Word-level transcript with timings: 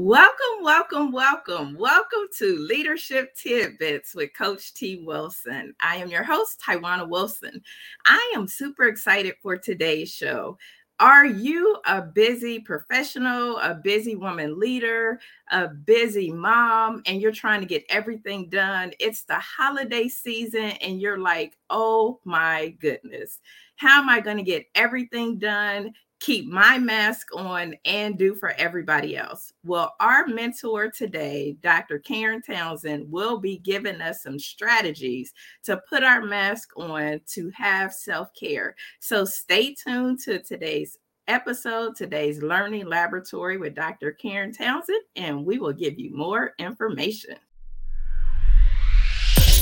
Welcome, 0.00 0.62
welcome, 0.62 1.10
welcome. 1.10 1.76
Welcome 1.76 2.28
to 2.36 2.56
Leadership 2.56 3.34
Tidbits 3.34 4.14
with 4.14 4.32
Coach 4.32 4.72
T. 4.72 5.02
Wilson. 5.04 5.74
I 5.80 5.96
am 5.96 6.08
your 6.08 6.22
host, 6.22 6.62
Taiwana 6.64 7.08
Wilson. 7.08 7.60
I 8.06 8.32
am 8.36 8.46
super 8.46 8.84
excited 8.84 9.34
for 9.42 9.56
today's 9.56 10.14
show. 10.14 10.56
Are 11.00 11.26
you 11.26 11.78
a 11.84 12.00
busy 12.00 12.60
professional, 12.60 13.58
a 13.58 13.74
busy 13.74 14.14
woman 14.14 14.60
leader, 14.60 15.18
a 15.50 15.66
busy 15.66 16.30
mom, 16.30 17.02
and 17.06 17.20
you're 17.20 17.32
trying 17.32 17.60
to 17.60 17.66
get 17.66 17.84
everything 17.88 18.48
done? 18.48 18.92
It's 19.00 19.24
the 19.24 19.40
holiday 19.40 20.06
season, 20.06 20.70
and 20.80 21.00
you're 21.00 21.18
like, 21.18 21.58
oh 21.70 22.20
my 22.22 22.68
goodness, 22.80 23.40
how 23.74 24.00
am 24.00 24.08
I 24.08 24.20
going 24.20 24.36
to 24.36 24.44
get 24.44 24.66
everything 24.76 25.40
done? 25.40 25.92
Keep 26.20 26.46
my 26.46 26.78
mask 26.78 27.28
on 27.34 27.74
and 27.84 28.18
do 28.18 28.34
for 28.34 28.50
everybody 28.52 29.16
else? 29.16 29.52
Well, 29.64 29.94
our 30.00 30.26
mentor 30.26 30.90
today, 30.90 31.56
Dr. 31.62 31.98
Karen 31.98 32.42
Townsend, 32.42 33.10
will 33.10 33.38
be 33.38 33.58
giving 33.58 34.00
us 34.00 34.22
some 34.22 34.38
strategies 34.38 35.32
to 35.64 35.80
put 35.88 36.02
our 36.02 36.22
mask 36.22 36.70
on 36.76 37.20
to 37.34 37.50
have 37.50 37.92
self 37.92 38.28
care. 38.34 38.74
So 39.00 39.24
stay 39.24 39.74
tuned 39.74 40.20
to 40.20 40.40
today's 40.40 40.98
episode, 41.28 41.94
today's 41.94 42.42
learning 42.42 42.86
laboratory 42.86 43.58
with 43.58 43.74
Dr. 43.74 44.12
Karen 44.12 44.52
Townsend, 44.52 45.02
and 45.14 45.44
we 45.44 45.58
will 45.58 45.74
give 45.74 45.98
you 45.98 46.14
more 46.14 46.54
information. 46.58 47.36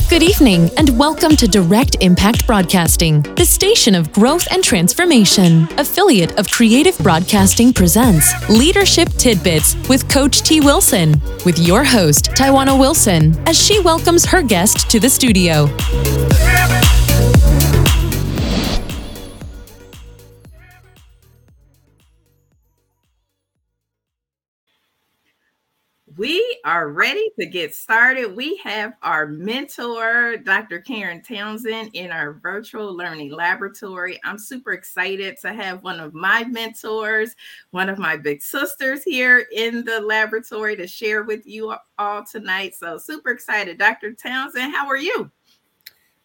Good 0.08 0.22
evening, 0.22 0.70
and 0.78 0.96
welcome 0.96 1.34
to 1.34 1.48
Direct 1.48 1.96
Impact 2.00 2.46
Broadcasting, 2.46 3.22
the 3.34 3.44
station 3.44 3.94
of 3.94 4.12
growth 4.12 4.46
and 4.52 4.62
transformation. 4.62 5.68
Affiliate 5.78 6.38
of 6.38 6.48
Creative 6.48 6.96
Broadcasting 6.98 7.72
presents 7.72 8.32
Leadership 8.48 9.08
Tidbits 9.18 9.74
with 9.88 10.08
Coach 10.08 10.42
T. 10.42 10.60
Wilson, 10.60 11.20
with 11.44 11.58
your 11.58 11.82
host, 11.82 12.26
Taiwana 12.30 12.78
Wilson, 12.78 13.36
as 13.48 13.60
she 13.60 13.80
welcomes 13.80 14.24
her 14.24 14.42
guest 14.42 14.88
to 14.90 15.00
the 15.00 15.10
studio. 15.10 15.66
We 26.16 26.58
are 26.64 26.88
ready 26.88 27.30
to 27.38 27.44
get 27.44 27.74
started. 27.74 28.34
We 28.34 28.56
have 28.64 28.94
our 29.02 29.26
mentor, 29.26 30.38
Dr. 30.38 30.80
Karen 30.80 31.20
Townsend, 31.20 31.90
in 31.92 32.10
our 32.10 32.32
virtual 32.32 32.96
learning 32.96 33.32
laboratory. 33.32 34.18
I'm 34.24 34.38
super 34.38 34.72
excited 34.72 35.36
to 35.42 35.52
have 35.52 35.82
one 35.82 36.00
of 36.00 36.14
my 36.14 36.44
mentors, 36.44 37.34
one 37.72 37.90
of 37.90 37.98
my 37.98 38.16
big 38.16 38.40
sisters 38.40 39.04
here 39.04 39.46
in 39.52 39.84
the 39.84 40.00
laboratory 40.00 40.74
to 40.76 40.86
share 40.86 41.24
with 41.24 41.46
you 41.46 41.74
all 41.98 42.24
tonight. 42.24 42.74
So, 42.76 42.96
super 42.96 43.28
excited. 43.30 43.76
Dr. 43.76 44.14
Townsend, 44.14 44.74
how 44.74 44.86
are 44.86 44.96
you? 44.96 45.30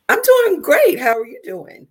I'm 0.07 0.21
doing 0.21 0.61
great. 0.61 0.99
How 0.99 1.19
are 1.19 1.27
you 1.27 1.41
doing? 1.43 1.85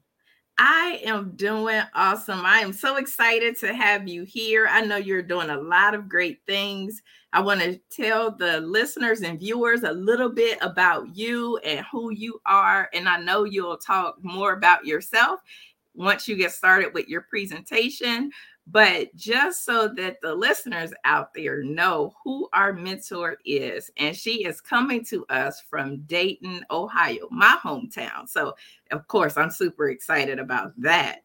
I 0.62 1.00
am 1.06 1.32
doing 1.36 1.80
awesome. 1.94 2.44
I 2.44 2.58
am 2.58 2.74
so 2.74 2.96
excited 2.96 3.56
to 3.60 3.72
have 3.72 4.06
you 4.06 4.24
here. 4.24 4.68
I 4.70 4.82
know 4.82 4.98
you're 4.98 5.22
doing 5.22 5.48
a 5.48 5.58
lot 5.58 5.94
of 5.94 6.06
great 6.06 6.40
things. 6.46 7.00
I 7.32 7.40
want 7.40 7.62
to 7.62 7.80
tell 7.90 8.36
the 8.36 8.60
listeners 8.60 9.22
and 9.22 9.40
viewers 9.40 9.84
a 9.84 9.92
little 9.92 10.28
bit 10.28 10.58
about 10.60 11.16
you 11.16 11.56
and 11.64 11.86
who 11.90 12.10
you 12.10 12.42
are. 12.44 12.90
And 12.92 13.08
I 13.08 13.16
know 13.22 13.44
you'll 13.44 13.78
talk 13.78 14.16
more 14.20 14.52
about 14.52 14.84
yourself 14.84 15.40
once 15.94 16.28
you 16.28 16.36
get 16.36 16.52
started 16.52 16.92
with 16.92 17.08
your 17.08 17.22
presentation. 17.22 18.30
But 18.70 19.14
just 19.16 19.64
so 19.64 19.88
that 19.96 20.20
the 20.20 20.34
listeners 20.34 20.92
out 21.04 21.34
there 21.34 21.62
know 21.64 22.14
who 22.22 22.48
our 22.52 22.72
mentor 22.72 23.38
is, 23.44 23.90
and 23.96 24.16
she 24.16 24.44
is 24.44 24.60
coming 24.60 25.04
to 25.06 25.26
us 25.26 25.62
from 25.68 26.02
Dayton, 26.02 26.64
Ohio, 26.70 27.26
my 27.30 27.58
hometown. 27.62 28.28
So, 28.28 28.54
of 28.92 29.08
course, 29.08 29.36
I'm 29.36 29.50
super 29.50 29.88
excited 29.90 30.38
about 30.38 30.72
that. 30.80 31.22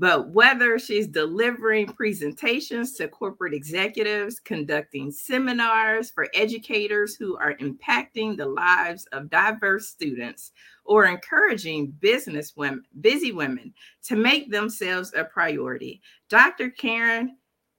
But 0.00 0.30
whether 0.30 0.78
she's 0.78 1.06
delivering 1.06 1.88
presentations 1.88 2.94
to 2.94 3.06
corporate 3.06 3.52
executives, 3.52 4.40
conducting 4.40 5.10
seminars 5.10 6.10
for 6.10 6.26
educators 6.32 7.16
who 7.16 7.36
are 7.36 7.54
impacting 7.58 8.34
the 8.34 8.46
lives 8.46 9.04
of 9.12 9.28
diverse 9.28 9.90
students, 9.90 10.52
or 10.86 11.04
encouraging 11.04 11.88
business 12.00 12.56
women, 12.56 12.82
busy 13.02 13.30
women 13.30 13.74
to 14.04 14.16
make 14.16 14.50
themselves 14.50 15.12
a 15.14 15.22
priority, 15.22 16.00
Dr. 16.30 16.70
Karen 16.70 17.36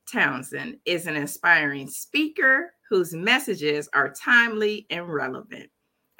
Townsend 0.08 0.78
is 0.86 1.08
an 1.08 1.16
inspiring 1.16 1.90
speaker 1.90 2.74
whose 2.88 3.16
messages 3.16 3.90
are 3.96 4.14
timely 4.14 4.86
and 4.92 5.12
relevant. 5.12 5.72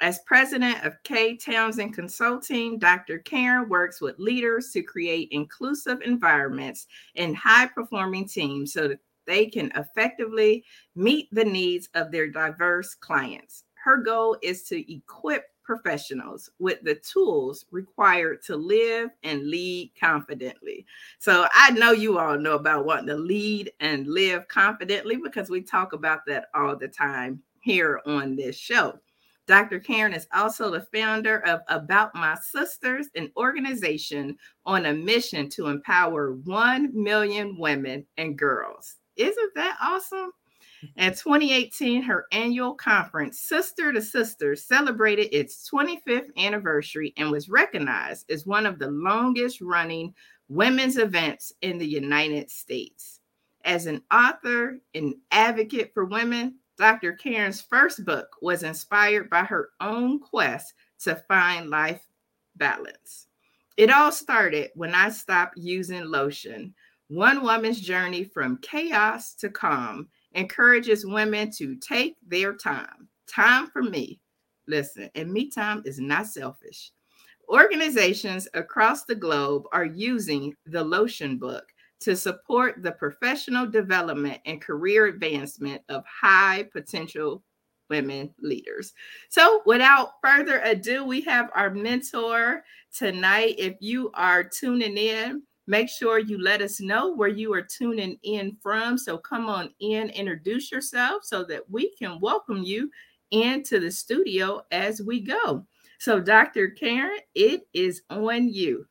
As 0.02 0.18
president 0.26 0.84
of 0.84 1.00
K 1.04 1.36
Townsend 1.36 1.94
Consulting, 1.94 2.76
Dr. 2.76 3.20
Karen 3.20 3.68
works 3.68 4.00
with 4.00 4.18
leaders 4.18 4.72
to 4.72 4.82
create 4.82 5.28
inclusive 5.30 6.00
environments 6.02 6.88
and 7.14 7.36
high 7.36 7.68
performing 7.68 8.26
teams 8.26 8.72
so 8.72 8.88
that 8.88 8.98
they 9.28 9.46
can 9.46 9.70
effectively 9.76 10.64
meet 10.96 11.28
the 11.30 11.44
needs 11.44 11.88
of 11.94 12.10
their 12.10 12.28
diverse 12.28 12.96
clients. 12.96 13.62
Her 13.74 13.98
goal 13.98 14.36
is 14.42 14.64
to 14.64 14.92
equip 14.92 15.44
professionals 15.62 16.50
with 16.58 16.80
the 16.82 16.96
tools 16.96 17.66
required 17.70 18.42
to 18.46 18.56
live 18.56 19.10
and 19.22 19.48
lead 19.48 19.92
confidently. 20.00 20.84
So 21.20 21.46
I 21.52 21.70
know 21.70 21.92
you 21.92 22.18
all 22.18 22.36
know 22.36 22.56
about 22.56 22.86
wanting 22.86 23.06
to 23.06 23.14
lead 23.14 23.70
and 23.78 24.08
live 24.08 24.48
confidently 24.48 25.14
because 25.22 25.48
we 25.48 25.62
talk 25.62 25.92
about 25.92 26.26
that 26.26 26.46
all 26.56 26.74
the 26.74 26.88
time 26.88 27.40
here 27.60 28.00
on 28.04 28.34
this 28.34 28.58
show. 28.58 28.98
Dr. 29.46 29.80
Karen 29.80 30.14
is 30.14 30.28
also 30.32 30.70
the 30.70 30.86
founder 30.94 31.44
of 31.46 31.60
About 31.68 32.14
My 32.14 32.36
Sisters, 32.40 33.08
an 33.16 33.32
organization 33.36 34.36
on 34.64 34.86
a 34.86 34.92
mission 34.92 35.48
to 35.50 35.66
empower 35.66 36.32
1 36.32 36.90
million 36.94 37.58
women 37.58 38.06
and 38.16 38.38
girls. 38.38 38.96
Isn't 39.16 39.54
that 39.56 39.76
awesome? 39.82 40.30
In 40.96 41.10
2018, 41.10 42.02
her 42.02 42.26
annual 42.32 42.74
conference, 42.74 43.40
Sister 43.40 43.92
to 43.92 44.02
Sister, 44.02 44.56
celebrated 44.56 45.28
its 45.32 45.68
25th 45.70 46.28
anniversary 46.36 47.12
and 47.16 47.30
was 47.30 47.48
recognized 47.48 48.30
as 48.30 48.46
one 48.46 48.66
of 48.66 48.78
the 48.78 48.90
longest 48.90 49.60
running 49.60 50.14
women's 50.48 50.98
events 50.98 51.52
in 51.62 51.78
the 51.78 51.86
United 51.86 52.50
States. 52.50 53.20
As 53.64 53.86
an 53.86 54.02
author 54.12 54.80
and 54.94 55.14
advocate 55.30 55.92
for 55.94 56.04
women, 56.04 56.56
Dr. 56.78 57.12
Karen's 57.12 57.60
first 57.60 58.04
book 58.04 58.28
was 58.40 58.62
inspired 58.62 59.28
by 59.30 59.44
her 59.44 59.70
own 59.80 60.18
quest 60.20 60.74
to 61.00 61.16
find 61.28 61.70
life 61.70 62.06
balance. 62.56 63.26
It 63.76 63.90
all 63.90 64.12
started 64.12 64.70
when 64.74 64.94
I 64.94 65.10
stopped 65.10 65.56
using 65.56 66.04
lotion. 66.04 66.74
One 67.08 67.42
woman's 67.42 67.80
journey 67.80 68.24
from 68.24 68.58
chaos 68.58 69.34
to 69.36 69.48
calm 69.50 70.08
encourages 70.32 71.06
women 71.06 71.50
to 71.58 71.76
take 71.76 72.16
their 72.26 72.54
time. 72.54 73.08
Time 73.26 73.68
for 73.68 73.82
me. 73.82 74.20
Listen, 74.66 75.10
and 75.14 75.32
me 75.32 75.50
time 75.50 75.82
is 75.84 75.98
not 75.98 76.26
selfish. 76.26 76.92
Organizations 77.48 78.48
across 78.54 79.04
the 79.04 79.14
globe 79.14 79.64
are 79.72 79.84
using 79.84 80.54
the 80.66 80.82
Lotion 80.82 81.38
Book 81.38 81.71
to 82.02 82.16
support 82.16 82.82
the 82.82 82.92
professional 82.92 83.66
development 83.66 84.40
and 84.46 84.60
career 84.60 85.06
advancement 85.06 85.82
of 85.88 86.04
high 86.06 86.68
potential 86.72 87.42
women 87.90 88.34
leaders. 88.40 88.94
So, 89.28 89.62
without 89.66 90.12
further 90.22 90.60
ado, 90.64 91.04
we 91.04 91.20
have 91.22 91.50
our 91.54 91.70
mentor 91.70 92.64
tonight. 92.96 93.56
If 93.58 93.76
you 93.80 94.10
are 94.14 94.42
tuning 94.44 94.96
in, 94.96 95.42
make 95.66 95.88
sure 95.88 96.18
you 96.18 96.42
let 96.42 96.62
us 96.62 96.80
know 96.80 97.14
where 97.14 97.28
you 97.28 97.52
are 97.52 97.62
tuning 97.62 98.18
in 98.22 98.56
from. 98.62 98.96
So, 98.96 99.18
come 99.18 99.48
on 99.48 99.70
in, 99.80 100.10
introduce 100.10 100.72
yourself 100.72 101.22
so 101.24 101.44
that 101.44 101.68
we 101.70 101.94
can 101.96 102.18
welcome 102.20 102.62
you 102.62 102.90
into 103.30 103.78
the 103.80 103.90
studio 103.90 104.62
as 104.70 105.02
we 105.02 105.20
go. 105.20 105.66
So, 105.98 106.18
Dr. 106.18 106.70
Karen, 106.70 107.18
it 107.34 107.62
is 107.72 108.02
on 108.10 108.48
you. 108.48 108.86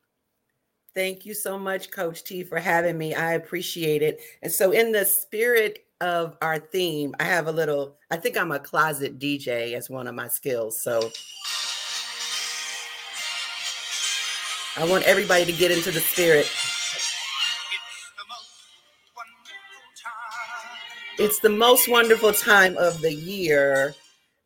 Thank 0.94 1.26
you 1.26 1.34
so 1.34 1.58
much, 1.58 1.90
Coach 1.90 2.24
T, 2.26 2.44
for 2.44 2.60
having 2.60 2.98
me. 2.98 3.14
I 3.14 3.34
appreciate 3.34 4.02
it. 4.02 4.20
And 4.42 4.52
so, 4.52 4.72
in 4.72 4.92
the 4.92 5.06
spirit 5.06 5.86
of 6.02 6.36
our 6.42 6.60
theme, 6.60 7.16
I 7.20 7.24
have 7.24 7.48
a 7.48 7.52
little, 7.52 7.96
I 8.10 8.18
think 8.18 8.38
I'm 8.38 8.52
a 8.52 8.60
closet 8.60 9.18
DJ 9.18 9.74
as 9.74 9.90
one 9.90 10.08
of 10.08 10.16
my 10.16 10.28
skills. 10.28 10.82
So, 10.82 11.12
I 14.76 14.86
want 14.86 15.06
everybody 15.06 15.46
to 15.46 15.54
get 15.54 15.72
into 15.72 15.92
the 15.92 16.02
spirit. 16.02 16.50
It's 21.18 21.40
the 21.40 21.50
most 21.50 21.88
wonderful 21.88 22.34
time 22.34 22.76
of 22.78 23.00
the 23.00 23.14
year. 23.14 23.96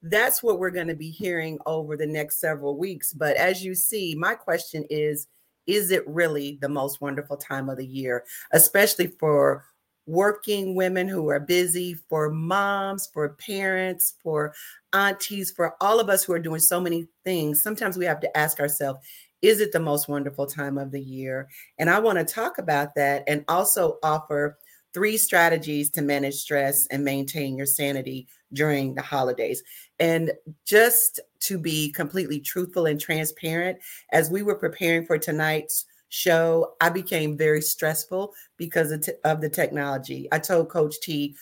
That's 0.04 0.44
what 0.44 0.60
we're 0.60 0.72
going 0.72 0.90
to 0.90 0.96
be 0.96 1.10
hearing 1.10 1.58
over 1.66 1.98
the 1.98 2.06
next 2.06 2.40
several 2.40 2.78
weeks. 2.78 3.14
But 3.14 3.36
as 3.38 3.64
you 3.64 3.74
see, 3.74 4.14
my 4.14 4.36
question 4.36 4.86
is 4.92 5.28
is 5.68 5.92
it 5.92 6.08
really 6.08 6.58
the 6.62 6.70
most 6.70 7.02
wonderful 7.02 7.38
time 7.38 7.70
of 7.70 7.78
the 7.78 7.86
year, 7.86 8.24
especially 8.52 9.08
for 9.08 9.66
working 10.08 10.76
women 10.76 11.08
who 11.08 11.30
are 11.30 11.40
busy, 11.40 11.96
for 12.10 12.30
moms, 12.30 13.10
for 13.12 13.30
parents, 13.30 14.16
for 14.22 14.54
aunties, 14.94 15.52
for 15.52 15.76
all 15.82 16.00
of 16.00 16.10
us 16.10 16.24
who 16.24 16.34
are 16.34 16.40
doing 16.40 16.60
so 16.60 16.80
many 16.80 17.08
things. 17.24 17.62
Sometimes 17.64 17.98
we 17.98 18.06
have 18.06 18.20
to 18.20 18.38
ask 18.38 18.60
ourselves, 18.60 19.00
is 19.42 19.60
it 19.60 19.72
the 19.72 19.80
most 19.80 20.08
wonderful 20.08 20.46
time 20.46 20.78
of 20.78 20.92
the 20.92 21.02
year? 21.02 21.48
And 21.80 21.90
I 21.90 22.00
want 22.00 22.20
to 22.20 22.26
talk 22.26 22.58
about 22.58 22.96
that 22.96 23.24
and 23.28 23.44
also 23.48 23.98
offer 24.04 24.58
three 24.94 25.18
strategies 25.18 25.90
to 25.92 26.02
manage 26.02 26.36
stress 26.36 26.88
and 26.88 27.04
maintain 27.04 27.58
your 27.58 27.66
sanity 27.66 28.28
during 28.56 28.96
the 28.96 29.02
holidays. 29.02 29.62
And 30.00 30.32
just 30.66 31.20
to 31.42 31.60
be 31.60 31.92
completely 31.92 32.40
truthful 32.40 32.88
and 32.88 33.00
transparent, 33.00 33.78
as 34.12 34.32
we 34.32 34.42
were 34.42 34.56
preparing 34.56 35.06
for 35.06 35.18
tonight's 35.18 35.86
show, 36.10 36.74
I 36.82 36.90
became 36.90 37.38
very 37.38 37.62
stressful 37.62 38.34
because 38.58 38.92
of, 38.92 39.02
t- 39.02 39.14
of 39.24 39.42
the 39.42 39.50
technology. 39.50 40.28
I 40.32 40.40
told 40.40 40.70
Coach 40.70 40.96
T, 41.02 41.36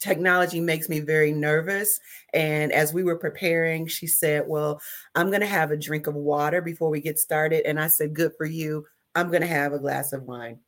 technology 0.00 0.60
makes 0.60 0.88
me 0.88 1.00
very 1.00 1.32
nervous. 1.32 2.00
And 2.32 2.72
as 2.72 2.94
we 2.94 3.02
were 3.02 3.18
preparing, 3.18 3.86
she 3.86 4.06
said, 4.06 4.44
Well, 4.46 4.80
I'm 5.14 5.28
going 5.28 5.40
to 5.40 5.46
have 5.46 5.70
a 5.70 5.76
drink 5.76 6.06
of 6.06 6.14
water 6.14 6.60
before 6.60 6.90
we 6.90 7.00
get 7.00 7.18
started. 7.18 7.66
And 7.66 7.80
I 7.80 7.88
said, 7.88 8.14
Good 8.14 8.32
for 8.36 8.46
you. 8.46 8.86
I'm 9.14 9.28
going 9.28 9.42
to 9.42 9.48
have 9.48 9.72
a 9.72 9.78
glass 9.78 10.12
of 10.12 10.22
wine. 10.22 10.60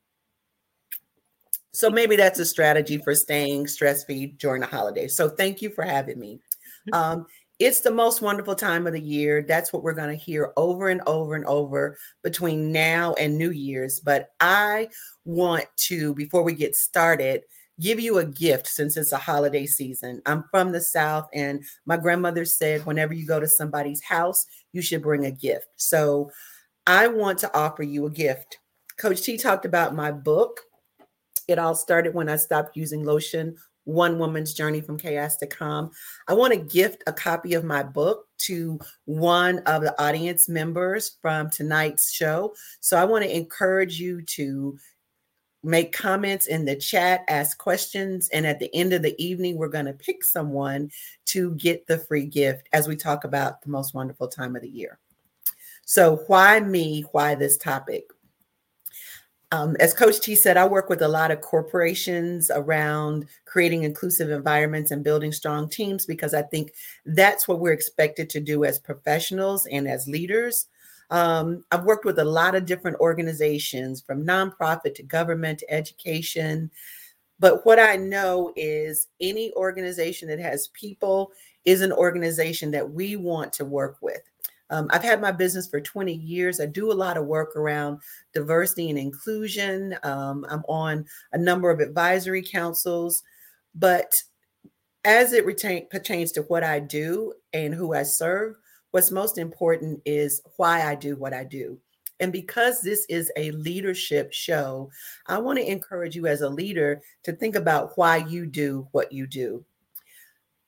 So 1.72 1.88
maybe 1.88 2.16
that's 2.16 2.38
a 2.38 2.44
strategy 2.44 2.98
for 2.98 3.14
staying 3.14 3.68
stress 3.68 4.04
free 4.04 4.26
during 4.38 4.60
the 4.60 4.66
holidays. 4.66 5.16
So 5.16 5.28
thank 5.28 5.62
you 5.62 5.70
for 5.70 5.84
having 5.84 6.18
me. 6.18 6.40
Mm-hmm. 6.88 6.94
Um, 6.94 7.26
it's 7.58 7.80
the 7.80 7.90
most 7.90 8.22
wonderful 8.22 8.54
time 8.54 8.86
of 8.86 8.94
the 8.94 9.00
year. 9.00 9.44
That's 9.46 9.72
what 9.72 9.82
we're 9.82 9.92
going 9.92 10.16
to 10.16 10.24
hear 10.24 10.52
over 10.56 10.88
and 10.88 11.02
over 11.06 11.34
and 11.34 11.44
over 11.44 11.98
between 12.22 12.72
now 12.72 13.14
and 13.14 13.36
New 13.36 13.50
Year's. 13.50 14.00
But 14.00 14.30
I 14.40 14.88
want 15.24 15.66
to, 15.88 16.14
before 16.14 16.42
we 16.42 16.54
get 16.54 16.74
started, 16.74 17.42
give 17.78 18.00
you 18.00 18.18
a 18.18 18.24
gift 18.24 18.66
since 18.66 18.96
it's 18.96 19.12
a 19.12 19.18
holiday 19.18 19.66
season. 19.66 20.22
I'm 20.26 20.44
from 20.50 20.72
the 20.72 20.80
South, 20.80 21.28
and 21.32 21.62
my 21.86 21.96
grandmother 21.96 22.44
said, 22.44 22.84
whenever 22.84 23.14
you 23.14 23.26
go 23.26 23.40
to 23.40 23.48
somebody's 23.48 24.02
house, 24.02 24.44
you 24.72 24.82
should 24.82 25.02
bring 25.02 25.26
a 25.26 25.30
gift. 25.30 25.66
So 25.76 26.30
I 26.86 27.08
want 27.08 27.38
to 27.40 27.54
offer 27.56 27.82
you 27.82 28.06
a 28.06 28.10
gift. 28.10 28.58
Coach 28.96 29.22
T 29.22 29.36
talked 29.36 29.66
about 29.66 29.94
my 29.94 30.12
book. 30.12 30.60
It 31.50 31.58
all 31.58 31.74
started 31.74 32.14
when 32.14 32.28
I 32.28 32.36
stopped 32.36 32.76
using 32.76 33.04
lotion 33.04 33.56
one 33.84 34.18
Woman's 34.18 34.54
Journey 34.54 34.80
from 34.80 34.98
Chaos 34.98 35.36
to 35.38 35.46
Calm. 35.46 35.90
I 36.28 36.34
want 36.34 36.52
to 36.52 36.58
gift 36.60 37.02
a 37.06 37.12
copy 37.12 37.54
of 37.54 37.64
my 37.64 37.82
book 37.82 38.28
to 38.38 38.78
one 39.06 39.58
of 39.60 39.82
the 39.82 40.00
audience 40.00 40.48
members 40.48 41.16
from 41.20 41.50
tonight's 41.50 42.12
show. 42.12 42.54
So 42.80 42.96
I 42.96 43.04
want 43.04 43.24
to 43.24 43.36
encourage 43.36 43.98
you 43.98 44.22
to 44.22 44.78
make 45.62 45.92
comments 45.92 46.46
in 46.46 46.64
the 46.64 46.76
chat, 46.76 47.24
ask 47.28 47.58
questions, 47.58 48.28
and 48.32 48.46
at 48.46 48.60
the 48.60 48.74
end 48.74 48.92
of 48.92 49.02
the 49.02 49.20
evening, 49.22 49.56
we're 49.56 49.68
going 49.68 49.86
to 49.86 49.92
pick 49.92 50.24
someone 50.24 50.90
to 51.26 51.54
get 51.56 51.86
the 51.86 51.98
free 51.98 52.26
gift 52.26 52.68
as 52.72 52.86
we 52.86 52.96
talk 52.96 53.24
about 53.24 53.60
the 53.62 53.70
most 53.70 53.92
wonderful 53.92 54.28
time 54.28 54.54
of 54.56 54.62
the 54.62 54.68
year. 54.68 54.98
So, 55.84 56.22
why 56.28 56.60
me? 56.60 57.02
Why 57.12 57.34
this 57.34 57.58
topic? 57.58 58.04
Um, 59.52 59.76
as 59.80 59.92
Coach 59.92 60.20
T 60.20 60.36
said, 60.36 60.56
I 60.56 60.66
work 60.66 60.88
with 60.88 61.02
a 61.02 61.08
lot 61.08 61.32
of 61.32 61.40
corporations 61.40 62.52
around 62.54 63.26
creating 63.46 63.82
inclusive 63.82 64.30
environments 64.30 64.92
and 64.92 65.02
building 65.02 65.32
strong 65.32 65.68
teams 65.68 66.06
because 66.06 66.34
I 66.34 66.42
think 66.42 66.72
that's 67.04 67.48
what 67.48 67.58
we're 67.58 67.72
expected 67.72 68.30
to 68.30 68.40
do 68.40 68.64
as 68.64 68.78
professionals 68.78 69.66
and 69.66 69.88
as 69.88 70.06
leaders. 70.06 70.66
Um, 71.10 71.64
I've 71.72 71.84
worked 71.84 72.04
with 72.04 72.20
a 72.20 72.24
lot 72.24 72.54
of 72.54 72.64
different 72.64 72.98
organizations 73.00 74.00
from 74.00 74.24
nonprofit 74.24 74.94
to 74.94 75.02
government 75.02 75.58
to 75.60 75.70
education. 75.72 76.70
But 77.40 77.66
what 77.66 77.80
I 77.80 77.96
know 77.96 78.52
is 78.54 79.08
any 79.20 79.52
organization 79.54 80.28
that 80.28 80.38
has 80.38 80.68
people 80.68 81.32
is 81.64 81.80
an 81.80 81.92
organization 81.92 82.70
that 82.70 82.92
we 82.92 83.16
want 83.16 83.52
to 83.54 83.64
work 83.64 83.96
with. 84.00 84.22
Um, 84.70 84.88
I've 84.90 85.02
had 85.02 85.20
my 85.20 85.32
business 85.32 85.68
for 85.68 85.80
20 85.80 86.12
years. 86.14 86.60
I 86.60 86.66
do 86.66 86.90
a 86.90 86.94
lot 86.94 87.16
of 87.16 87.26
work 87.26 87.56
around 87.56 88.00
diversity 88.32 88.88
and 88.88 88.98
inclusion. 88.98 89.96
Um, 90.02 90.46
I'm 90.48 90.62
on 90.68 91.04
a 91.32 91.38
number 91.38 91.70
of 91.70 91.80
advisory 91.80 92.42
councils, 92.42 93.22
but 93.74 94.14
as 95.04 95.32
it 95.32 95.46
retain, 95.46 95.88
pertains 95.90 96.32
to 96.32 96.42
what 96.42 96.62
I 96.62 96.78
do 96.78 97.32
and 97.52 97.74
who 97.74 97.94
I 97.94 98.02
serve, 98.02 98.56
what's 98.90 99.10
most 99.10 99.38
important 99.38 100.00
is 100.04 100.42
why 100.56 100.82
I 100.82 100.94
do 100.94 101.16
what 101.16 101.32
I 101.32 101.44
do. 101.44 101.78
And 102.20 102.30
because 102.30 102.82
this 102.82 103.06
is 103.08 103.32
a 103.36 103.50
leadership 103.52 104.32
show, 104.32 104.90
I 105.26 105.38
want 105.38 105.58
to 105.58 105.70
encourage 105.70 106.14
you 106.14 106.26
as 106.26 106.42
a 106.42 106.48
leader 106.48 107.00
to 107.24 107.32
think 107.32 107.56
about 107.56 107.96
why 107.96 108.18
you 108.18 108.46
do 108.46 108.86
what 108.92 109.10
you 109.10 109.26
do. 109.26 109.64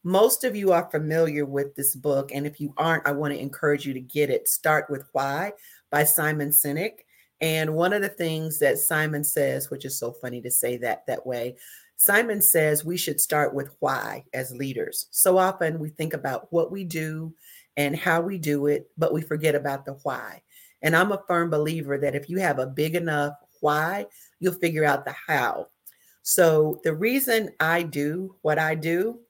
Most 0.05 0.43
of 0.43 0.57
you 0.57 0.73
are 0.73 0.91
familiar 0.91 1.47
with 1.47 1.77
this 1.77 1.95
book. 1.95 2.33
And 2.35 2.47
if 2.47 2.61
you 2.61 2.75
aren't, 2.77 3.07
I 3.07 3.13
want 3.13 3.33
to 3.35 3.41
encourage 3.41 3.87
you 3.87 3.95
to 3.95 4.01
get 4.01 4.31
it. 4.31 4.49
Start 4.49 4.91
with 4.91 5.05
Why 5.13 5.53
by 5.91 6.05
Simon 6.05 6.51
Sinek. 6.51 7.05
And 7.41 7.75
one 7.75 7.93
of 7.93 8.03
the 8.03 8.09
things 8.09 8.59
that 8.59 8.79
Simon 8.79 9.25
says, 9.25 9.71
which 9.71 9.85
is 9.85 9.99
so 9.99 10.13
funny 10.13 10.41
to 10.43 10.51
say 10.51 10.77
that 10.79 11.07
that 11.07 11.27
way, 11.27 11.57
Simon 11.97 12.43
says 12.43 12.85
we 12.85 12.97
should 12.97 13.21
start 13.21 13.55
with 13.55 13.77
why 13.79 14.25
as 14.35 14.51
leaders. 14.51 15.07
So 15.13 15.39
often 15.39 15.79
we 15.79 15.91
think 15.91 16.15
about 16.15 16.53
what 16.53 16.73
we 16.73 16.83
do 16.83 17.33
and 17.77 17.97
how 17.97 18.21
we 18.21 18.39
do 18.39 18.67
it, 18.67 18.91
but 18.99 19.13
we 19.13 19.23
forget 19.23 19.55
about 19.55 19.85
the 19.85 19.93
why. 20.03 20.43
And 20.83 20.97
I'm 20.97 21.13
a 21.13 21.23
firm 21.29 21.49
believer 21.49 21.97
that 21.99 22.17
if 22.17 22.29
you 22.29 22.39
have 22.39 22.59
a 22.59 22.67
big 22.67 22.97
enough 22.97 23.35
why, 23.61 24.07
you'll 24.41 24.55
figure 24.55 24.85
out 24.85 25.05
the 25.05 25.15
how. 25.29 25.69
So 26.23 26.81
the 26.83 26.95
reason 26.95 27.51
I 27.61 27.85
do 27.85 28.35
what 28.43 28.59
I 28.59 28.75
do 28.75 29.21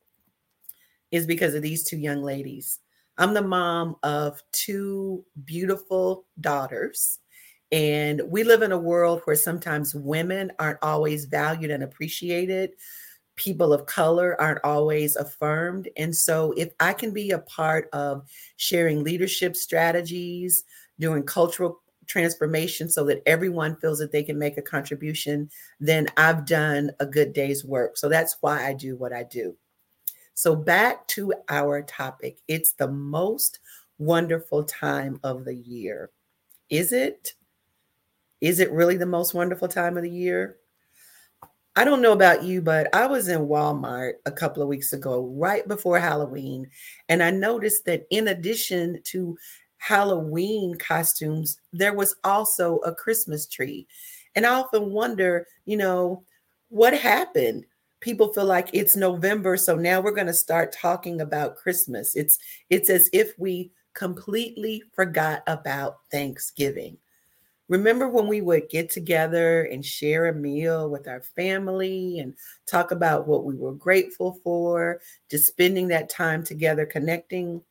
is 1.13 1.27
because 1.27 1.55
of 1.55 1.63
these 1.63 1.85
two 1.85 1.99
young 1.99 2.23
ladies. 2.23 2.81
I'm 3.19 3.35
the 3.35 3.43
mom 3.43 3.97
of 4.03 4.43
two 4.53 5.25
beautiful 5.45 6.25
daughters. 6.41 7.19
And 7.71 8.23
we 8.27 8.43
live 8.43 8.63
in 8.63 8.73
a 8.73 8.79
world 8.79 9.23
where 9.25 9.37
sometimes 9.37 9.95
women 9.95 10.51
aren't 10.59 10.83
always 10.83 11.27
valued 11.27 11.71
and 11.71 11.83
appreciated. 11.83 12.73
People 13.37 13.73
of 13.73 13.87
color 13.87 14.39
aren't 14.41 14.65
always 14.65 15.17
affirmed. 15.17 15.89
And 15.97 16.15
so, 16.15 16.53
if 16.53 16.73
I 16.81 16.93
can 16.93 17.13
be 17.13 17.31
a 17.31 17.39
part 17.39 17.89
of 17.93 18.27
sharing 18.57 19.05
leadership 19.05 19.57
strategies, 19.57 20.65
doing 21.01 21.23
cultural 21.23 21.81
transformation 22.07 22.91
so 22.91 23.05
that 23.05 23.23
everyone 23.25 23.77
feels 23.77 23.99
that 24.01 24.13
they 24.13 24.23
can 24.23 24.39
make 24.39 24.59
a 24.59 24.63
contribution, 24.63 25.49
then 25.81 26.09
I've 26.19 26.45
done 26.45 26.91
a 27.01 27.07
good 27.07 27.33
day's 27.33 27.65
work. 27.65 27.97
So, 27.97 28.11
that's 28.11 28.37
why 28.43 28.67
I 28.67 28.75
do 28.75 28.97
what 28.97 29.15
I 29.15 29.23
do. 29.23 29.57
So, 30.35 30.57
back 30.57 31.07
to 31.09 31.33
our 31.49 31.83
topic. 31.83 32.39
It's 32.49 32.73
the 32.73 32.89
most 32.89 33.61
wonderful 33.99 34.65
time 34.65 35.21
of 35.23 35.45
the 35.45 35.55
year. 35.55 36.11
Is 36.71 36.93
it? 36.93 37.35
Is 38.41 38.59
it 38.59 38.73
really 38.73 38.97
the 38.97 39.07
most 39.07 39.35
wonderful 39.35 39.69
time 39.69 39.97
of 39.97 40.03
the 40.03 40.11
year? 40.11 40.57
I 41.75 41.85
don't 41.85 42.03
know 42.03 42.13
about 42.13 42.45
you, 42.45 42.61
but 42.61 42.95
I 42.95 43.07
was 43.07 43.29
in 43.29 43.47
Walmart 43.47 44.15
a 44.27 44.33
couple 44.33 44.63
of 44.63 44.69
weeks 44.69 44.93
ago, 44.93 45.33
right 45.35 45.67
before 45.67 45.99
Halloween, 45.99 46.69
and 47.09 47.23
I 47.23 47.31
noticed 47.31 47.87
that 47.87 48.07
in 48.11 48.29
addition 48.29 49.01
to 49.05 49.39
Halloween 49.79 50.77
costumes, 50.77 51.59
there 51.73 51.95
was 51.95 52.15
also 52.25 52.77
a 52.79 52.95
Christmas 52.95 53.47
tree. 53.47 53.87
And 54.35 54.45
I 54.45 54.55
often 54.55 54.91
wonder, 54.91 55.47
you 55.65 55.77
know, 55.79 56.25
what 56.69 56.97
happened? 56.97 57.65
People 58.03 58.33
feel 58.33 58.45
like 58.45 58.69
it's 58.75 58.97
November, 58.97 59.57
so 59.57 59.77
now 59.77 60.01
we're 60.01 60.13
going 60.13 60.27
to 60.27 60.35
start 60.35 60.73
talking 60.73 61.23
about 61.23 61.57
Christmas. 61.57 62.15
It's 62.15 62.39
it's 62.69 62.91
as 62.91 63.09
if 63.15 63.33
we 63.39 63.71
completely 63.95 64.83
forgot 64.93 65.43
about 65.47 66.01
Thanksgiving. 66.11 66.99
Remember 67.69 68.09
when 68.09 68.27
we 68.27 68.43
would 68.43 68.69
get 68.69 68.91
together 68.91 69.63
and 69.63 69.87
share 69.87 70.27
a 70.27 70.35
meal 70.35 70.91
with 70.91 71.09
our 71.09 71.23
family 71.23 72.19
and 72.19 72.35
talk 72.67 72.91
about 72.91 73.27
what 73.27 73.45
we 73.45 73.55
were 73.55 73.73
grateful 73.73 74.39
for, 74.45 75.01
just 75.31 75.47
spending 75.47 75.89
that 75.89 76.11
time 76.11 76.45
together 76.45 76.85
connecting? 76.85 77.63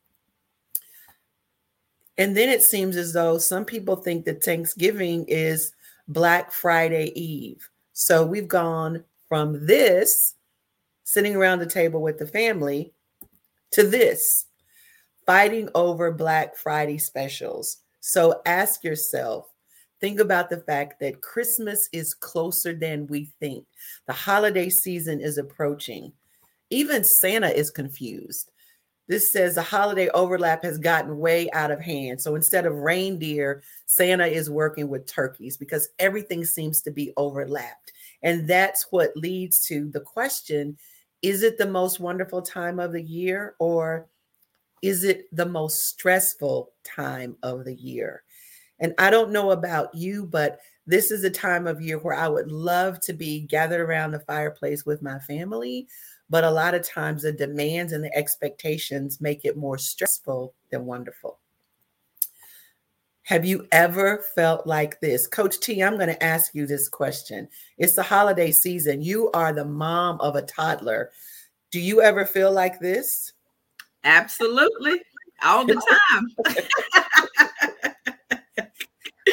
And 2.18 2.36
then 2.36 2.50
it 2.50 2.64
seems 2.64 2.96
as 2.96 3.14
though 3.14 3.38
some 3.38 3.66
people 3.66 3.98
think 3.98 4.26
that 4.26 4.44
Thanksgiving 4.44 5.26
is 5.28 5.74
Black 6.08 6.52
Friday 6.52 7.12
Eve. 7.20 7.70
So 7.94 8.26
we've 8.26 8.48
gone 8.48 9.04
from 9.32 9.66
this, 9.66 10.36
sitting 11.06 11.38
around 11.38 11.60
the 11.60 11.66
table 11.66 12.02
with 12.02 12.20
the 12.20 12.28
family, 12.28 12.92
to 13.72 13.82
this, 13.82 14.48
fighting 15.26 15.70
over 15.74 16.12
Black 16.12 16.58
Friday 16.58 16.98
specials. 16.98 17.78
So 18.02 18.42
ask 18.46 18.84
yourself, 18.84 19.46
think 20.02 20.20
about 20.20 20.50
the 20.50 20.60
fact 20.60 21.00
that 21.00 21.22
Christmas 21.22 21.88
is 21.94 22.14
closer 22.14 22.74
than 22.74 23.08
we 23.08 23.32
think. 23.40 23.66
The 24.06 24.12
holiday 24.12 24.68
season 24.68 25.22
is 25.22 25.38
approaching. 25.38 26.12
Even 26.70 27.06
Santa 27.06 27.58
is 27.58 27.72
confused. 27.72 28.52
This 29.08 29.32
says 29.32 29.56
the 29.56 29.62
holiday 29.62 30.10
overlap 30.10 30.62
has 30.64 30.78
gotten 30.78 31.18
way 31.18 31.50
out 31.52 31.72
of 31.72 31.80
hand. 31.80 32.20
So 32.20 32.36
instead 32.36 32.66
of 32.66 32.76
reindeer, 32.76 33.64
Santa 33.86 34.26
is 34.26 34.50
working 34.50 34.90
with 34.90 35.08
turkeys 35.08 35.56
because 35.56 35.88
everything 36.00 36.44
seems 36.44 36.82
to 36.82 36.92
be 36.92 37.14
overlapped. 37.16 37.94
And 38.24 38.48
that's 38.48 38.88
what 38.92 39.16
leads 39.16 39.66
to 39.68 39.90
the 39.90 40.02
question 40.02 40.78
is 41.22 41.44
it 41.44 41.58
the 41.58 41.68
most 41.68 42.00
wonderful 42.00 42.42
time 42.42 42.80
of 42.80 42.92
the 42.92 43.02
year 43.02 43.56
or 43.60 44.08
is 44.82 45.04
it 45.04 45.28
the 45.36 45.46
most 45.46 45.88
stressful 45.90 46.72
time 46.84 47.36
of 47.44 47.66
the 47.66 47.76
year? 47.76 48.24
And 48.80 48.96
I 48.98 49.12
don't 49.12 49.32
know 49.32 49.52
about 49.52 49.94
you, 49.94 50.26
but 50.26 50.60
this 50.88 51.12
is 51.12 51.24
a 51.24 51.30
time 51.30 51.68
of 51.68 51.82
year 51.82 52.00
where 52.00 52.16
I 52.16 52.28
would 52.28 52.52
love 52.52 53.00
to 53.02 53.14
be 53.14 53.42
gathered 53.42 53.82
around 53.82 54.12
the 54.12 54.20
fireplace 54.22 54.86
with 54.86 55.04
my 55.04 55.20
family. 55.20 55.88
But 56.32 56.44
a 56.44 56.50
lot 56.50 56.74
of 56.74 56.88
times 56.88 57.22
the 57.22 57.32
demands 57.32 57.94
and 57.94 58.04
the 58.04 58.16
expectations 58.18 59.22
make 59.22 59.46
it 59.46 59.56
more 59.58 59.78
stressful 59.78 60.56
than 60.72 60.86
wonderful. 60.86 61.41
Have 63.24 63.46
you 63.46 63.68
ever 63.72 64.24
felt 64.36 64.66
like 64.66 65.00
this? 65.00 65.28
Coach 65.28 65.60
T, 65.60 65.84
I'm 65.84 65.96
going 65.96 66.08
to 66.08 66.24
ask 66.24 66.56
you 66.56 66.66
this 66.66 66.90
question. 66.90 67.48
It's 67.78 67.96
the 67.96 68.04
holiday 68.04 68.52
season. 68.52 69.02
You 69.02 69.30
are 69.32 69.54
the 69.54 69.66
mom 69.66 70.20
of 70.22 70.36
a 70.36 70.42
toddler. 70.42 71.12
Do 71.72 71.80
you 71.80 72.02
ever 72.02 72.26
feel 72.26 72.52
like 72.52 72.80
this? 72.80 73.32
Absolutely. 74.04 75.02
All 75.44 75.66
the 75.66 75.82
time. 76.06 76.56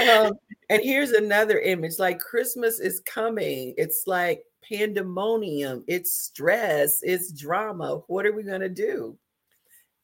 um, 0.27 0.33
and 0.69 0.83
here's 0.83 1.11
another 1.11 1.59
image 1.59 1.99
like 1.99 2.21
Christmas 2.21 2.79
is 2.81 3.01
coming. 3.01 3.75
It's 3.79 4.05
like 4.07 4.43
pandemonium, 4.69 5.83
it's 5.89 6.15
stress, 6.15 6.99
it's 7.03 7.33
drama. 7.33 8.03
What 8.07 8.27
are 8.27 8.33
we 8.33 8.43
going 8.43 8.61
to 8.61 8.69
do? 8.69 9.17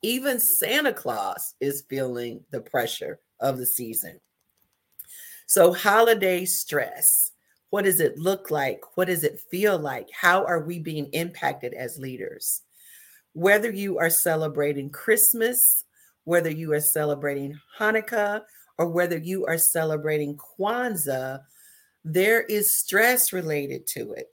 Even 0.02 0.40
Santa 0.40 0.92
Claus 0.92 1.54
is 1.60 1.84
feeling 1.88 2.42
the 2.50 2.60
pressure 2.60 3.20
of 3.40 3.58
the 3.58 3.66
season. 3.66 4.20
So, 5.46 5.72
holiday 5.72 6.44
stress. 6.44 7.32
What 7.70 7.84
does 7.84 8.00
it 8.00 8.18
look 8.18 8.50
like? 8.50 8.96
What 8.96 9.06
does 9.06 9.24
it 9.24 9.40
feel 9.50 9.78
like? 9.78 10.08
How 10.12 10.44
are 10.44 10.60
we 10.60 10.78
being 10.78 11.06
impacted 11.12 11.74
as 11.74 11.98
leaders? 11.98 12.62
Whether 13.32 13.70
you 13.70 13.98
are 13.98 14.10
celebrating 14.10 14.90
Christmas, 14.90 15.84
whether 16.22 16.50
you 16.50 16.72
are 16.72 16.80
celebrating 16.80 17.58
Hanukkah, 17.78 18.42
or 18.78 18.88
whether 18.88 19.18
you 19.18 19.44
are 19.46 19.58
celebrating 19.58 20.36
Kwanzaa, 20.36 21.40
there 22.04 22.42
is 22.42 22.76
stress 22.76 23.32
related 23.32 23.86
to 23.88 24.12
it. 24.12 24.28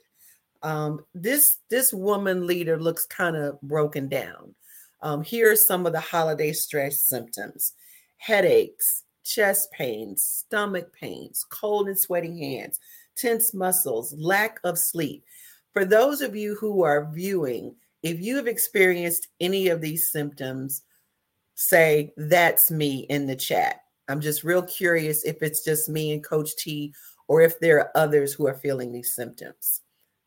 Um, 0.62 1.04
this 1.14 1.58
this 1.70 1.92
woman 1.92 2.46
leader 2.46 2.78
looks 2.78 3.06
kind 3.06 3.36
of 3.36 3.60
broken 3.62 4.08
down. 4.08 4.54
Um, 5.00 5.22
here 5.22 5.50
are 5.50 5.56
some 5.56 5.86
of 5.86 5.92
the 5.92 6.00
holiday 6.00 6.52
stress 6.52 7.04
symptoms: 7.04 7.72
headaches, 8.22 9.02
chest 9.24 9.72
pains, 9.72 10.22
stomach 10.22 10.92
pains, 10.92 11.44
cold 11.50 11.88
and 11.88 11.98
sweaty 11.98 12.38
hands, 12.38 12.78
tense 13.16 13.52
muscles, 13.52 14.14
lack 14.16 14.60
of 14.62 14.78
sleep. 14.78 15.24
For 15.72 15.84
those 15.84 16.20
of 16.20 16.36
you 16.36 16.54
who 16.54 16.84
are 16.84 17.10
viewing, 17.12 17.74
if 18.04 18.20
you 18.20 18.36
have 18.36 18.46
experienced 18.46 19.26
any 19.40 19.68
of 19.68 19.80
these 19.80 20.08
symptoms, 20.08 20.82
say 21.56 22.12
that's 22.16 22.70
me 22.70 23.06
in 23.10 23.26
the 23.26 23.34
chat. 23.34 23.80
I'm 24.08 24.20
just 24.20 24.44
real 24.44 24.62
curious 24.62 25.24
if 25.24 25.42
it's 25.42 25.64
just 25.64 25.88
me 25.88 26.12
and 26.12 26.22
Coach 26.22 26.54
T 26.56 26.94
or 27.26 27.40
if 27.40 27.58
there 27.58 27.80
are 27.80 27.90
others 27.96 28.32
who 28.32 28.46
are 28.46 28.54
feeling 28.54 28.92
these 28.92 29.16
symptoms. 29.16 29.80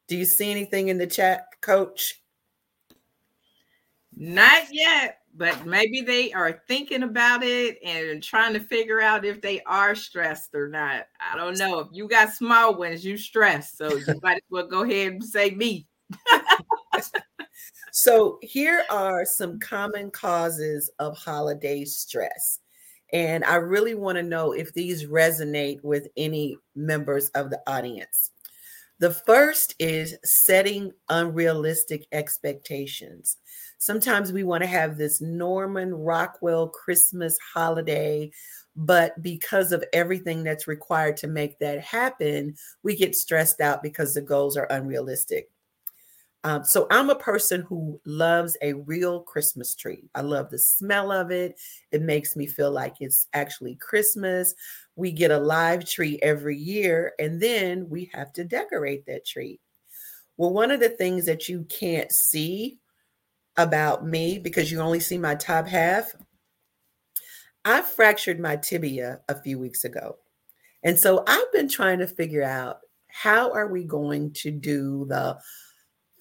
Do 0.10 0.18
you 0.18 0.26
see 0.26 0.52
anything 0.52 0.90
in 0.90 0.98
the 0.98 1.08
chat, 1.08 1.46
Coach? 1.62 2.22
Not 4.18 4.64
yet, 4.72 5.20
but 5.38 5.66
maybe 5.66 6.02
they 6.02 6.32
are 6.32 6.62
thinking 6.68 7.04
about 7.04 7.44
it 7.44 7.78
and 7.84 8.24
trying 8.24 8.54
to 8.54 8.60
figure 8.60 9.02
out 9.02 9.26
if 9.26 9.42
they 9.42 9.62
are 9.64 9.94
stressed 9.94 10.56
or 10.56 10.70
not. 10.70 11.08
I 11.20 11.36
don't 11.36 11.58
know. 11.58 11.80
If 11.80 11.88
you 11.92 12.08
got 12.08 12.34
small 12.34 12.76
ones, 12.76 13.04
you 13.04 13.18
stress. 13.18 13.74
So 13.78 13.96
you 13.96 14.20
might 14.24 14.38
as 14.38 14.44
well 14.50 14.68
go 14.68 14.84
ahead 14.84 15.14
and 15.14 15.24
say 15.24 15.52
me. 15.52 15.88
so 17.92 18.40
here 18.42 18.84
are 18.90 19.26
some 19.26 19.60
common 19.60 20.10
causes 20.10 20.90
of 21.00 21.18
holiday 21.18 21.84
stress. 21.84 22.60
And 23.12 23.44
I 23.44 23.56
really 23.56 23.96
want 23.96 24.18
to 24.18 24.24
know 24.24 24.54
if 24.54 24.74
these 24.74 25.06
resonate 25.06 25.84
with 25.84 26.08
any 26.16 26.58
members 26.76 27.30
of 27.30 27.50
the 27.50 27.62
audience. 27.68 28.32
The 29.00 29.12
first 29.12 29.76
is 29.78 30.18
setting 30.24 30.94
unrealistic 31.10 32.08
expectations. 32.14 33.38
Sometimes 33.78 34.32
we 34.32 34.44
want 34.44 34.64
to 34.64 34.68
have 34.68 34.98
this 34.98 35.22
Norman 35.22 35.94
Rockwell 35.94 36.70
Christmas 36.70 37.38
holiday, 37.54 38.32
but 38.76 39.22
because 39.22 39.72
of 39.72 39.84
everything 39.94 40.44
that's 40.44 40.68
required 40.68 41.18
to 41.18 41.28
make 41.28 41.60
that 41.60 41.80
happen, 41.82 42.56
we 42.84 42.96
get 42.96 43.16
stressed 43.16 43.62
out 43.62 43.84
because 43.84 44.14
the 44.14 44.22
goals 44.22 44.58
are 44.58 44.68
unrealistic. 44.70 45.50
Um, 46.46 46.64
so 46.64 46.86
I'm 46.92 47.10
a 47.10 47.16
person 47.16 47.62
who 47.62 48.00
loves 48.06 48.56
a 48.62 48.74
real 48.74 49.22
Christmas 49.22 49.74
tree. 49.74 50.04
I 50.14 50.22
love 50.22 50.52
the 50.52 50.60
smell 50.60 51.12
of 51.12 51.32
it. 51.32 51.60
It 51.92 52.04
makes 52.04 52.36
me 52.36 52.46
feel 52.46 52.70
like 52.70 52.98
it's 53.00 53.28
actually 53.34 53.76
Christmas. 53.78 54.54
We 54.96 55.12
get 55.12 55.32
a 55.32 55.40
live 55.40 55.90
tree 55.90 56.20
every 56.22 56.56
year, 56.56 57.14
and 57.18 57.42
then 57.42 57.90
we 57.90 58.12
have 58.14 58.32
to 58.34 58.44
decorate 58.44 59.08
that 59.08 59.26
tree. 59.26 59.60
Well, 60.38 60.54
one 60.54 60.70
of 60.70 60.80
the 60.80 60.90
things 60.90 61.26
that 61.26 61.50
you 61.50 61.64
can't 61.64 62.12
see 62.12 62.78
about 63.58 64.06
me 64.06 64.38
because 64.38 64.72
you 64.72 64.80
only 64.80 65.00
see 65.00 65.18
my 65.18 65.36
top 65.36 65.68
half, 65.68 66.12
I 67.64 67.82
fractured 67.82 68.40
my 68.40 68.58
tibia 68.58 69.22
a 69.28 69.42
few 69.42 69.58
weeks 69.58 69.84
ago. 69.84 70.18
And 70.84 71.00
so 71.00 71.24
I've 71.26 71.52
been 71.52 71.68
trying 71.68 72.00
to 72.00 72.08
figure 72.08 72.44
out 72.44 72.80
how 73.08 73.52
are 73.54 73.68
we 73.68 73.84
going 73.84 74.34
to 74.34 74.52
do 74.52 75.06
the 75.10 75.38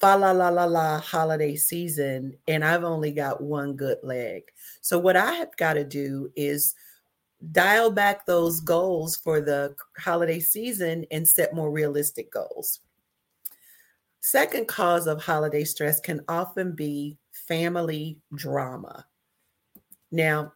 fa 0.00 0.16
la 0.16 0.30
la 0.32 0.48
la 0.48 0.64
la 0.64 0.98
holiday 1.00 1.56
season 1.56 2.36
and 2.48 2.64
I've 2.64 2.84
only 2.84 3.12
got 3.12 3.42
one 3.42 3.74
good 3.74 3.98
leg. 4.02 4.42
So 4.80 4.98
what 4.98 5.16
I 5.16 5.32
have 5.32 5.56
got 5.56 5.74
to 5.74 5.84
do 5.84 6.30
is 6.34 6.74
dial 7.52 7.90
back 7.90 8.24
those 8.24 8.60
goals 8.60 9.16
for 9.16 9.40
the 9.40 9.74
holiday 9.98 10.40
season 10.40 11.04
and 11.10 11.26
set 11.26 11.54
more 11.54 11.70
realistic 11.70 12.32
goals. 12.32 12.80
Second 14.20 14.66
cause 14.66 15.06
of 15.06 15.22
holiday 15.22 15.64
stress 15.64 16.00
can 16.00 16.22
often 16.28 16.74
be 16.74 17.18
family 17.46 18.18
drama. 18.34 19.06
Now, 20.10 20.52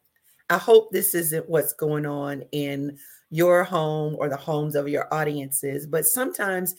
I 0.50 0.59
hope 0.59 0.90
this 0.90 1.14
isn't 1.14 1.49
what's 1.49 1.73
going 1.75 2.07
on 2.07 2.42
in 2.52 2.99
your 3.30 3.64
home 3.64 4.16
or 4.18 4.28
the 4.28 4.37
homes 4.37 4.75
of 4.75 4.88
your 4.88 5.12
audiences, 5.12 5.87
but 5.87 6.07
sometimes 6.07 6.75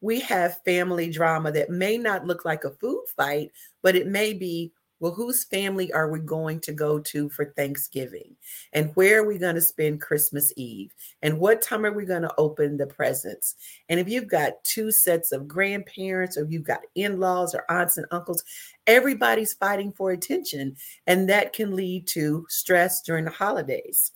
we 0.00 0.20
have 0.20 0.60
family 0.64 1.10
drama 1.10 1.52
that 1.52 1.70
may 1.70 1.98
not 1.98 2.26
look 2.26 2.44
like 2.44 2.64
a 2.64 2.70
food 2.70 3.04
fight, 3.16 3.50
but 3.82 3.94
it 3.94 4.06
may 4.06 4.32
be 4.32 4.72
well, 5.00 5.12
whose 5.12 5.44
family 5.44 5.90
are 5.92 6.10
we 6.10 6.20
going 6.20 6.60
to 6.60 6.72
go 6.72 6.98
to 6.98 7.30
for 7.30 7.46
Thanksgiving? 7.56 8.36
And 8.74 8.94
where 8.94 9.20
are 9.20 9.26
we 9.26 9.38
going 9.38 9.54
to 9.54 9.60
spend 9.62 10.02
Christmas 10.02 10.52
Eve? 10.56 10.92
And 11.22 11.40
what 11.40 11.62
time 11.62 11.86
are 11.86 11.92
we 11.92 12.04
going 12.04 12.22
to 12.22 12.34
open 12.36 12.76
the 12.76 12.86
presents? 12.86 13.56
And 13.88 13.98
if 13.98 14.08
you've 14.08 14.28
got 14.28 14.62
two 14.62 14.92
sets 14.92 15.32
of 15.32 15.48
grandparents, 15.48 16.36
or 16.36 16.44
you've 16.44 16.64
got 16.64 16.82
in 16.94 17.18
laws 17.18 17.54
or 17.54 17.64
aunts 17.70 17.96
and 17.96 18.06
uncles, 18.10 18.44
everybody's 18.86 19.54
fighting 19.54 19.90
for 19.90 20.10
attention. 20.10 20.76
And 21.06 21.30
that 21.30 21.54
can 21.54 21.74
lead 21.74 22.06
to 22.08 22.46
stress 22.50 23.00
during 23.00 23.24
the 23.24 23.30
holidays. 23.30 24.12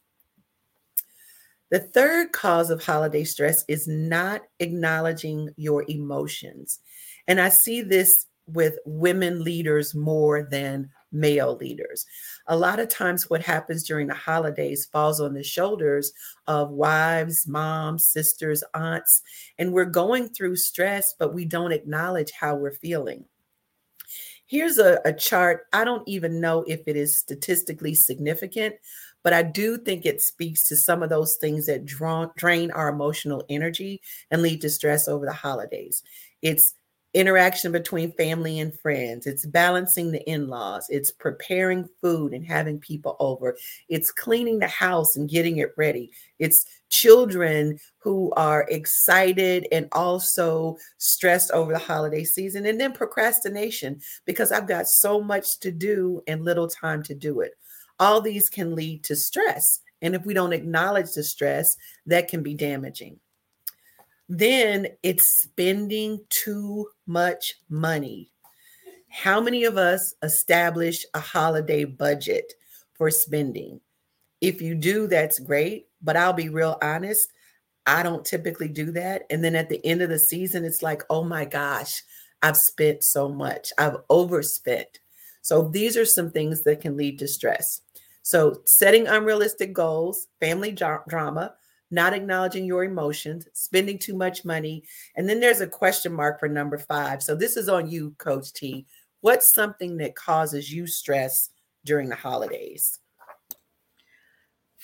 The 1.71 1.81
third 1.81 2.33
cause 2.33 2.71
of 2.71 2.85
holiday 2.85 3.25
stress 3.25 3.65
is 3.69 3.89
not 3.89 4.43
acknowledging 4.61 5.51
your 5.57 5.85
emotions. 5.89 6.79
And 7.27 7.41
I 7.41 7.49
see 7.49 7.81
this 7.81 8.27
with 8.47 8.79
women 8.85 9.43
leaders 9.43 9.95
more 9.95 10.43
than 10.43 10.91
male 11.13 11.57
leaders. 11.57 12.05
A 12.49 12.57
lot 12.57 12.81
of 12.81 12.89
times, 12.89 13.31
what 13.31 13.43
happens 13.43 13.85
during 13.85 14.09
the 14.09 14.15
holidays 14.15 14.87
falls 14.91 15.21
on 15.21 15.33
the 15.33 15.43
shoulders 15.43 16.13
of 16.47 16.71
wives, 16.71 17.47
moms, 17.47 18.07
sisters, 18.07 18.63
aunts, 18.75 19.23
and 19.59 19.73
we're 19.73 19.85
going 19.85 20.29
through 20.29 20.57
stress, 20.57 21.15
but 21.19 21.33
we 21.33 21.45
don't 21.45 21.73
acknowledge 21.73 22.33
how 22.33 22.55
we're 22.55 22.73
feeling. 22.73 23.25
Here's 24.47 24.79
a, 24.79 25.01
a 25.05 25.13
chart. 25.13 25.67
I 25.73 25.85
don't 25.85 26.07
even 26.07 26.41
know 26.41 26.65
if 26.67 26.87
it 26.87 26.97
is 26.97 27.19
statistically 27.19 27.95
significant, 27.95 28.75
but 29.23 29.33
I 29.33 29.43
do 29.43 29.79
think 29.79 30.05
it 30.05 30.21
speaks 30.21 30.63
to 30.65 30.77
some 30.77 31.03
of 31.03 31.09
those 31.09 31.37
things 31.37 31.67
that 31.67 31.87
draw, 31.87 32.27
drain 32.37 32.71
our 32.71 32.91
emotional 32.91 33.43
energy 33.49 34.03
and 34.31 34.43
lead 34.43 34.61
to 34.61 34.69
stress 34.69 35.09
over 35.09 35.25
the 35.25 35.33
holidays. 35.33 36.03
It's 36.43 36.75
interaction 37.15 37.73
between 37.73 38.13
family 38.13 38.59
and 38.61 38.79
friends. 38.81 39.27
It's 39.27 39.47
balancing 39.47 40.13
the 40.13 40.23
in 40.29 40.49
laws. 40.49 40.87
It's 40.91 41.11
preparing 41.11 41.89
food 42.01 42.33
and 42.33 42.45
having 42.45 42.79
people 42.79 43.17
over. 43.21 43.57
It's 43.89 44.11
cleaning 44.11 44.59
the 44.59 44.69
house 44.69 45.17
and 45.17 45.29
getting 45.29 45.59
it 45.59 45.73
ready. 45.77 46.11
It's 46.39 46.67
children 46.91 47.79
who 47.99 48.33
are 48.37 48.67
excited 48.69 49.67
and 49.73 49.89
also 49.93 50.77
stressed 50.99 51.51
over 51.53 51.73
the 51.73 51.79
holiday 51.79 52.25
season. 52.25 52.67
And 52.67 52.81
then 52.81 52.93
procrastination 52.93 54.01
because 54.25 54.53
I've 54.53 54.69
got 54.69 54.89
so 54.89 55.21
much 55.21 55.59
to 55.61 55.71
do 55.71 56.23
and 56.27 56.45
little 56.45 56.69
time 56.69 57.03
to 57.05 57.15
do 57.15 57.41
it 57.41 57.53
all 57.99 58.21
these 58.21 58.49
can 58.49 58.75
lead 58.75 59.05
to 59.05 59.17
stress. 59.17 59.81
And 60.03 60.15
if 60.15 60.25
we 60.25 60.35
don't 60.35 60.53
acknowledge 60.53 61.13
the 61.13 61.23
stress, 61.23 61.77
that 62.07 62.29
can 62.29 62.43
be 62.43 62.55
damaging. 62.55 63.19
Then 64.29 64.89
it's 65.03 65.43
spending 65.43 66.21
too 66.31 66.89
much 67.07 67.55
money. 67.69 68.31
How 69.09 69.41
many 69.41 69.65
of 69.65 69.77
us 69.77 70.15
establish 70.23 71.05
a 71.15 71.21
holiday 71.21 71.85
budget 71.85 72.53
for 72.95 73.11
spending? 73.11 73.81
If 74.41 74.61
you 74.61 74.75
do, 74.75 75.07
that's 75.07 75.39
great. 75.39 75.87
But 76.03 76.17
I'll 76.17 76.33
be 76.33 76.49
real 76.49 76.79
honest, 76.83 77.33
I 77.87 78.03
don't 78.03 78.25
typically 78.25 78.69
do 78.69 78.93
that. 78.93 79.25
And 79.31 79.45
then 79.45 79.55
at 79.55 79.69
the 79.69 79.85
end 79.85 80.03
of 80.03 80.09
the 80.09 80.19
season, 80.19 80.65
it's 80.65 80.83
like, 80.83 81.03
oh 81.11 81.23
my 81.23 81.45
gosh, 81.45 82.03
I've 82.43 82.57
spent 82.57 83.05
so 83.05 83.29
much, 83.29 83.73
I've 83.79 83.97
overspent. 84.11 85.01
So 85.43 85.69
these 85.69 85.97
are 85.97 86.07
some 86.07 86.31
things 86.31 86.63
that 86.65 86.81
can 86.81 86.97
lead 86.97 87.19
to 87.19 87.29
stress. 87.29 87.83
So 88.23 88.63
setting 88.67 89.07
unrealistic 89.07 89.75
goals, 89.75 90.29
family 90.41 90.73
drama, 90.73 91.55
not 91.91 92.15
acknowledging 92.15 92.65
your 92.65 92.85
emotions, 92.85 93.47
spending 93.53 93.99
too 93.99 94.15
much 94.17 94.45
money. 94.45 94.83
And 95.17 95.29
then 95.29 95.41
there's 95.41 95.61
a 95.61 95.67
question 95.67 96.13
mark 96.13 96.41
for 96.41 96.49
number 96.49 96.79
five. 96.79 97.23
So 97.23 97.35
this 97.35 97.57
is 97.57 97.69
on 97.69 97.89
you, 97.89 98.15
Coach 98.19 98.53
T. 98.53 98.87
What's 99.21 99.55
something 99.55 99.97
that 99.99 100.17
causes 100.17 100.73
you 100.73 100.87
stress 100.87 101.51
during 101.85 102.09
the 102.09 102.17
holidays? 102.17 102.99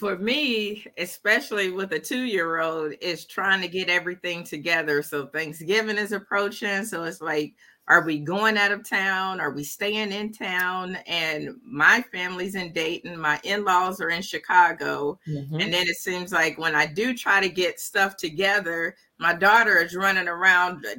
For 0.00 0.16
me, 0.16 0.87
especially 0.97 1.71
with 1.71 1.92
a 1.92 1.99
two 1.99 2.23
year 2.23 2.61
old, 2.61 2.95
is 3.02 3.26
trying 3.26 3.61
to 3.61 3.69
get 3.69 3.90
everything 3.90 4.45
together. 4.45 5.02
So 5.02 5.26
Thanksgiving 5.26 5.99
is 5.99 6.12
approaching. 6.12 6.87
So 6.87 7.04
it's 7.04 7.21
like, 7.21 7.54
are 7.87 8.02
we 8.02 8.19
going 8.19 8.57
out 8.57 8.73
of 8.73 8.88
town? 8.88 9.40
Are 9.40 9.50
we 9.50 9.62
staying 9.62 10.11
in 10.11 10.33
town? 10.33 10.97
And 11.07 11.50
my 11.62 12.02
family's 12.12 12.54
in 12.54 12.73
Dayton. 12.73 13.21
My 13.21 13.38
in 13.45 13.62
laws 13.62 14.00
are 14.00 14.09
in 14.09 14.23
Chicago. 14.23 15.19
Mm-hmm. 15.28 15.61
And 15.61 15.75
then 15.75 15.87
it 15.87 15.97
seems 15.97 16.33
like 16.33 16.57
when 16.57 16.75
I 16.75 16.87
do 16.87 17.14
try 17.14 17.42
to 17.42 17.50
get 17.50 17.78
stuff 17.78 18.16
together, 18.16 18.97
my 19.19 19.35
daughter 19.35 19.76
is 19.76 19.95
running 19.95 20.28
around 20.28 20.87
uh, 20.87 20.95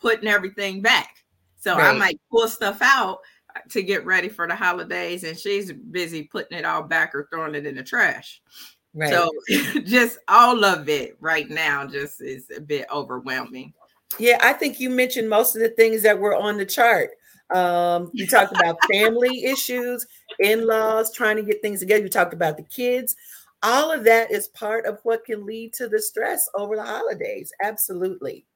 putting 0.00 0.28
everything 0.28 0.80
back. 0.80 1.24
So 1.56 1.76
right. 1.76 1.92
I 1.92 1.98
might 1.98 2.20
pull 2.30 2.46
stuff 2.46 2.78
out 2.82 3.18
to 3.70 3.82
get 3.82 4.04
ready 4.04 4.28
for 4.28 4.46
the 4.46 4.54
holidays, 4.54 5.24
and 5.24 5.38
she's 5.38 5.72
busy 5.72 6.24
putting 6.24 6.58
it 6.58 6.64
all 6.64 6.82
back 6.82 7.14
or 7.14 7.28
throwing 7.32 7.54
it 7.54 7.66
in 7.66 7.76
the 7.76 7.82
trash. 7.82 8.40
Right. 8.94 9.10
So 9.10 9.30
just 9.84 10.18
all 10.28 10.64
of 10.64 10.88
it 10.88 11.16
right 11.20 11.48
now 11.48 11.86
just 11.86 12.20
is 12.20 12.46
a 12.56 12.60
bit 12.60 12.86
overwhelming. 12.92 13.72
Yeah, 14.18 14.38
I 14.40 14.54
think 14.54 14.80
you 14.80 14.90
mentioned 14.90 15.28
most 15.28 15.54
of 15.54 15.62
the 15.62 15.68
things 15.70 16.02
that 16.02 16.18
were 16.18 16.34
on 16.34 16.56
the 16.56 16.64
chart. 16.64 17.10
Um, 17.54 18.10
you 18.12 18.26
talked 18.26 18.52
about 18.52 18.78
family 18.92 19.44
issues, 19.44 20.06
in-laws, 20.38 21.12
trying 21.12 21.36
to 21.36 21.42
get 21.42 21.62
things 21.62 21.80
together. 21.80 22.02
You 22.02 22.08
talked 22.08 22.34
about 22.34 22.56
the 22.56 22.62
kids. 22.64 23.14
All 23.62 23.90
of 23.90 24.04
that 24.04 24.30
is 24.30 24.48
part 24.48 24.86
of 24.86 24.98
what 25.02 25.24
can 25.24 25.44
lead 25.44 25.72
to 25.74 25.88
the 25.88 26.00
stress 26.00 26.48
over 26.54 26.76
the 26.76 26.84
holidays. 26.84 27.50
Absolutely. 27.62 28.46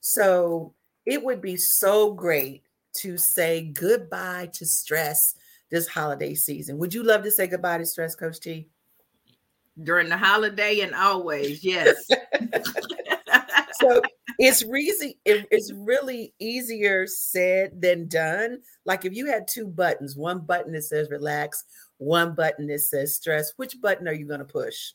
So 0.00 0.74
it 1.06 1.22
would 1.22 1.40
be 1.40 1.56
so 1.56 2.12
great 2.12 2.62
to 2.94 3.16
say 3.16 3.62
goodbye 3.62 4.50
to 4.54 4.66
stress 4.66 5.34
this 5.70 5.88
holiday 5.88 6.34
season. 6.34 6.78
Would 6.78 6.94
you 6.94 7.02
love 7.02 7.22
to 7.24 7.30
say 7.30 7.46
goodbye 7.46 7.78
to 7.78 7.86
stress, 7.86 8.14
Coach 8.14 8.40
T? 8.40 8.68
During 9.82 10.08
the 10.08 10.18
holiday 10.18 10.80
and 10.80 10.94
always, 10.94 11.64
yes. 11.64 11.96
so 13.80 14.02
it's 14.38 14.64
really 14.64 15.18
it's 15.24 15.72
really 15.72 16.34
easier 16.38 17.06
said 17.06 17.80
than 17.80 18.08
done. 18.08 18.58
Like 18.84 19.04
if 19.04 19.14
you 19.14 19.26
had 19.26 19.48
two 19.48 19.66
buttons, 19.66 20.16
one 20.16 20.40
button 20.40 20.72
that 20.72 20.82
says 20.82 21.10
relax, 21.10 21.64
one 21.98 22.34
button 22.34 22.66
that 22.68 22.80
says 22.80 23.14
stress, 23.14 23.52
which 23.56 23.80
button 23.80 24.08
are 24.08 24.14
you 24.14 24.26
going 24.26 24.40
to 24.40 24.44
push? 24.44 24.92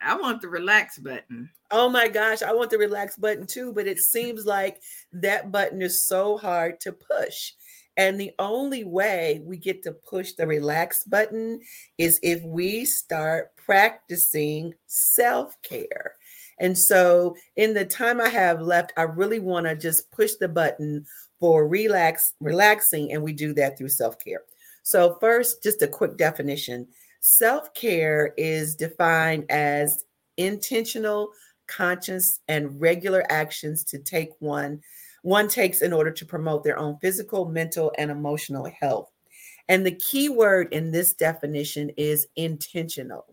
I 0.00 0.16
want 0.16 0.40
the 0.40 0.48
relax 0.48 0.98
button. 0.98 1.50
Oh 1.70 1.88
my 1.88 2.08
gosh, 2.08 2.42
I 2.42 2.52
want 2.52 2.70
the 2.70 2.78
relax 2.78 3.16
button 3.16 3.46
too, 3.46 3.72
but 3.72 3.86
it 3.86 3.98
seems 3.98 4.46
like 4.46 4.80
that 5.12 5.52
button 5.52 5.82
is 5.82 6.06
so 6.06 6.38
hard 6.38 6.80
to 6.80 6.92
push. 6.92 7.52
And 7.96 8.20
the 8.20 8.32
only 8.38 8.84
way 8.84 9.42
we 9.44 9.56
get 9.56 9.82
to 9.82 9.92
push 9.92 10.32
the 10.32 10.46
relax 10.46 11.02
button 11.04 11.60
is 11.98 12.20
if 12.22 12.42
we 12.44 12.84
start 12.84 13.50
practicing 13.56 14.72
self 14.86 15.60
care. 15.62 16.14
And 16.60 16.76
so, 16.76 17.36
in 17.56 17.74
the 17.74 17.84
time 17.84 18.20
I 18.20 18.28
have 18.28 18.60
left, 18.60 18.92
I 18.96 19.02
really 19.02 19.40
want 19.40 19.66
to 19.66 19.76
just 19.76 20.10
push 20.12 20.32
the 20.40 20.48
button 20.48 21.06
for 21.40 21.68
relax, 21.68 22.34
relaxing, 22.40 23.12
and 23.12 23.22
we 23.22 23.32
do 23.32 23.52
that 23.54 23.78
through 23.78 23.90
self 23.90 24.18
care. 24.18 24.42
So, 24.82 25.18
first, 25.20 25.62
just 25.62 25.82
a 25.82 25.88
quick 25.88 26.16
definition 26.16 26.86
self 27.20 27.72
care 27.74 28.34
is 28.36 28.74
defined 28.74 29.50
as 29.50 30.04
intentional, 30.36 31.30
conscious, 31.66 32.40
and 32.48 32.80
regular 32.80 33.24
actions 33.30 33.84
to 33.84 33.98
take 33.98 34.30
one 34.38 34.80
one 35.22 35.48
takes 35.48 35.82
in 35.82 35.92
order 35.92 36.10
to 36.10 36.24
promote 36.24 36.64
their 36.64 36.78
own 36.78 36.96
physical, 37.00 37.44
mental, 37.44 37.92
and 37.98 38.10
emotional 38.10 38.70
health. 38.80 39.10
And 39.68 39.84
the 39.84 39.94
key 39.96 40.28
word 40.28 40.72
in 40.72 40.90
this 40.90 41.12
definition 41.12 41.90
is 41.96 42.26
intentional. 42.36 43.26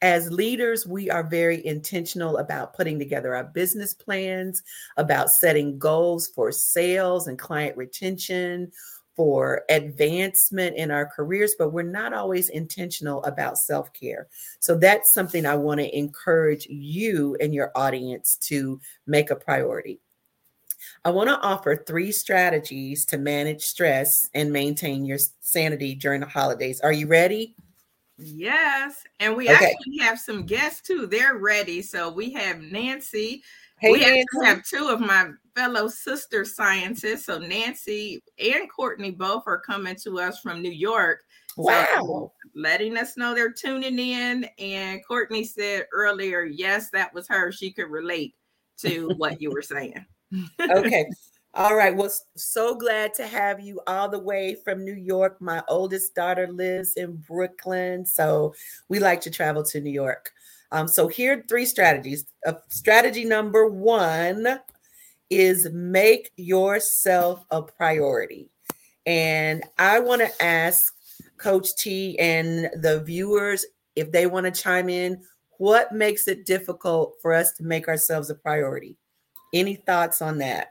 As 0.00 0.32
leaders, 0.32 0.84
we 0.84 1.10
are 1.10 1.22
very 1.22 1.64
intentional 1.64 2.38
about 2.38 2.74
putting 2.74 2.98
together 2.98 3.36
our 3.36 3.44
business 3.44 3.94
plans, 3.94 4.60
about 4.96 5.30
setting 5.30 5.78
goals 5.78 6.26
for 6.34 6.50
sales 6.50 7.28
and 7.28 7.38
client 7.38 7.76
retention, 7.76 8.72
for 9.16 9.62
advancement 9.68 10.76
in 10.76 10.90
our 10.90 11.06
careers, 11.06 11.54
but 11.58 11.70
we're 11.70 11.82
not 11.82 12.12
always 12.12 12.48
intentional 12.48 13.22
about 13.24 13.58
self 13.58 13.92
care. 13.92 14.28
So 14.60 14.76
that's 14.76 15.12
something 15.12 15.46
I 15.46 15.56
want 15.56 15.80
to 15.80 15.96
encourage 15.96 16.66
you 16.66 17.36
and 17.40 17.54
your 17.54 17.72
audience 17.74 18.36
to 18.42 18.80
make 19.06 19.30
a 19.30 19.36
priority. 19.36 20.00
I 21.04 21.10
want 21.10 21.28
to 21.28 21.38
offer 21.40 21.76
three 21.76 22.12
strategies 22.12 23.04
to 23.06 23.18
manage 23.18 23.62
stress 23.62 24.28
and 24.34 24.52
maintain 24.52 25.04
your 25.04 25.18
sanity 25.40 25.94
during 25.94 26.20
the 26.20 26.26
holidays. 26.26 26.80
Are 26.80 26.92
you 26.92 27.06
ready? 27.06 27.54
Yes. 28.18 29.02
And 29.20 29.36
we 29.36 29.48
okay. 29.48 29.72
actually 29.72 29.98
have 29.98 30.18
some 30.18 30.44
guests 30.44 30.86
too. 30.86 31.06
They're 31.06 31.36
ready. 31.36 31.82
So 31.82 32.10
we 32.10 32.30
have 32.32 32.60
Nancy. 32.60 33.42
Hey, 33.82 33.90
we 33.90 33.98
Nancy. 33.98 34.24
have 34.44 34.62
two 34.62 34.88
of 34.90 35.00
my 35.00 35.30
fellow 35.56 35.88
sister 35.88 36.44
scientists. 36.44 37.26
So 37.26 37.38
Nancy 37.38 38.22
and 38.38 38.70
Courtney 38.70 39.10
both 39.10 39.42
are 39.46 39.58
coming 39.58 39.96
to 40.04 40.20
us 40.20 40.38
from 40.38 40.62
New 40.62 40.70
York. 40.70 41.24
Wow. 41.56 41.86
So 41.98 42.32
letting 42.54 42.96
us 42.96 43.16
know 43.16 43.34
they're 43.34 43.52
tuning 43.52 43.98
in. 43.98 44.48
And 44.60 45.00
Courtney 45.04 45.42
said 45.44 45.86
earlier, 45.92 46.44
yes, 46.44 46.90
that 46.90 47.12
was 47.12 47.26
her. 47.26 47.50
She 47.50 47.72
could 47.72 47.90
relate 47.90 48.36
to 48.78 49.08
what 49.16 49.42
you 49.42 49.50
were 49.50 49.62
saying. 49.62 50.06
okay. 50.60 51.04
All 51.54 51.74
right. 51.74 51.94
Well, 51.94 52.12
so 52.36 52.76
glad 52.76 53.12
to 53.14 53.26
have 53.26 53.58
you 53.58 53.80
all 53.88 54.08
the 54.08 54.18
way 54.18 54.56
from 54.64 54.84
New 54.84 54.94
York. 54.94 55.40
My 55.40 55.60
oldest 55.68 56.14
daughter 56.14 56.46
lives 56.46 56.94
in 56.94 57.16
Brooklyn. 57.16 58.06
So 58.06 58.54
we 58.88 59.00
like 59.00 59.20
to 59.22 59.30
travel 59.30 59.64
to 59.64 59.80
New 59.80 59.90
York. 59.90 60.30
Um, 60.72 60.88
so 60.88 61.06
here 61.06 61.38
are 61.38 61.42
three 61.42 61.66
strategies. 61.66 62.24
Uh, 62.46 62.54
strategy 62.68 63.24
number 63.24 63.68
one 63.68 64.58
is 65.30 65.68
make 65.70 66.32
yourself 66.36 67.44
a 67.50 67.62
priority. 67.62 68.48
And 69.06 69.62
I 69.78 70.00
want 70.00 70.22
to 70.22 70.42
ask 70.42 70.94
Coach 71.36 71.76
T 71.76 72.18
and 72.18 72.70
the 72.82 73.02
viewers 73.04 73.66
if 73.96 74.10
they 74.10 74.26
want 74.26 74.46
to 74.46 74.62
chime 74.62 74.88
in, 74.88 75.22
what 75.58 75.92
makes 75.92 76.26
it 76.26 76.46
difficult 76.46 77.16
for 77.20 77.34
us 77.34 77.52
to 77.52 77.62
make 77.62 77.86
ourselves 77.86 78.30
a 78.30 78.34
priority? 78.34 78.96
Any 79.52 79.74
thoughts 79.74 80.22
on 80.22 80.38
that? 80.38 80.68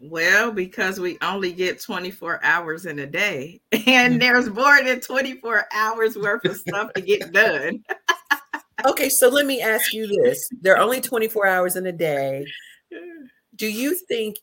Well, 0.00 0.50
because 0.50 1.00
we 1.00 1.16
only 1.22 1.52
get 1.52 1.80
24 1.80 2.44
hours 2.44 2.84
in 2.84 2.98
a 2.98 3.06
day, 3.06 3.60
and 3.72 4.16
mm. 4.16 4.20
there's 4.20 4.50
more 4.50 4.82
than 4.82 5.00
24 5.00 5.66
hours 5.72 6.18
worth 6.18 6.44
of 6.44 6.56
stuff 6.56 6.92
to 6.94 7.00
get 7.00 7.32
done. 7.32 7.84
okay, 8.84 9.08
so 9.08 9.28
let 9.28 9.46
me 9.46 9.60
ask 9.60 9.92
you 9.92 10.06
this. 10.06 10.48
There 10.60 10.74
are 10.74 10.82
only 10.82 11.00
24 11.00 11.46
hours 11.46 11.76
in 11.76 11.86
a 11.86 11.92
day. 11.92 12.46
Do 13.56 13.66
you 13.66 13.94
think 13.94 14.36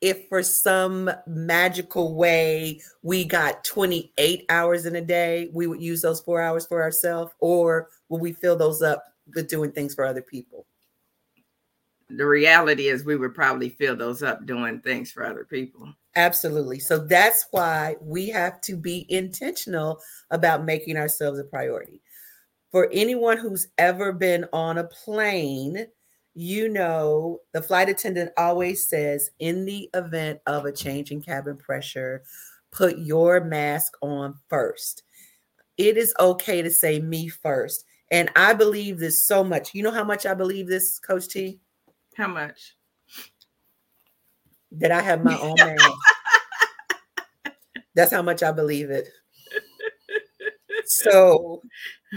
if 0.00 0.28
for 0.28 0.42
some 0.42 1.10
magical 1.26 2.14
way 2.16 2.80
we 3.02 3.24
got 3.24 3.64
28 3.64 4.44
hours 4.48 4.86
in 4.86 4.96
a 4.96 5.00
day, 5.00 5.48
we 5.52 5.66
would 5.66 5.80
use 5.80 6.02
those 6.02 6.20
four 6.20 6.40
hours 6.40 6.66
for 6.66 6.82
ourselves, 6.82 7.32
or 7.38 7.88
will 8.08 8.18
we 8.18 8.32
fill 8.32 8.56
those 8.56 8.82
up 8.82 9.04
with 9.34 9.48
doing 9.48 9.70
things 9.70 9.94
for 9.94 10.04
other 10.04 10.22
people? 10.22 10.66
the 12.08 12.26
reality 12.26 12.88
is 12.88 13.04
we 13.04 13.16
would 13.16 13.34
probably 13.34 13.68
fill 13.68 13.96
those 13.96 14.22
up 14.22 14.46
doing 14.46 14.80
things 14.80 15.10
for 15.10 15.24
other 15.24 15.44
people. 15.44 15.92
Absolutely. 16.14 16.78
So 16.78 16.98
that's 16.98 17.46
why 17.50 17.96
we 18.00 18.28
have 18.28 18.60
to 18.62 18.76
be 18.76 19.06
intentional 19.08 20.00
about 20.30 20.64
making 20.64 20.96
ourselves 20.96 21.38
a 21.38 21.44
priority. 21.44 22.00
For 22.70 22.88
anyone 22.92 23.38
who's 23.38 23.68
ever 23.78 24.12
been 24.12 24.46
on 24.52 24.78
a 24.78 24.84
plane, 24.84 25.86
you 26.34 26.68
know, 26.68 27.40
the 27.52 27.62
flight 27.62 27.88
attendant 27.88 28.30
always 28.36 28.88
says, 28.88 29.30
in 29.38 29.64
the 29.64 29.88
event 29.94 30.40
of 30.46 30.66
a 30.66 30.72
change 30.72 31.10
in 31.10 31.22
cabin 31.22 31.56
pressure, 31.56 32.22
put 32.70 32.98
your 32.98 33.42
mask 33.42 33.94
on 34.02 34.34
first. 34.48 35.02
It 35.78 35.96
is 35.96 36.14
okay 36.20 36.62
to 36.62 36.70
say 36.70 37.00
me 37.00 37.28
first. 37.28 37.84
And 38.10 38.30
I 38.36 38.52
believe 38.52 38.98
this 38.98 39.26
so 39.26 39.42
much. 39.42 39.74
You 39.74 39.82
know 39.82 39.90
how 39.90 40.04
much 40.04 40.26
I 40.26 40.34
believe 40.34 40.68
this, 40.68 40.98
Coach 40.98 41.28
T? 41.28 41.58
How 42.16 42.28
much? 42.28 42.76
That 44.72 44.92
I 44.92 45.00
have 45.00 45.24
my 45.24 45.38
own 45.40 45.54
mask. 45.58 45.90
That's 47.94 48.12
how 48.12 48.22
much 48.22 48.42
I 48.42 48.52
believe 48.52 48.90
it. 48.90 49.08
So 50.86 51.62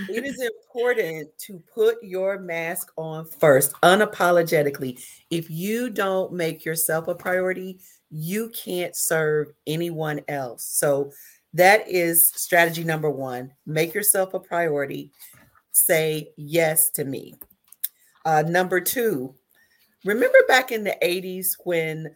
it 0.09 0.25
is 0.25 0.41
important 0.41 1.29
to 1.39 1.61
put 1.73 1.97
your 2.03 2.39
mask 2.39 2.91
on 2.97 3.25
first, 3.25 3.73
unapologetically. 3.81 5.03
If 5.29 5.49
you 5.49 5.89
don't 5.89 6.33
make 6.33 6.63
yourself 6.63 7.07
a 7.07 7.15
priority, 7.15 7.79
you 8.09 8.49
can't 8.49 8.95
serve 8.95 9.47
anyone 9.67 10.21
else. 10.27 10.65
So 10.65 11.11
that 11.53 11.89
is 11.89 12.31
strategy 12.35 12.83
number 12.83 13.09
one 13.09 13.51
make 13.65 13.93
yourself 13.93 14.33
a 14.33 14.39
priority, 14.39 15.11
say 15.71 16.31
yes 16.37 16.91
to 16.91 17.03
me. 17.03 17.33
Uh, 18.25 18.43
number 18.47 18.79
two, 18.79 19.33
remember 20.05 20.37
back 20.47 20.71
in 20.71 20.83
the 20.83 20.95
80s 21.01 21.47
when 21.63 22.15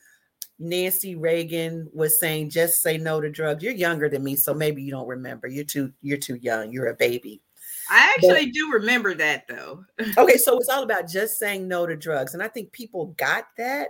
Nancy 0.64 1.16
Reagan 1.16 1.90
was 1.94 2.20
saying 2.20 2.50
just 2.50 2.82
say 2.82 2.98
no 2.98 3.20
to 3.20 3.30
drugs. 3.30 3.62
You're 3.62 3.74
younger 3.74 4.08
than 4.08 4.24
me, 4.24 4.36
so 4.36 4.54
maybe 4.54 4.82
you 4.82 4.92
don't 4.92 5.08
remember. 5.08 5.48
You're 5.48 5.66
too 5.66 5.92
you're 6.02 6.18
too 6.18 6.36
young. 6.36 6.72
You're 6.72 6.88
a 6.88 6.96
baby. 6.96 7.42
I 7.90 8.14
actually 8.16 8.46
but, 8.46 8.54
do 8.54 8.72
remember 8.72 9.14
that 9.16 9.46
though. 9.48 9.84
okay, 10.18 10.38
so 10.38 10.58
it's 10.58 10.70
all 10.70 10.84
about 10.84 11.10
just 11.10 11.38
saying 11.38 11.68
no 11.68 11.86
to 11.86 11.98
drugs. 11.98 12.34
And 12.34 12.42
I 12.42 12.48
think 12.48 12.72
people 12.72 13.08
got 13.18 13.48
that. 13.58 13.90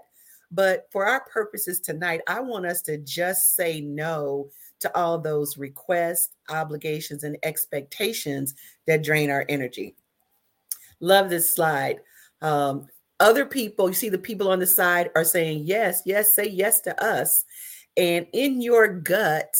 But 0.51 0.87
for 0.91 1.05
our 1.05 1.21
purposes 1.31 1.79
tonight, 1.79 2.21
I 2.27 2.39
want 2.39 2.65
us 2.65 2.81
to 2.83 2.97
just 2.97 3.55
say 3.55 3.81
no 3.81 4.49
to 4.79 4.97
all 4.97 5.19
those 5.19 5.57
requests, 5.57 6.33
obligations, 6.49 7.23
and 7.23 7.37
expectations 7.43 8.55
that 8.85 9.03
drain 9.03 9.29
our 9.29 9.45
energy. 9.47 9.95
Love 10.99 11.29
this 11.29 11.53
slide. 11.53 12.01
Um, 12.41 12.87
other 13.23 13.45
people, 13.45 13.87
you 13.87 13.95
see 13.95 14.09
the 14.09 14.17
people 14.17 14.49
on 14.49 14.59
the 14.59 14.67
side 14.67 15.09
are 15.15 15.23
saying 15.23 15.63
yes, 15.65 16.01
yes, 16.05 16.35
say 16.35 16.47
yes 16.47 16.81
to 16.81 17.03
us. 17.03 17.45
And 17.95 18.27
in 18.33 18.61
your 18.61 18.87
gut, 18.87 19.53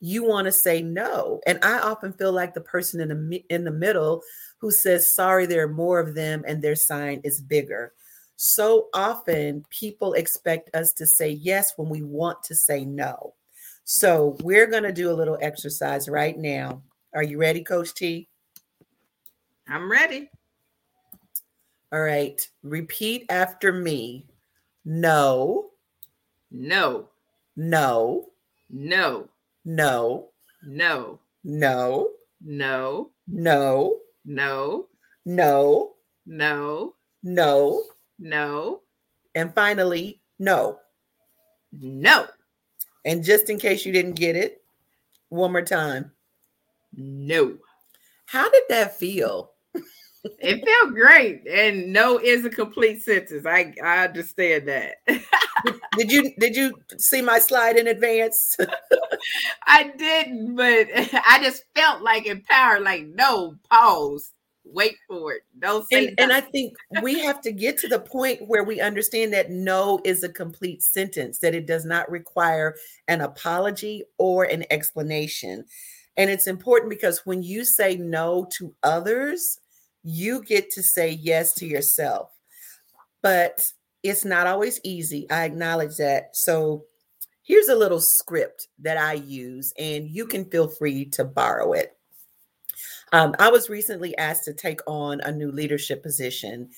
you 0.00 0.24
want 0.24 0.46
to 0.46 0.52
say 0.52 0.82
no. 0.82 1.40
And 1.46 1.58
I 1.62 1.78
often 1.78 2.12
feel 2.12 2.32
like 2.32 2.54
the 2.54 2.60
person 2.60 3.00
in 3.00 3.08
the 3.08 3.44
in 3.48 3.64
the 3.64 3.70
middle 3.70 4.22
who 4.58 4.70
says 4.70 5.14
sorry 5.14 5.46
there 5.46 5.64
are 5.64 5.72
more 5.72 6.00
of 6.00 6.14
them 6.14 6.44
and 6.46 6.60
their 6.60 6.74
sign 6.74 7.20
is 7.24 7.40
bigger. 7.40 7.92
So 8.36 8.88
often 8.92 9.64
people 9.70 10.14
expect 10.14 10.74
us 10.74 10.92
to 10.94 11.06
say 11.06 11.30
yes 11.30 11.72
when 11.76 11.88
we 11.88 12.02
want 12.02 12.42
to 12.44 12.54
say 12.54 12.84
no. 12.84 13.34
So 13.84 14.36
we're 14.42 14.66
going 14.66 14.82
to 14.82 14.92
do 14.92 15.10
a 15.10 15.14
little 15.14 15.38
exercise 15.40 16.08
right 16.08 16.36
now. 16.36 16.82
Are 17.14 17.22
you 17.22 17.38
ready, 17.38 17.62
Coach 17.62 17.94
T? 17.94 18.28
I'm 19.68 19.90
ready. 19.90 20.30
All 21.94 22.00
right. 22.00 22.44
Repeat 22.64 23.26
after 23.30 23.72
me. 23.72 24.26
No. 24.84 25.66
No. 26.50 27.08
No. 27.54 28.30
No. 28.68 29.28
No. 29.64 30.30
No. 30.64 31.20
No. 31.44 32.18
No. 32.42 33.10
No. 33.28 34.00
No. 34.26 34.86
No. 35.24 35.94
No. 36.26 36.94
No. 37.22 37.82
No. 38.18 38.80
And 39.36 39.54
finally, 39.54 40.20
no. 40.40 40.80
No. 41.70 42.26
And 43.04 43.22
just 43.22 43.50
in 43.50 43.58
case 43.60 43.86
you 43.86 43.92
didn't 43.92 44.14
get 44.14 44.34
it, 44.34 44.64
one 45.28 45.52
more 45.52 45.62
time. 45.62 46.10
No. 46.96 47.56
How 48.26 48.50
did 48.50 48.64
that 48.68 48.98
feel? 48.98 49.53
It 50.38 50.64
felt 50.64 50.94
great. 50.94 51.46
And 51.46 51.92
no 51.92 52.18
is 52.18 52.44
a 52.44 52.50
complete 52.50 53.02
sentence. 53.02 53.46
I, 53.46 53.74
I 53.82 54.04
understand 54.04 54.68
that. 54.68 54.96
did 55.96 56.10
you 56.10 56.32
did 56.38 56.56
you 56.56 56.74
see 56.98 57.22
my 57.22 57.38
slide 57.38 57.76
in 57.76 57.86
advance? 57.86 58.56
I 59.66 59.92
didn't, 59.96 60.56
but 60.56 60.88
I 60.94 61.40
just 61.42 61.64
felt 61.74 62.02
like 62.02 62.26
empowered, 62.26 62.82
like 62.82 63.06
no, 63.06 63.56
pause 63.70 64.32
wait 64.64 64.96
for 65.06 65.32
it. 65.32 65.42
Don't 65.58 65.86
say. 65.90 66.08
And, 66.08 66.20
and, 66.20 66.32
I 66.32 66.40
think 66.40 66.74
we 67.02 67.20
have 67.20 67.40
to 67.42 67.52
get 67.52 67.78
to 67.78 67.88
the 67.88 68.00
point 68.00 68.48
where 68.48 68.64
we 68.64 68.80
understand 68.80 69.32
that 69.32 69.50
no 69.50 70.00
is 70.04 70.24
a 70.24 70.28
complete 70.28 70.82
sentence, 70.82 71.38
that 71.40 71.54
it 71.54 71.66
does 71.66 71.84
not 71.84 72.10
require 72.10 72.74
an 73.08 73.20
apology 73.20 74.04
or 74.18 74.44
an 74.44 74.64
explanation. 74.70 75.64
And 76.16 76.30
it's 76.30 76.46
important 76.46 76.90
because 76.90 77.26
when 77.26 77.42
you 77.42 77.64
say 77.64 77.96
no 77.96 78.46
to 78.58 78.74
others, 78.82 79.60
you 80.04 80.42
get 80.44 80.70
to 80.70 80.82
say 80.82 81.10
yes 81.10 81.54
to 81.54 81.66
yourself. 81.66 82.30
But 83.22 83.64
it's 84.02 84.24
not 84.24 84.46
always 84.46 84.78
easy. 84.84 85.28
I 85.30 85.44
acknowledge 85.44 85.96
that. 85.96 86.36
So 86.36 86.84
here's 87.42 87.68
a 87.68 87.74
little 87.74 88.00
script 88.00 88.68
that 88.80 88.98
I 88.98 89.14
use, 89.14 89.72
and 89.78 90.08
you 90.08 90.26
can 90.26 90.44
feel 90.44 90.68
free 90.68 91.06
to 91.06 91.24
borrow 91.24 91.72
it. 91.72 91.96
Um, 93.12 93.34
I 93.38 93.50
was 93.50 93.70
recently 93.70 94.16
asked 94.18 94.44
to 94.44 94.52
take 94.52 94.80
on 94.86 95.20
a 95.22 95.32
new 95.32 95.50
leadership 95.50 96.02
position, 96.02 96.68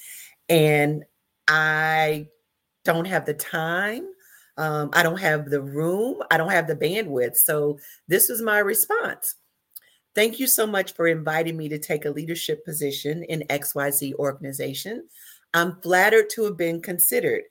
and 0.49 1.05
I 1.49 2.29
don't 2.85 3.07
have 3.07 3.27
the 3.27 3.35
time. 3.35 4.07
Um, 4.57 4.91
I 4.93 5.03
don't 5.03 5.21
have 5.21 5.51
the 5.51 5.63
room. 5.63 6.23
I 6.31 6.37
don't 6.37 6.51
have 6.51 6.67
the 6.67 6.77
bandwidth. 6.77 7.37
So, 7.37 7.79
this 8.07 8.29
was 8.29 8.41
my 8.41 8.59
response. 8.59 9.35
Thank 10.17 10.41
you 10.41 10.47
so 10.47 10.67
much 10.67 10.95
for 10.95 11.09
inviting 11.09 11.59
me 11.59 11.69
to 11.69 11.79
take 11.79 12.07
a 12.07 12.11
leadership 12.11 12.65
position 12.65 13.23
in 13.25 13.45
XYZ 13.51 14.15
organization. 14.15 15.07
I'm 15.53 15.79
flattered 15.83 16.31
to 16.31 16.45
have 16.45 16.57
been 16.57 16.81
considered. 16.81 17.43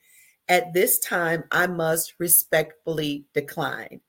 At 0.49 0.73
this 0.73 0.97
time, 0.97 1.43
I 1.51 1.67
must 1.67 2.15
respectfully 2.17 3.25
decline. 3.36 4.01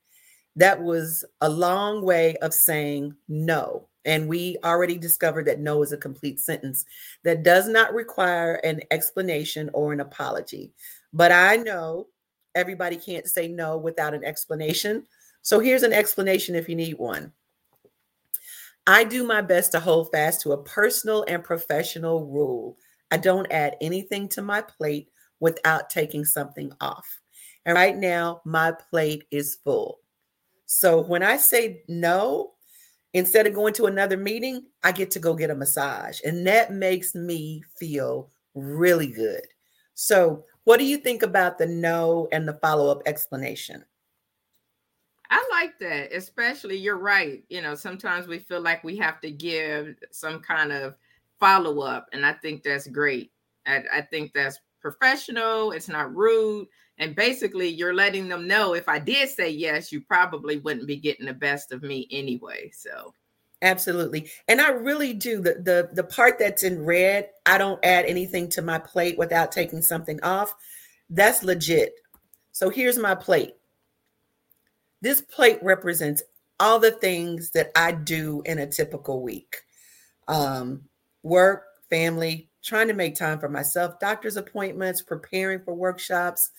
That 0.57 0.83
was 0.83 1.23
a 1.43 1.51
long 1.51 2.03
way 2.03 2.37
of 2.37 2.55
saying 2.55 3.15
no. 3.29 3.89
And 4.07 4.27
we 4.27 4.57
already 4.65 4.97
discovered 4.97 5.45
that 5.49 5.61
no 5.61 5.83
is 5.83 5.93
a 5.93 5.99
complete 5.99 6.41
sentence 6.41 6.87
that 7.25 7.43
does 7.43 7.69
not 7.69 7.93
require 7.93 8.55
an 8.65 8.81
explanation 8.91 9.69
or 9.75 9.93
an 9.93 10.01
apology. 10.01 10.73
But 11.13 11.31
I 11.31 11.57
know 11.57 12.07
everybody 12.55 12.97
can't 12.97 13.29
say 13.29 13.49
no 13.49 13.77
without 13.77 14.15
an 14.15 14.25
explanation. 14.25 15.07
So 15.43 15.61
here's 15.61 15.83
an 15.83 15.93
explanation 15.93 16.55
if 16.55 16.71
you 16.71 16.75
need 16.75 16.97
one. 16.97 17.35
I 18.87 19.05
do 19.05 19.25
my 19.25 19.41
best 19.41 19.73
to 19.73 19.81
hold 19.81 20.13
fast 20.13 20.43
to 20.43 20.53
a 20.53 20.63
personal 20.63 21.25
and 21.27 21.43
professional 21.43 22.25
rule. 22.27 22.77
I 23.11 23.17
don't 23.17 23.51
add 23.51 23.77
anything 23.81 24.29
to 24.31 24.43
my 24.43 24.63
plate 24.63 25.09
without 25.41 25.91
taking 25.91 26.25
something 26.25 26.73
off. 26.81 27.21
And 27.65 27.75
right 27.75 27.97
now, 27.97 28.43
my 28.45 28.73
plate 28.91 29.25
is 29.31 29.59
full. 29.65 29.99
So 30.67 31.01
when 31.01 31.23
I 31.23 31.37
say 31.37 31.83
no, 31.89 32.53
instead 33.13 33.47
of 33.47 33.55
going 33.55 33.75
to 33.75 33.87
another 33.87 34.17
meeting, 34.17 34.67
I 34.85 34.93
get 34.93 35.11
to 35.13 35.19
go 35.19 35.35
get 35.35 35.51
a 35.51 35.55
massage. 35.55 36.21
And 36.25 36.47
that 36.47 36.73
makes 36.73 37.15
me 37.15 37.65
feel 37.79 38.31
really 38.55 39.09
good. 39.09 39.43
So, 39.95 40.45
what 40.65 40.79
do 40.79 40.85
you 40.85 40.99
think 40.99 41.23
about 41.23 41.59
the 41.59 41.67
no 41.67 42.29
and 42.33 42.47
the 42.47 42.55
follow 42.55 42.91
up 42.91 43.03
explanation? 43.07 43.85
I 45.31 45.47
like 45.51 45.79
that, 45.81 46.13
especially 46.13 46.77
you're 46.77 46.99
right. 46.99 47.43
You 47.49 47.63
know, 47.63 47.75
sometimes 47.75 48.27
we 48.27 48.39
feel 48.39 48.61
like 48.61 48.85
we 48.85 48.97
have 48.99 49.21
to 49.21 49.31
give 49.31 49.97
some 50.13 50.41
kind 50.41 50.73
of 50.73 50.95
follow 51.41 51.81
up, 51.81 52.09
and 52.13 52.25
I 52.25 52.33
think 52.33 52.63
that's 52.63 52.87
great. 52.87 53.33
I, 53.67 53.83
I 53.93 54.01
think 54.03 54.33
that's 54.33 54.61
professional, 54.81 55.73
it's 55.73 55.89
not 55.89 56.15
rude. 56.15 56.69
And 56.99 57.15
basically, 57.15 57.69
you're 57.69 57.95
letting 57.95 58.29
them 58.29 58.47
know 58.47 58.75
if 58.75 58.89
I 58.89 58.99
did 58.99 59.29
say 59.29 59.51
yes, 59.51 59.93
you 59.93 60.01
probably 60.01 60.59
wouldn't 60.59 60.87
be 60.87 60.97
getting 60.97 61.27
the 61.27 61.35
best 61.35 61.73
of 61.73 61.83
me 61.83 62.09
anyway. 62.11 62.71
So 62.73 63.13
absolutely. 63.61 64.31
And 64.49 64.61
I 64.61 64.71
really 64.71 65.13
do 65.13 65.41
the 65.41 65.55
the 65.55 65.91
the 65.93 66.05
part 66.05 66.39
that's 66.39 66.63
in 66.63 66.85
red, 66.85 67.29
I 67.45 67.59
don't 67.59 67.85
add 67.85 68.07
anything 68.07 68.49
to 68.51 68.63
my 68.63 68.79
plate 68.79 69.19
without 69.19 69.53
taking 69.53 69.83
something 69.83 70.23
off. 70.23 70.55
That's 71.11 71.43
legit. 71.43 71.93
So 72.53 72.71
here's 72.71 72.99
my 72.99 73.15
plate. 73.15 73.55
This 75.01 75.21
plate 75.21 75.59
represents 75.63 76.23
all 76.59 76.79
the 76.79 76.93
things 76.93 77.51
that 77.51 77.71
I 77.77 77.93
do 77.93 78.43
in 78.47 78.59
a 78.59 78.67
typical 78.67 79.23
week. 79.23 79.59
Um, 80.29 80.83
work, 81.23 81.65
family, 81.91 82.49
trying 82.63 82.89
to 82.89 82.95
make 82.95 83.15
time 83.15 83.39
for 83.39 83.49
myself, 83.49 83.99
doctor's 84.01 84.37
appointments, 84.37 85.03
preparing 85.03 85.61
for 85.61 85.75
workshops, 85.75 86.51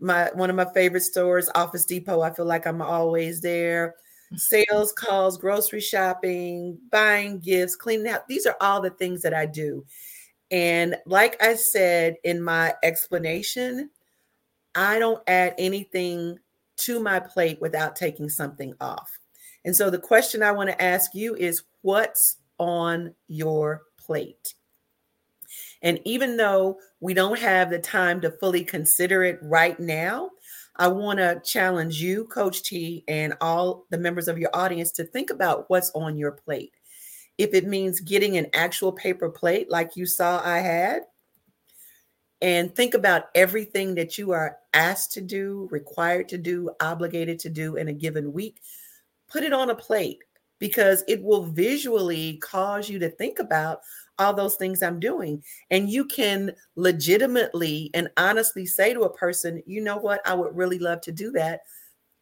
my 0.00 0.30
one 0.34 0.50
of 0.50 0.56
my 0.56 0.66
favorite 0.72 1.02
stores, 1.02 1.50
Office 1.54 1.84
Depot. 1.84 2.20
I 2.20 2.32
feel 2.32 2.46
like 2.46 2.66
I'm 2.66 2.82
always 2.82 3.40
there. 3.40 3.94
Sales 4.34 4.92
calls, 4.92 5.36
grocery 5.36 5.80
shopping, 5.80 6.78
buying 6.90 7.38
gifts, 7.38 7.76
cleaning 7.76 8.08
out. 8.08 8.26
These 8.28 8.46
are 8.46 8.56
all 8.60 8.80
the 8.80 8.90
things 8.90 9.22
that 9.22 9.34
I 9.34 9.44
do. 9.44 9.84
And 10.50 10.96
like 11.06 11.42
I 11.42 11.54
said 11.54 12.16
in 12.24 12.42
my 12.42 12.74
explanation, 12.82 13.90
I 14.74 14.98
don't 14.98 15.22
add 15.26 15.54
anything 15.58 16.38
to 16.78 17.00
my 17.00 17.20
plate 17.20 17.60
without 17.60 17.96
taking 17.96 18.28
something 18.28 18.74
off. 18.80 19.18
And 19.64 19.76
so 19.76 19.90
the 19.90 19.98
question 19.98 20.42
I 20.42 20.52
want 20.52 20.70
to 20.70 20.82
ask 20.82 21.14
you 21.14 21.34
is 21.34 21.62
what's 21.82 22.36
on 22.58 23.14
your 23.28 23.82
plate? 23.98 24.54
And 25.82 26.00
even 26.04 26.36
though 26.36 26.78
we 27.00 27.14
don't 27.14 27.38
have 27.38 27.70
the 27.70 27.78
time 27.78 28.20
to 28.20 28.30
fully 28.30 28.64
consider 28.64 29.24
it 29.24 29.38
right 29.42 29.78
now, 29.78 30.30
I 30.76 30.88
want 30.88 31.18
to 31.18 31.42
challenge 31.44 32.00
you, 32.00 32.24
Coach 32.26 32.62
T, 32.62 33.04
and 33.06 33.34
all 33.40 33.84
the 33.90 33.98
members 33.98 34.28
of 34.28 34.38
your 34.38 34.50
audience 34.54 34.90
to 34.92 35.04
think 35.04 35.30
about 35.30 35.68
what's 35.68 35.90
on 35.94 36.16
your 36.16 36.32
plate. 36.32 36.72
If 37.36 37.52
it 37.54 37.66
means 37.66 38.00
getting 38.00 38.36
an 38.36 38.46
actual 38.54 38.92
paper 38.92 39.28
plate 39.28 39.70
like 39.70 39.96
you 39.96 40.06
saw 40.06 40.40
I 40.44 40.58
had, 40.58 41.02
and 42.42 42.74
think 42.74 42.94
about 42.94 43.26
everything 43.36 43.94
that 43.94 44.18
you 44.18 44.32
are 44.32 44.58
asked 44.74 45.12
to 45.12 45.20
do, 45.20 45.68
required 45.70 46.28
to 46.30 46.38
do, 46.38 46.70
obligated 46.80 47.38
to 47.38 47.48
do 47.48 47.76
in 47.76 47.86
a 47.86 47.92
given 47.92 48.32
week, 48.32 48.60
put 49.30 49.44
it 49.44 49.52
on 49.52 49.70
a 49.70 49.74
plate 49.74 50.18
because 50.58 51.04
it 51.06 51.22
will 51.22 51.44
visually 51.44 52.38
cause 52.38 52.90
you 52.90 52.98
to 52.98 53.08
think 53.08 53.38
about 53.38 53.80
all 54.18 54.34
those 54.34 54.56
things 54.56 54.82
I'm 54.82 54.98
doing. 54.98 55.42
And 55.70 55.88
you 55.88 56.04
can 56.04 56.52
legitimately 56.74 57.90
and 57.94 58.10
honestly 58.16 58.66
say 58.66 58.92
to 58.92 59.02
a 59.02 59.16
person, 59.16 59.62
you 59.64 59.80
know 59.80 59.96
what, 59.96 60.20
I 60.26 60.34
would 60.34 60.56
really 60.56 60.80
love 60.80 61.00
to 61.02 61.12
do 61.12 61.30
that, 61.32 61.60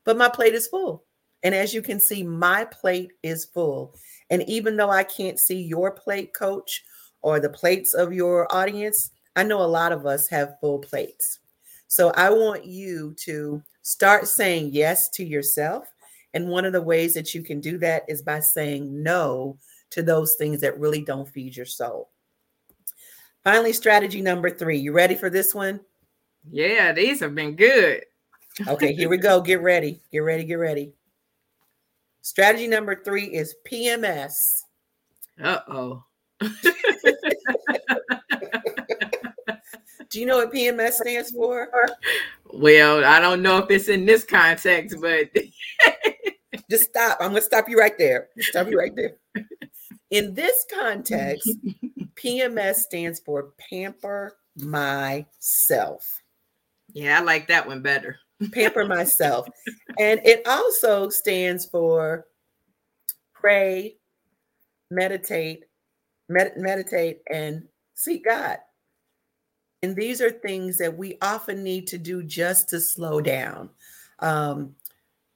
but 0.05 0.19
my 0.19 0.29
plate 0.29 0.55
is 0.55 0.69
full. 0.69 1.05
And 1.43 1.55
as 1.55 1.73
you 1.73 1.81
can 1.81 1.99
see, 1.99 2.23
my 2.23 2.67
plate 2.67 3.13
is 3.23 3.47
full. 3.47 3.95
And 4.29 4.43
even 4.49 4.77
though 4.77 4.91
I 4.91 5.05
can't 5.05 5.39
see 5.39 5.63
your 5.63 5.91
plate, 5.91 6.35
coach, 6.35 6.85
or 7.23 7.41
the 7.41 7.49
plates 7.49 7.95
of 7.95 8.13
your 8.13 8.47
audience, 8.55 9.11
I 9.41 9.43
know 9.43 9.63
a 9.63 9.65
lot 9.65 9.91
of 9.91 10.05
us 10.05 10.29
have 10.29 10.59
full 10.61 10.81
plates. 10.81 11.39
So 11.89 12.11
I 12.11 12.29
want 12.29 12.67
you 12.67 13.15
to 13.21 13.63
start 13.81 14.29
saying 14.29 14.69
yes 14.71 15.09
to 15.15 15.25
yourself. 15.25 15.91
And 16.35 16.47
one 16.47 16.67
of 16.67 16.75
the 16.75 16.83
ways 16.83 17.15
that 17.15 17.35
you 17.35 17.43
can 17.43 17.59
do 17.59 17.79
that 17.79 18.03
is 18.07 18.21
by 18.21 18.41
saying 18.41 19.03
no 19.03 19.57
to 19.93 20.03
those 20.03 20.35
things 20.35 20.61
that 20.61 20.79
really 20.79 21.01
don't 21.01 21.27
feed 21.27 21.57
your 21.57 21.65
soul. 21.65 22.11
Finally, 23.43 23.73
strategy 23.73 24.21
number 24.21 24.51
three. 24.51 24.77
You 24.77 24.93
ready 24.93 25.15
for 25.15 25.31
this 25.31 25.55
one? 25.55 25.81
Yeah, 26.51 26.93
these 26.93 27.21
have 27.21 27.35
been 27.35 27.57
good. 27.57 28.05
okay, 28.69 28.93
here 28.93 29.09
we 29.09 29.17
go. 29.17 29.41
Get 29.41 29.63
ready. 29.63 30.03
Get 30.13 30.19
ready. 30.19 30.45
Get 30.45 30.57
ready. 30.57 30.93
Strategy 32.21 32.69
number 32.69 33.03
three 33.03 33.25
is 33.25 33.55
PMS. 33.67 34.35
Uh 35.43 35.61
oh. 35.67 36.05
Do 40.11 40.19
you 40.19 40.27
know 40.27 40.39
what 40.39 40.53
PMS 40.53 40.93
stands 40.95 41.31
for? 41.31 41.69
Well, 42.53 43.05
I 43.05 43.21
don't 43.21 43.43
know 43.43 43.59
if 43.59 43.71
it's 43.71 43.89
in 43.89 44.05
this 44.07 44.25
context, 44.25 44.97
but 45.01 45.31
just 46.71 46.85
stop. 46.85 47.19
I'm 47.21 47.31
going 47.31 47.41
to 47.41 47.47
stop 47.47 47.69
you 47.69 47.79
right 47.79 47.97
there. 47.97 48.29
Stop 48.41 48.69
you 48.69 48.77
right 48.79 48.95
there. 48.95 49.17
In 50.11 50.35
this 50.35 50.67
context, 50.73 51.49
PMS 52.17 52.77
stands 52.77 53.21
for 53.21 53.53
pamper 53.71 54.37
myself. 54.57 56.21
Yeah, 56.93 57.21
I 57.21 57.23
like 57.23 57.47
that 57.47 57.67
one 57.67 57.81
better. 57.83 58.19
pamper 58.53 58.85
myself. 58.89 59.47
And 59.99 60.21
it 60.25 60.43
also 60.49 61.09
stands 61.09 61.67
for 61.67 62.27
pray, 63.33 63.97
meditate, 64.91 65.67
med- 66.29 66.57
meditate, 66.57 67.21
and 67.33 67.63
seek 67.95 68.25
God. 68.25 68.59
And 69.83 69.97
these 69.97 70.21
are 70.21 70.31
things 70.31 70.77
that 70.79 70.97
we 70.97 71.17
often 71.23 71.63
need 71.63 71.87
to 71.89 71.99
do 71.99 72.23
just 72.23 72.69
to 72.71 72.81
slow 72.81 73.21
down. 73.21 73.71
Um, 74.19 74.75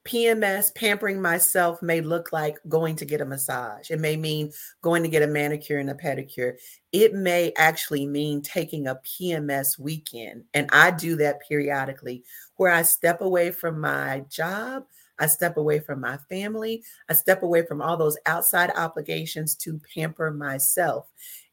PMS, 0.05 0.75
pampering 0.75 1.21
myself, 1.23 1.81
may 1.81 2.03
look 2.03 2.31
like 2.31 2.59
going 2.69 2.95
to 2.97 3.07
get 3.07 3.23
a 3.23 3.25
massage. 3.25 3.91
It 3.91 4.01
may 4.01 4.17
mean 4.17 4.53
going 4.83 5.03
to 5.03 5.09
get 5.09 5.23
a 5.23 5.27
manicure 5.27 5.79
and 5.79 5.89
a 5.89 5.95
pedicure. 5.95 6.57
It 6.93 7.15
may 7.15 7.55
actually 7.57 8.07
mean 8.07 8.43
taking 8.43 8.87
a 8.87 8.97
PMS 8.97 9.79
weekend. 9.79 10.45
And 10.53 10.69
I 10.73 10.91
do 10.91 11.17
that 11.17 11.41
periodically 11.49 12.23
where 12.57 12.71
I 12.71 12.83
step 12.83 13.23
away 13.23 13.51
from 13.51 13.81
my 13.81 14.25
job, 14.29 14.85
I 15.19 15.27
step 15.27 15.57
away 15.57 15.81
from 15.81 16.03
my 16.03 16.19
family, 16.29 16.83
I 17.09 17.15
step 17.15 17.43
away 17.43 17.65
from 17.65 17.81
all 17.81 17.97
those 17.97 18.19
outside 18.27 18.73
obligations 18.77 19.55
to 19.57 19.81
pamper 19.95 20.31
myself. 20.31 21.07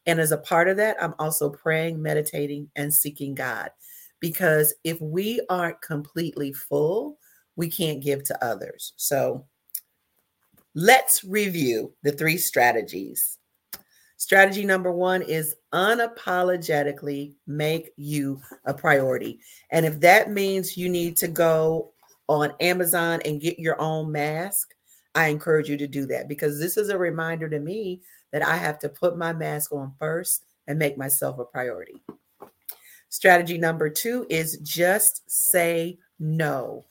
And 0.06 0.20
as 0.20 0.32
a 0.32 0.38
part 0.38 0.68
of 0.68 0.76
that, 0.78 0.96
I'm 1.00 1.14
also 1.18 1.50
praying, 1.50 2.02
meditating, 2.02 2.70
and 2.76 2.92
seeking 2.92 3.34
God. 3.34 3.70
Because 4.20 4.74
if 4.84 5.00
we 5.00 5.40
aren't 5.48 5.80
completely 5.80 6.52
full, 6.52 7.18
we 7.56 7.68
can't 7.68 8.02
give 8.02 8.24
to 8.24 8.44
others. 8.44 8.92
So 8.96 9.46
let's 10.74 11.24
review 11.24 11.92
the 12.02 12.12
three 12.12 12.38
strategies. 12.38 13.38
Strategy 14.16 14.64
number 14.64 14.92
one 14.92 15.22
is 15.22 15.56
unapologetically 15.74 17.34
make 17.48 17.90
you 17.96 18.40
a 18.64 18.72
priority. 18.72 19.40
And 19.70 19.84
if 19.84 19.98
that 20.00 20.30
means 20.30 20.76
you 20.76 20.88
need 20.88 21.16
to 21.16 21.28
go 21.28 21.92
on 22.28 22.52
Amazon 22.60 23.20
and 23.24 23.40
get 23.40 23.58
your 23.58 23.80
own 23.80 24.12
mask, 24.12 24.74
I 25.14 25.26
encourage 25.26 25.68
you 25.68 25.76
to 25.76 25.88
do 25.88 26.06
that 26.06 26.28
because 26.28 26.58
this 26.58 26.76
is 26.76 26.88
a 26.88 26.96
reminder 26.96 27.48
to 27.48 27.58
me 27.58 28.00
that 28.32 28.42
I 28.42 28.56
have 28.56 28.78
to 28.80 28.88
put 28.88 29.16
my 29.16 29.32
mask 29.32 29.72
on 29.72 29.94
first 29.98 30.44
and 30.66 30.78
make 30.78 30.96
myself 30.96 31.38
a 31.38 31.44
priority. 31.44 32.02
Strategy 33.08 33.58
number 33.58 33.90
two 33.90 34.26
is 34.30 34.58
just 34.58 35.22
say 35.30 35.98
no. 36.18 36.84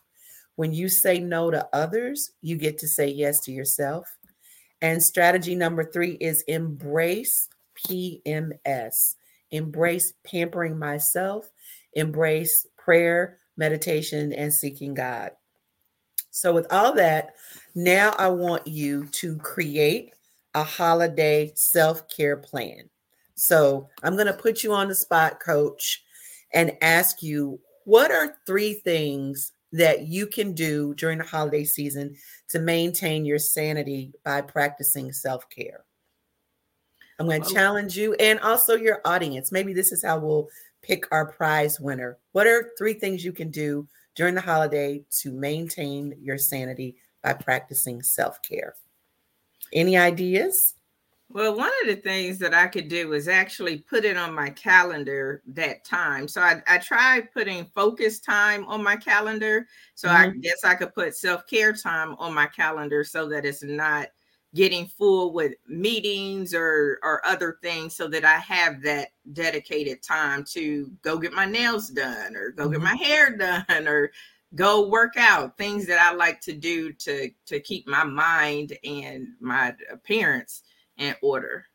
When 0.56 0.74
you 0.74 0.90
say 0.90 1.20
no 1.20 1.50
to 1.50 1.68
others, 1.74 2.32
you 2.42 2.58
get 2.58 2.78
to 2.80 2.88
say 2.88 3.08
yes 3.08 3.40
to 3.42 3.52
yourself. 3.52 4.16
And 4.82 5.02
strategy 5.02 5.56
number 5.56 5.84
three 5.84 6.18
is 6.22 6.44
embrace 6.48 7.50
PMS. 7.76 9.16
Embrace 9.52 10.14
pampering 10.24 10.78
myself, 10.78 11.50
embrace 11.94 12.68
prayer, 12.78 13.40
meditation, 13.58 14.32
and 14.32 14.54
seeking 14.54 14.94
God. 14.94 15.32
So, 16.30 16.54
with 16.54 16.72
all 16.72 16.94
that, 16.94 17.34
now 17.76 18.16
I 18.18 18.30
want 18.30 18.66
you 18.66 19.08
to 19.08 19.38
create 19.38 20.14
a 20.54 20.64
holiday 20.64 21.52
self 21.56 22.08
care 22.08 22.38
plan. 22.38 22.90
So, 23.36 23.90
I'm 24.04 24.16
going 24.16 24.28
to 24.28 24.34
put 24.34 24.64
you 24.64 24.74
on 24.74 24.88
the 24.88 24.96
spot, 24.96 25.40
coach, 25.40 26.04
and 26.54 26.78
ask 26.82 27.24
you 27.24 27.60
what 27.86 28.12
are 28.12 28.38
three 28.46 28.76
things 28.76 29.54
that 29.74 30.08
you 30.08 30.28
can 30.28 30.54
do 30.54 30.94
during 30.96 31.18
the 31.18 31.24
holiday 31.24 31.64
season 31.64 32.16
to 32.50 32.60
maintain 32.60 33.26
your 33.26 33.40
sanity 33.40 34.12
by 34.24 34.42
practicing 34.42 35.12
self 35.12 35.50
care. 35.50 35.86
I'm 37.20 37.28
going 37.28 37.44
to 37.44 37.54
challenge 37.54 37.98
you 37.98 38.14
and 38.16 38.40
also 38.40 38.76
your 38.76 39.00
audience. 39.06 39.52
Maybe 39.52 39.74
this 39.74 39.92
is 39.92 40.04
how 40.04 40.18
we'll 40.18 40.50
pick 40.82 41.06
our 41.12 41.26
prize 41.32 41.80
winner. 41.80 42.18
What 42.32 42.48
are 42.48 42.72
three 42.78 42.94
things 42.94 43.24
you 43.24 43.32
can 43.32 43.52
do 43.52 43.88
during 44.16 44.34
the 44.34 44.42
holiday 44.42 45.04
to 45.20 45.32
maintain 45.32 46.16
your 46.20 46.38
sanity 46.38 46.96
by 47.22 47.34
practicing 47.34 48.02
self 48.02 48.42
care? 48.42 48.76
Any 49.74 49.98
ideas? 49.98 50.76
Well, 51.34 51.56
one 51.56 51.72
of 51.82 51.88
the 51.88 51.96
things 51.96 52.40
that 52.40 52.54
I 52.54 52.68
could 52.68 52.90
do 52.90 53.14
is 53.14 53.30
actually 53.30 53.78
put 53.78 54.04
it 54.04 54.18
on 54.18 54.34
my 54.34 54.50
calendar 54.50 55.42
that 55.48 55.86
time. 55.86 56.28
So 56.28 56.42
I, 56.42 56.62
I 56.68 56.78
tried 56.78 57.32
putting 57.32 57.66
focus 57.74 58.20
time 58.20 58.66
on 58.66 58.84
my 58.84 58.98
calendar. 58.98 59.66
So 59.96 60.10
mm-hmm. 60.10 60.32
I 60.32 60.38
guess 60.42 60.66
I 60.66 60.76
could 60.76 60.94
put 60.94 61.16
self 61.16 61.48
care 61.48 61.72
time 61.72 62.16
on 62.20 62.34
my 62.34 62.48
calendar 62.48 63.06
so 63.06 63.30
that 63.30 63.46
it's 63.46 63.64
not 63.64 64.10
getting 64.54 64.86
full 64.86 65.32
with 65.32 65.54
meetings 65.68 66.54
or 66.54 67.00
or 67.04 67.26
other 67.26 67.58
things 67.62 67.96
so 67.96 68.10
that 68.10 68.26
I 68.26 68.38
have 68.40 68.82
that 68.82 69.10
dedicated 69.32 70.04
time 70.04 70.44
to 70.52 70.92
go 71.02 71.18
get 71.18 71.32
my 71.32 71.46
nails 71.46 71.88
done 71.88 72.36
or 72.36 72.52
go 72.52 72.64
mm-hmm. 72.64 72.74
get 72.74 72.82
my 72.82 72.96
hair 72.96 73.38
done 73.38 73.88
or 73.88 74.12
go 74.56 74.88
work 74.88 75.14
out 75.18 75.58
things 75.58 75.86
that 75.88 76.00
I 76.00 76.14
like 76.14 76.42
to 76.42 76.54
do 76.54 76.92
to 76.94 77.30
to 77.46 77.60
keep 77.60 77.88
my 77.88 78.04
mind 78.04 78.78
and 78.84 79.30
my 79.40 79.76
appearance 79.92 80.64
in 80.98 81.16
order. 81.22 81.66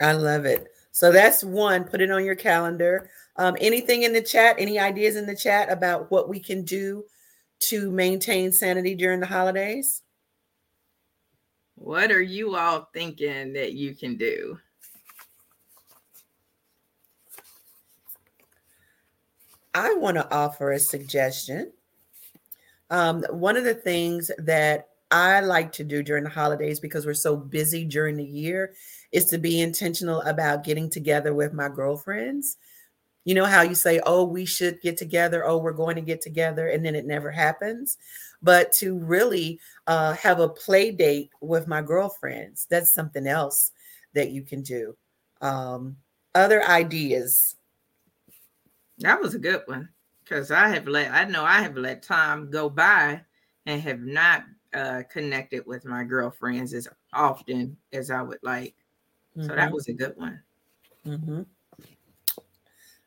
I 0.00 0.12
love 0.12 0.44
it. 0.44 0.68
So 0.92 1.10
that's 1.10 1.42
one. 1.42 1.84
Put 1.84 2.00
it 2.00 2.10
on 2.10 2.24
your 2.24 2.36
calendar. 2.36 3.10
Um, 3.36 3.56
anything 3.60 4.04
in 4.04 4.12
the 4.12 4.22
chat? 4.22 4.56
Any 4.58 4.78
ideas 4.78 5.16
in 5.16 5.26
the 5.26 5.34
chat 5.34 5.70
about 5.70 6.10
what 6.10 6.28
we 6.28 6.38
can 6.38 6.62
do 6.62 7.04
to 7.60 7.90
maintain 7.90 8.52
sanity 8.52 8.94
during 8.94 9.20
the 9.20 9.26
holidays? 9.26 10.02
What 11.74 12.12
are 12.12 12.22
you 12.22 12.54
all 12.54 12.88
thinking 12.92 13.52
that 13.54 13.72
you 13.72 13.94
can 13.94 14.16
do? 14.16 14.58
I 19.74 19.94
want 19.94 20.16
to 20.16 20.32
offer 20.32 20.70
a 20.70 20.78
suggestion. 20.78 21.72
Um, 22.94 23.24
one 23.30 23.56
of 23.56 23.64
the 23.64 23.74
things 23.74 24.30
that 24.38 24.90
I 25.10 25.40
like 25.40 25.72
to 25.72 25.84
do 25.84 26.00
during 26.00 26.22
the 26.22 26.30
holidays 26.30 26.78
because 26.78 27.04
we're 27.04 27.14
so 27.14 27.36
busy 27.36 27.84
during 27.84 28.16
the 28.16 28.24
year 28.24 28.74
is 29.10 29.24
to 29.26 29.38
be 29.38 29.60
intentional 29.60 30.20
about 30.20 30.62
getting 30.62 30.88
together 30.88 31.34
with 31.34 31.52
my 31.52 31.68
girlfriends. 31.68 32.56
You 33.24 33.34
know 33.34 33.46
how 33.46 33.62
you 33.62 33.74
say, 33.74 34.00
oh, 34.06 34.22
we 34.22 34.44
should 34.44 34.80
get 34.80 34.96
together, 34.96 35.44
oh, 35.44 35.58
we're 35.58 35.72
going 35.72 35.96
to 35.96 36.02
get 36.02 36.20
together, 36.20 36.68
and 36.68 36.86
then 36.86 36.94
it 36.94 37.04
never 37.04 37.32
happens. 37.32 37.98
But 38.40 38.70
to 38.74 38.96
really 38.96 39.58
uh, 39.88 40.12
have 40.12 40.38
a 40.38 40.48
play 40.48 40.92
date 40.92 41.30
with 41.40 41.66
my 41.66 41.82
girlfriends, 41.82 42.68
that's 42.70 42.94
something 42.94 43.26
else 43.26 43.72
that 44.12 44.30
you 44.30 44.42
can 44.42 44.62
do. 44.62 44.96
Um, 45.40 45.96
other 46.32 46.62
ideas? 46.62 47.56
That 48.98 49.20
was 49.20 49.34
a 49.34 49.40
good 49.40 49.62
one 49.66 49.88
because 50.24 50.50
I 50.50 50.68
have 50.68 50.88
let 50.88 51.12
I 51.12 51.24
know 51.24 51.44
I 51.44 51.60
have 51.60 51.76
let 51.76 52.02
time 52.02 52.50
go 52.50 52.68
by 52.70 53.20
and 53.66 53.80
have 53.82 54.00
not 54.00 54.44
uh, 54.72 55.02
connected 55.10 55.66
with 55.66 55.84
my 55.84 56.04
girlfriends 56.04 56.74
as 56.74 56.88
often 57.12 57.76
as 57.92 58.10
I 58.10 58.22
would 58.22 58.40
like. 58.42 58.74
Mm-hmm. 59.36 59.48
So 59.48 59.54
that 59.54 59.66
mm-hmm. 59.66 59.74
was 59.74 59.88
a 59.88 59.92
good 59.92 60.16
one. 60.16 60.40
Mm-hmm. 61.06 61.42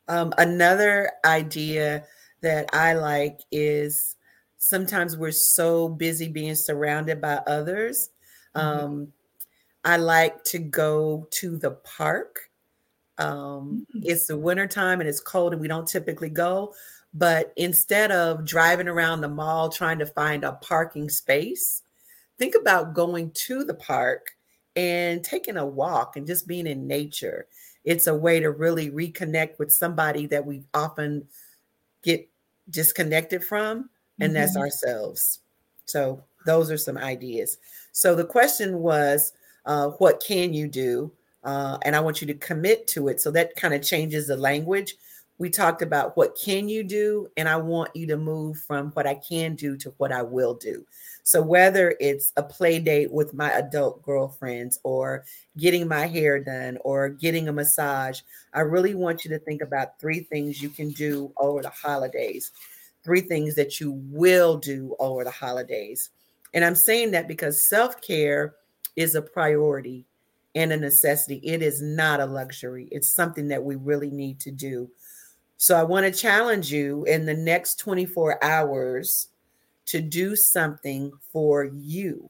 Um, 0.08 0.34
another 0.38 1.12
idea 1.25 2.06
that 2.41 2.69
I 2.73 2.93
like 2.93 3.41
is 3.51 4.15
sometimes 4.58 5.17
we're 5.17 5.32
so 5.32 5.89
busy 5.89 6.30
being 6.30 6.56
surrounded 6.56 7.21
by 7.21 7.41
others. 7.47 8.10
Mm-hmm. 8.56 8.86
Um, 8.86 9.13
I 9.84 9.97
like 9.97 10.43
to 10.45 10.60
go 10.60 11.27
to 11.32 11.58
the 11.58 11.71
park. 11.71 12.49
Um, 13.17 13.86
mm-hmm. 13.95 13.99
It's 14.03 14.27
the 14.27 14.38
wintertime 14.38 14.99
and 14.99 15.10
it's 15.10 15.19
cold, 15.19 15.53
and 15.53 15.62
we 15.62 15.67
don't 15.67 15.88
typically 15.88 16.30
go. 16.30 16.73
But 17.17 17.51
instead 17.56 18.12
of 18.12 18.45
driving 18.45 18.88
around 18.88 19.21
the 19.21 19.27
mall 19.27 19.69
trying 19.69 19.97
to 19.99 20.06
find 20.06 20.43
a 20.43 20.51
parking 20.53 21.10
space, 21.10 21.82
think 22.38 22.53
about 22.53 22.93
going 22.93 23.32
to 23.32 23.63
the 23.63 23.73
park 23.73 24.36
and 24.75 25.23
taking 25.23 25.58
a 25.58 25.65
walk 25.65 26.15
and 26.15 26.27
just 26.27 26.47
being 26.47 26.67
in 26.67 26.86
nature. 26.86 27.47
It's 27.84 28.06
a 28.06 28.13
way 28.13 28.39
to 28.39 28.51
really 28.51 28.91
reconnect 28.91 29.58
with 29.58 29.71
somebody 29.71 30.27
that 30.27 30.45
we 30.45 30.62
often 30.75 31.27
get 32.03 32.30
disconnected 32.69 33.43
from, 33.43 33.89
and 34.19 34.27
mm-hmm. 34.27 34.34
that's 34.34 34.56
ourselves. 34.56 35.39
So, 35.86 36.23
those 36.45 36.69
are 36.69 36.77
some 36.77 36.99
ideas. 36.99 37.58
So, 37.93 38.13
the 38.13 38.25
question 38.25 38.80
was, 38.80 39.34
uh, 39.65 39.88
what 39.91 40.21
can 40.23 40.53
you 40.53 40.67
do? 40.67 41.12
Uh, 41.43 41.80
and 41.82 41.95
I 41.95 41.99
want 41.99 42.21
you 42.21 42.27
to 42.27 42.36
commit 42.36 42.88
to 42.89 43.08
it. 43.08 43.19
So, 43.19 43.32
that 43.32 43.56
kind 43.56 43.73
of 43.73 43.82
changes 43.82 44.27
the 44.27 44.38
language 44.38 44.95
we 45.39 45.50
talked 45.50 45.82
about 45.82 46.17
what 46.17 46.38
can 46.41 46.67
you 46.67 46.84
do 46.84 47.28
and 47.38 47.47
i 47.47 47.56
want 47.56 47.95
you 47.95 48.08
to 48.08 48.17
move 48.17 48.58
from 48.58 48.89
what 48.91 49.06
i 49.06 49.13
can 49.15 49.56
do 49.56 49.78
to 49.78 49.93
what 49.97 50.12
i 50.12 50.21
will 50.21 50.54
do. 50.56 50.86
So 51.23 51.41
whether 51.41 51.95
it's 52.00 52.32
a 52.38 52.43
play 52.43 52.80
date 52.80 53.12
with 53.12 53.34
my 53.34 53.52
adult 53.52 54.02
girlfriends 54.02 54.80
or 54.84 55.26
getting 55.58 55.88
my 55.88 56.08
hair 56.08 56.39
done 56.39 56.78
or 56.82 57.10
getting 57.10 57.47
a 57.47 57.54
massage 57.54 58.21
i 58.54 58.62
really 58.62 58.95
want 58.95 59.23
you 59.23 59.30
to 59.32 59.39
think 59.39 59.62
about 59.62 60.00
three 60.00 60.21
things 60.21 60.62
you 60.62 60.69
can 60.69 60.89
do 60.91 61.32
over 61.38 61.62
the 61.62 61.69
holidays. 61.69 62.52
Three 63.04 63.21
things 63.21 63.56
that 63.56 63.80
you 63.80 63.91
will 63.91 64.58
do 64.58 64.95
over 65.00 65.23
the 65.23 65.32
holidays. 65.32 66.10
And 66.54 66.65
i'm 66.65 66.76
saying 66.76 67.12
that 67.12 67.28
because 67.28 67.69
self-care 67.69 68.56
is 68.95 69.13
a 69.13 69.21
priority 69.21 70.06
and 70.56 70.73
a 70.73 70.78
necessity. 70.78 71.39
It 71.43 71.62
is 71.62 71.84
not 71.84 72.19
a 72.19 72.26
luxury. 72.26 72.88
It's 72.91 73.13
something 73.13 73.50
that 73.50 73.63
we 73.63 73.76
really 73.76 74.10
need 74.10 74.39
to 74.39 74.52
do 74.52 74.89
so 75.57 75.75
I 75.75 75.83
want 75.83 76.05
to 76.05 76.19
challenge 76.19 76.71
you 76.71 77.03
in 77.05 77.25
the 77.25 77.33
next 77.33 77.79
24 77.79 78.43
hours 78.43 79.29
to 79.87 80.01
do 80.01 80.35
something 80.35 81.11
for 81.31 81.65
you. 81.65 82.29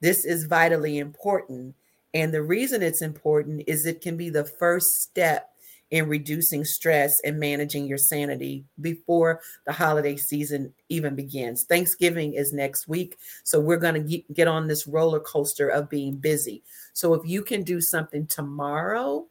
This 0.00 0.24
is 0.24 0.44
vitally 0.44 0.98
important. 0.98 1.74
And 2.14 2.32
the 2.32 2.42
reason 2.42 2.82
it's 2.82 3.02
important 3.02 3.64
is 3.66 3.86
it 3.86 4.00
can 4.00 4.16
be 4.16 4.30
the 4.30 4.44
first 4.44 5.02
step 5.02 5.50
in 5.90 6.08
reducing 6.08 6.64
stress 6.64 7.20
and 7.24 7.40
managing 7.40 7.86
your 7.86 7.98
sanity 7.98 8.64
before 8.80 9.40
the 9.64 9.72
holiday 9.72 10.16
season 10.16 10.72
even 10.90 11.14
begins. 11.14 11.64
Thanksgiving 11.64 12.34
is 12.34 12.52
next 12.52 12.88
week. 12.88 13.18
So 13.44 13.58
we're 13.58 13.78
going 13.78 14.06
to 14.06 14.22
get 14.34 14.48
on 14.48 14.66
this 14.66 14.86
roller 14.86 15.20
coaster 15.20 15.68
of 15.68 15.88
being 15.88 16.16
busy. 16.16 16.62
So 16.92 17.14
if 17.14 17.26
you 17.26 17.42
can 17.42 17.62
do 17.62 17.80
something 17.80 18.26
tomorrow, 18.26 19.26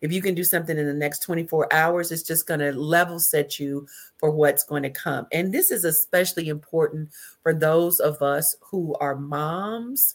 if 0.00 0.12
you 0.12 0.22
can 0.22 0.34
do 0.34 0.44
something 0.44 0.76
in 0.78 0.86
the 0.86 0.94
next 0.94 1.22
24 1.22 1.72
hours, 1.72 2.10
it's 2.10 2.22
just 2.22 2.46
going 2.46 2.60
to 2.60 2.72
level 2.72 3.18
set 3.18 3.58
you 3.58 3.86
for 4.18 4.30
what's 4.30 4.64
going 4.64 4.82
to 4.82 4.90
come. 4.90 5.26
And 5.32 5.52
this 5.52 5.70
is 5.70 5.84
especially 5.84 6.48
important 6.48 7.10
for 7.42 7.54
those 7.54 8.00
of 8.00 8.20
us 8.22 8.56
who 8.60 8.94
are 8.96 9.16
moms 9.16 10.14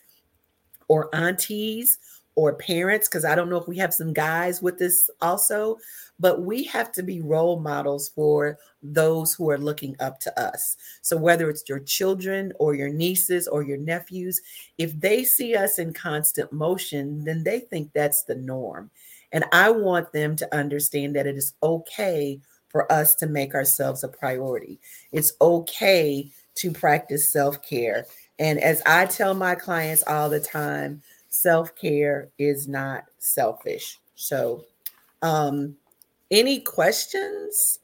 or 0.87 1.13
aunties 1.15 1.99
or 2.35 2.55
parents, 2.55 3.07
because 3.07 3.23
I 3.23 3.33
don't 3.33 3.49
know 3.49 3.57
if 3.57 3.67
we 3.67 3.77
have 3.77 3.93
some 3.93 4.11
guys 4.11 4.61
with 4.61 4.77
this 4.77 5.09
also, 5.21 5.77
but 6.19 6.41
we 6.41 6.65
have 6.65 6.91
to 6.93 7.03
be 7.03 7.21
role 7.21 7.59
models 7.59 8.09
for 8.09 8.57
those 8.83 9.33
who 9.33 9.49
are 9.49 9.57
looking 9.57 9.95
up 10.01 10.19
to 10.21 10.39
us. 10.39 10.75
So 11.01 11.15
whether 11.15 11.49
it's 11.49 11.67
your 11.69 11.79
children 11.79 12.51
or 12.59 12.75
your 12.75 12.89
nieces 12.89 13.47
or 13.47 13.63
your 13.63 13.77
nephews, 13.77 14.41
if 14.77 14.99
they 14.99 15.23
see 15.23 15.55
us 15.55 15.79
in 15.79 15.93
constant 15.93 16.51
motion, 16.51 17.23
then 17.23 17.43
they 17.43 17.61
think 17.61 17.91
that's 17.93 18.23
the 18.23 18.35
norm. 18.35 18.91
And 19.35 19.43
I 19.51 19.69
want 19.69 20.13
them 20.13 20.37
to 20.37 20.55
understand 20.55 21.13
that 21.17 21.27
it 21.27 21.35
is 21.35 21.53
okay 21.61 22.39
for 22.69 22.89
us 22.89 23.15
to 23.15 23.27
make 23.27 23.53
ourselves 23.53 24.01
a 24.01 24.07
priority. 24.07 24.79
It's 25.11 25.33
okay 25.41 26.31
to 26.55 26.71
practice 26.71 27.33
self 27.33 27.61
care. 27.61 28.05
And 28.39 28.59
as 28.59 28.81
I 28.85 29.07
tell 29.07 29.33
my 29.33 29.55
clients 29.55 30.03
all 30.07 30.29
the 30.29 30.39
time, 30.39 31.01
self 31.27 31.75
care 31.75 32.29
is 32.39 32.65
not 32.65 33.03
selfish. 33.17 33.99
So, 34.15 34.63
um, 35.21 35.75
any 36.31 36.61
questions? 36.61 37.79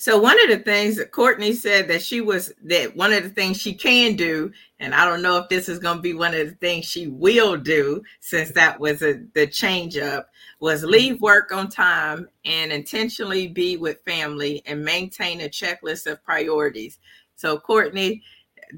So 0.00 0.18
one 0.18 0.42
of 0.42 0.48
the 0.48 0.64
things 0.64 0.96
that 0.96 1.12
Courtney 1.12 1.52
said 1.52 1.88
that 1.88 2.00
she 2.00 2.22
was 2.22 2.54
that 2.62 2.96
one 2.96 3.12
of 3.12 3.22
the 3.22 3.28
things 3.28 3.58
she 3.58 3.74
can 3.74 4.16
do, 4.16 4.50
and 4.78 4.94
I 4.94 5.04
don't 5.04 5.20
know 5.20 5.36
if 5.36 5.50
this 5.50 5.68
is 5.68 5.78
going 5.78 5.98
to 5.98 6.02
be 6.02 6.14
one 6.14 6.32
of 6.32 6.48
the 6.48 6.54
things 6.54 6.86
she 6.86 7.08
will 7.08 7.58
do, 7.58 8.02
since 8.18 8.50
that 8.52 8.80
was 8.80 9.02
a, 9.02 9.20
the 9.34 9.46
change 9.46 9.98
up, 9.98 10.30
was 10.58 10.82
leave 10.84 11.20
work 11.20 11.52
on 11.52 11.68
time 11.68 12.30
and 12.46 12.72
intentionally 12.72 13.46
be 13.46 13.76
with 13.76 14.02
family 14.06 14.62
and 14.64 14.82
maintain 14.82 15.42
a 15.42 15.50
checklist 15.50 16.10
of 16.10 16.24
priorities. 16.24 16.98
So 17.36 17.58
Courtney, 17.58 18.22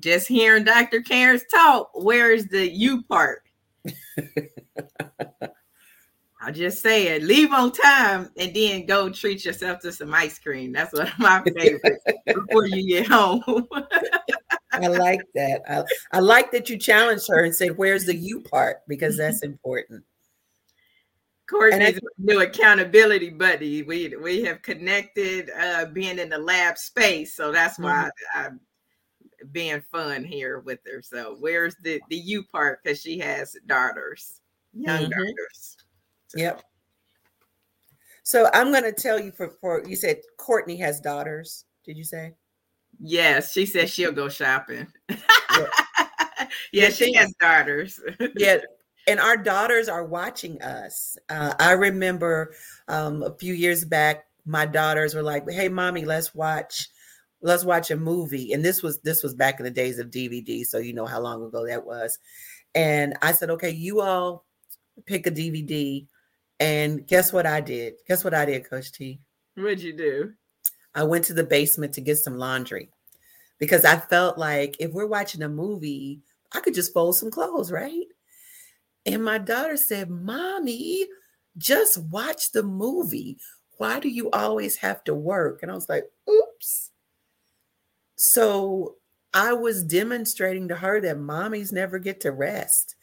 just 0.00 0.26
hearing 0.26 0.64
Dr. 0.64 1.02
Karen's 1.02 1.44
talk, 1.44 1.92
where's 1.94 2.46
the 2.46 2.68
you 2.68 3.04
part? 3.04 3.44
I 6.44 6.50
just 6.50 6.82
said 6.82 7.22
leave 7.22 7.52
on 7.52 7.70
time 7.70 8.30
and 8.36 8.52
then 8.54 8.84
go 8.84 9.08
treat 9.08 9.44
yourself 9.44 9.78
to 9.80 9.92
some 9.92 10.12
ice 10.12 10.40
cream. 10.40 10.72
That's 10.72 10.92
one 10.92 11.06
of 11.06 11.18
my 11.18 11.42
favorites 11.56 12.04
before 12.26 12.66
you 12.66 12.86
get 12.88 13.06
home. 13.06 13.68
I 14.72 14.88
like 14.88 15.20
that. 15.34 15.62
I, 15.68 15.84
I 16.16 16.20
like 16.20 16.50
that 16.50 16.68
you 16.68 16.78
challenged 16.78 17.28
her 17.28 17.44
and 17.44 17.54
said, 17.54 17.76
Where's 17.76 18.06
the 18.06 18.16
you 18.16 18.40
part? 18.40 18.78
Because 18.88 19.16
that's 19.16 19.42
important. 19.44 20.02
Courtney's 21.48 22.00
new 22.18 22.40
accountability 22.40 23.30
buddy. 23.30 23.82
We 23.82 24.16
we 24.16 24.42
have 24.44 24.62
connected 24.62 25.50
uh 25.60 25.86
being 25.86 26.18
in 26.18 26.28
the 26.30 26.38
lab 26.38 26.78
space. 26.78 27.34
So 27.36 27.52
that's 27.52 27.78
why 27.78 28.10
mm-hmm. 28.34 28.46
I'm 28.46 28.60
being 29.52 29.84
fun 29.92 30.24
here 30.24 30.60
with 30.60 30.80
her. 30.90 31.02
So 31.02 31.36
where's 31.38 31.76
the 31.82 32.00
the 32.08 32.16
you 32.16 32.42
part? 32.44 32.82
Because 32.82 33.00
she 33.00 33.18
has 33.18 33.54
daughters, 33.66 34.40
young 34.72 35.02
mm-hmm. 35.02 35.10
daughters. 35.10 35.76
Yep. 36.36 36.62
So 38.22 38.48
I'm 38.54 38.70
going 38.70 38.84
to 38.84 38.92
tell 38.92 39.18
you 39.18 39.32
for, 39.32 39.50
for 39.60 39.82
you 39.86 39.96
said 39.96 40.20
Courtney 40.38 40.76
has 40.78 41.00
daughters. 41.00 41.64
Did 41.84 41.96
you 41.96 42.04
say? 42.04 42.34
Yes, 43.00 43.52
she 43.52 43.66
said 43.66 43.90
she'll 43.90 44.12
go 44.12 44.28
shopping. 44.28 44.86
yeah, 45.08 45.66
yeah 46.72 46.88
she 46.90 47.14
has 47.14 47.32
daughters. 47.40 47.98
yeah, 48.36 48.58
and 49.08 49.18
our 49.18 49.36
daughters 49.36 49.88
are 49.88 50.04
watching 50.04 50.62
us. 50.62 51.18
Uh, 51.28 51.54
I 51.58 51.72
remember 51.72 52.54
um, 52.88 53.22
a 53.22 53.34
few 53.36 53.54
years 53.54 53.84
back, 53.84 54.26
my 54.46 54.66
daughters 54.66 55.14
were 55.14 55.22
like, 55.22 55.48
"Hey, 55.50 55.68
mommy, 55.68 56.04
let's 56.04 56.34
watch." 56.34 56.88
Let's 57.44 57.64
watch 57.64 57.90
a 57.90 57.96
movie. 57.96 58.52
And 58.52 58.64
this 58.64 58.84
was 58.84 59.00
this 59.00 59.24
was 59.24 59.34
back 59.34 59.58
in 59.58 59.64
the 59.64 59.70
days 59.72 59.98
of 59.98 60.10
DVD, 60.10 60.64
so 60.64 60.78
you 60.78 60.92
know 60.92 61.06
how 61.06 61.18
long 61.18 61.42
ago 61.42 61.66
that 61.66 61.84
was. 61.84 62.16
And 62.72 63.14
I 63.20 63.32
said, 63.32 63.50
okay, 63.50 63.70
you 63.70 64.00
all 64.00 64.44
pick 65.06 65.26
a 65.26 65.30
DVD 65.32 66.06
and 66.62 67.04
guess 67.08 67.32
what 67.32 67.44
I 67.44 67.60
did? 67.60 67.94
Guess 68.06 68.22
what 68.22 68.34
I 68.34 68.44
did, 68.44 68.70
Coach 68.70 68.92
T? 68.92 69.18
What'd 69.56 69.82
you 69.82 69.96
do? 69.96 70.32
I 70.94 71.02
went 71.02 71.24
to 71.24 71.34
the 71.34 71.42
basement 71.42 71.92
to 71.94 72.00
get 72.00 72.18
some 72.18 72.38
laundry 72.38 72.88
because 73.58 73.84
I 73.84 73.96
felt 73.96 74.38
like 74.38 74.76
if 74.78 74.92
we're 74.92 75.08
watching 75.08 75.42
a 75.42 75.48
movie, 75.48 76.20
I 76.52 76.60
could 76.60 76.74
just 76.74 76.94
fold 76.94 77.16
some 77.16 77.32
clothes, 77.32 77.72
right? 77.72 78.06
And 79.04 79.24
my 79.24 79.38
daughter 79.38 79.76
said, 79.76 80.08
Mommy, 80.08 81.06
just 81.58 81.98
watch 81.98 82.52
the 82.52 82.62
movie. 82.62 83.38
Why 83.78 83.98
do 83.98 84.08
you 84.08 84.30
always 84.30 84.76
have 84.76 85.02
to 85.04 85.14
work? 85.14 85.62
And 85.62 85.72
I 85.72 85.74
was 85.74 85.88
like, 85.88 86.04
Oops. 86.30 86.90
So 88.14 88.94
I 89.34 89.52
was 89.52 89.82
demonstrating 89.82 90.68
to 90.68 90.76
her 90.76 91.00
that 91.00 91.16
mommies 91.16 91.72
never 91.72 91.98
get 91.98 92.20
to 92.20 92.30
rest 92.30 92.94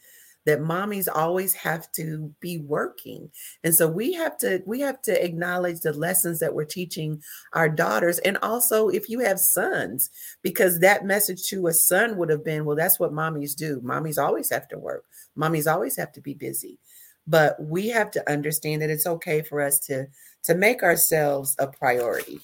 that 0.46 0.60
mommies 0.60 1.08
always 1.12 1.54
have 1.54 1.90
to 1.92 2.34
be 2.40 2.58
working. 2.58 3.30
And 3.62 3.74
so 3.74 3.86
we 3.86 4.12
have 4.14 4.38
to 4.38 4.62
we 4.66 4.80
have 4.80 5.02
to 5.02 5.24
acknowledge 5.24 5.80
the 5.80 5.92
lessons 5.92 6.38
that 6.40 6.54
we're 6.54 6.64
teaching 6.64 7.22
our 7.52 7.68
daughters. 7.68 8.18
And 8.20 8.38
also 8.42 8.88
if 8.88 9.08
you 9.08 9.20
have 9.20 9.38
sons 9.38 10.10
because 10.42 10.80
that 10.80 11.04
message 11.04 11.46
to 11.48 11.66
a 11.66 11.72
son 11.72 12.16
would 12.16 12.30
have 12.30 12.44
been 12.44 12.64
well 12.64 12.76
that's 12.76 12.98
what 12.98 13.12
mommies 13.12 13.54
do. 13.54 13.80
Mommies 13.80 14.22
always 14.22 14.50
have 14.50 14.68
to 14.68 14.78
work. 14.78 15.04
Mommies 15.36 15.70
always 15.70 15.96
have 15.96 16.12
to 16.12 16.20
be 16.20 16.34
busy. 16.34 16.78
But 17.26 17.62
we 17.62 17.88
have 17.88 18.10
to 18.12 18.30
understand 18.30 18.82
that 18.82 18.90
it's 18.90 19.06
okay 19.06 19.42
for 19.42 19.60
us 19.60 19.78
to 19.80 20.06
to 20.44 20.54
make 20.54 20.82
ourselves 20.82 21.54
a 21.58 21.66
priority. 21.66 22.40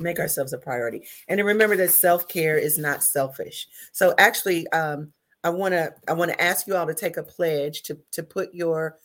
Make 0.00 0.20
ourselves 0.20 0.52
a 0.52 0.58
priority. 0.58 1.08
And 1.26 1.38
to 1.38 1.44
remember 1.44 1.74
that 1.76 1.90
self-care 1.90 2.56
is 2.56 2.78
not 2.78 3.02
selfish. 3.02 3.66
So 3.90 4.14
actually 4.16 4.68
um, 4.68 5.12
i 5.44 5.50
want 5.50 5.72
to 5.72 5.92
i 6.08 6.12
want 6.12 6.30
to 6.30 6.42
ask 6.42 6.66
you 6.66 6.76
all 6.76 6.86
to 6.86 6.94
take 6.94 7.16
a 7.16 7.22
pledge 7.22 7.82
to 7.82 7.98
to 8.10 8.22
put 8.22 8.52
your 8.54 8.96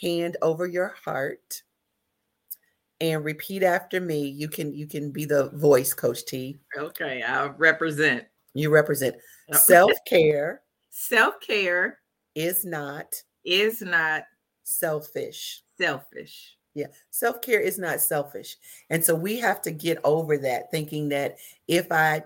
hand 0.00 0.36
over 0.42 0.66
your 0.66 0.94
heart 1.04 1.62
and 3.00 3.24
repeat 3.24 3.62
after 3.62 4.00
me. 4.00 4.26
You 4.28 4.48
can 4.48 4.72
you 4.72 4.86
can 4.86 5.10
be 5.10 5.24
the 5.24 5.50
voice 5.50 5.92
coach 5.92 6.24
t. 6.24 6.58
Okay 6.76 7.22
i'll 7.22 7.50
represent. 7.50 8.24
You 8.54 8.70
represent. 8.70 9.16
Self-care 9.52 10.62
self-care 10.90 11.98
is 12.34 12.64
not 12.64 13.22
is 13.44 13.82
not 13.82 14.24
selfish. 14.62 15.62
selfish. 15.78 16.56
Yeah, 16.74 16.86
self 17.10 17.40
care 17.40 17.60
is 17.60 17.78
not 17.78 18.00
selfish. 18.00 18.56
And 18.90 19.04
so 19.04 19.14
we 19.14 19.38
have 19.38 19.62
to 19.62 19.70
get 19.70 19.98
over 20.02 20.38
that 20.38 20.70
thinking 20.70 21.08
that 21.10 21.36
if 21.68 21.92
I 21.92 22.22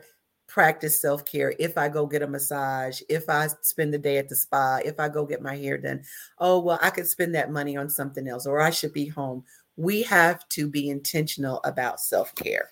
practice 0.49 1.01
self 1.01 1.24
care, 1.24 1.55
if 1.59 1.78
I 1.78 1.88
go 1.88 2.07
get 2.07 2.22
a 2.22 2.26
massage, 2.26 3.01
if 3.09 3.28
I 3.28 3.49
spend 3.62 3.94
the 3.94 3.99
day 3.99 4.18
at 4.18 4.28
the 4.28 4.34
spa, 4.34 4.80
if 4.84 4.99
I 4.99 5.09
go 5.09 5.24
get 5.24 5.42
my 5.42 5.57
hair 5.57 5.78
done, 5.78 6.03
oh, 6.38 6.59
well, 6.59 6.78
I 6.82 6.90
could 6.90 7.07
spend 7.07 7.34
that 7.34 7.53
money 7.53 7.76
on 7.76 7.88
something 7.88 8.26
else 8.26 8.46
or 8.46 8.61
I 8.61 8.70
should 8.70 8.92
be 8.92 9.07
home. 9.07 9.44
We 9.76 10.03
have 10.03 10.49
to 10.51 10.68
be 10.68 10.88
intentional 10.88 11.61
about 11.64 12.01
self 12.01 12.34
care. 12.34 12.70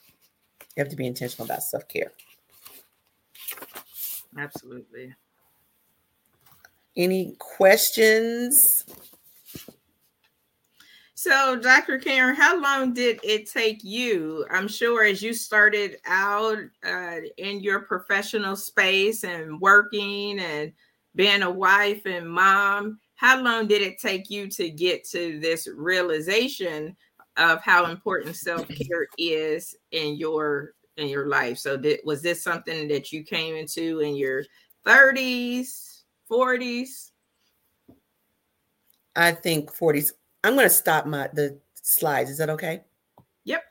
You 0.77 0.83
have 0.83 0.89
to 0.89 0.97
be 0.97 1.07
intentional 1.07 1.45
about 1.45 1.63
self 1.63 1.87
care. 1.87 2.13
Absolutely. 4.37 5.15
Any 6.97 7.37
questions? 7.39 8.85
So, 11.19 11.57
Dr. 11.57 11.99
Karen, 11.99 12.37
how 12.37 12.61
long 12.61 12.93
did 12.93 13.21
it 13.25 13.51
take 13.51 13.83
you? 13.83 14.45
I'm 14.51 14.69
sure 14.69 15.03
as 15.03 15.23
you 15.23 15.33
started 15.33 15.97
out 16.05 16.59
uh, 16.87 17.17
in 17.39 17.61
your 17.61 17.81
professional 17.81 18.55
space 18.55 19.25
and 19.25 19.59
working 19.59 20.39
and 20.39 20.75
being 21.15 21.41
a 21.41 21.51
wife 21.51 22.03
and 22.05 22.29
mom, 22.29 23.01
how 23.15 23.41
long 23.41 23.67
did 23.67 23.81
it 23.81 23.99
take 23.99 24.29
you 24.29 24.47
to 24.49 24.69
get 24.69 25.09
to 25.09 25.41
this 25.41 25.67
realization 25.75 26.95
of 27.39 27.63
how 27.63 27.87
important 27.87 28.37
self-care 28.37 29.07
is 29.17 29.75
in 29.93 30.17
your 30.17 30.75
in 30.99 31.09
your 31.09 31.29
life? 31.29 31.57
So, 31.57 31.79
did, 31.79 32.01
was 32.05 32.21
this 32.21 32.43
something 32.43 32.89
that 32.89 33.11
you 33.11 33.25
came 33.25 33.57
into 33.57 34.01
in 34.01 34.17
your 34.17 34.45
30s, 34.87 36.03
40s? 36.31 37.13
I 39.17 39.33
think 39.33 39.75
40s 39.75 40.13
I'm 40.47 40.55
going 40.55 40.67
to 40.67 40.71
stop 40.71 41.07
my 41.07 41.29
the 41.33 41.59
slides. 41.83 42.31
Is 42.31 42.39
that 42.39 42.51
okay? 42.51 42.85
Yep. 43.43 43.65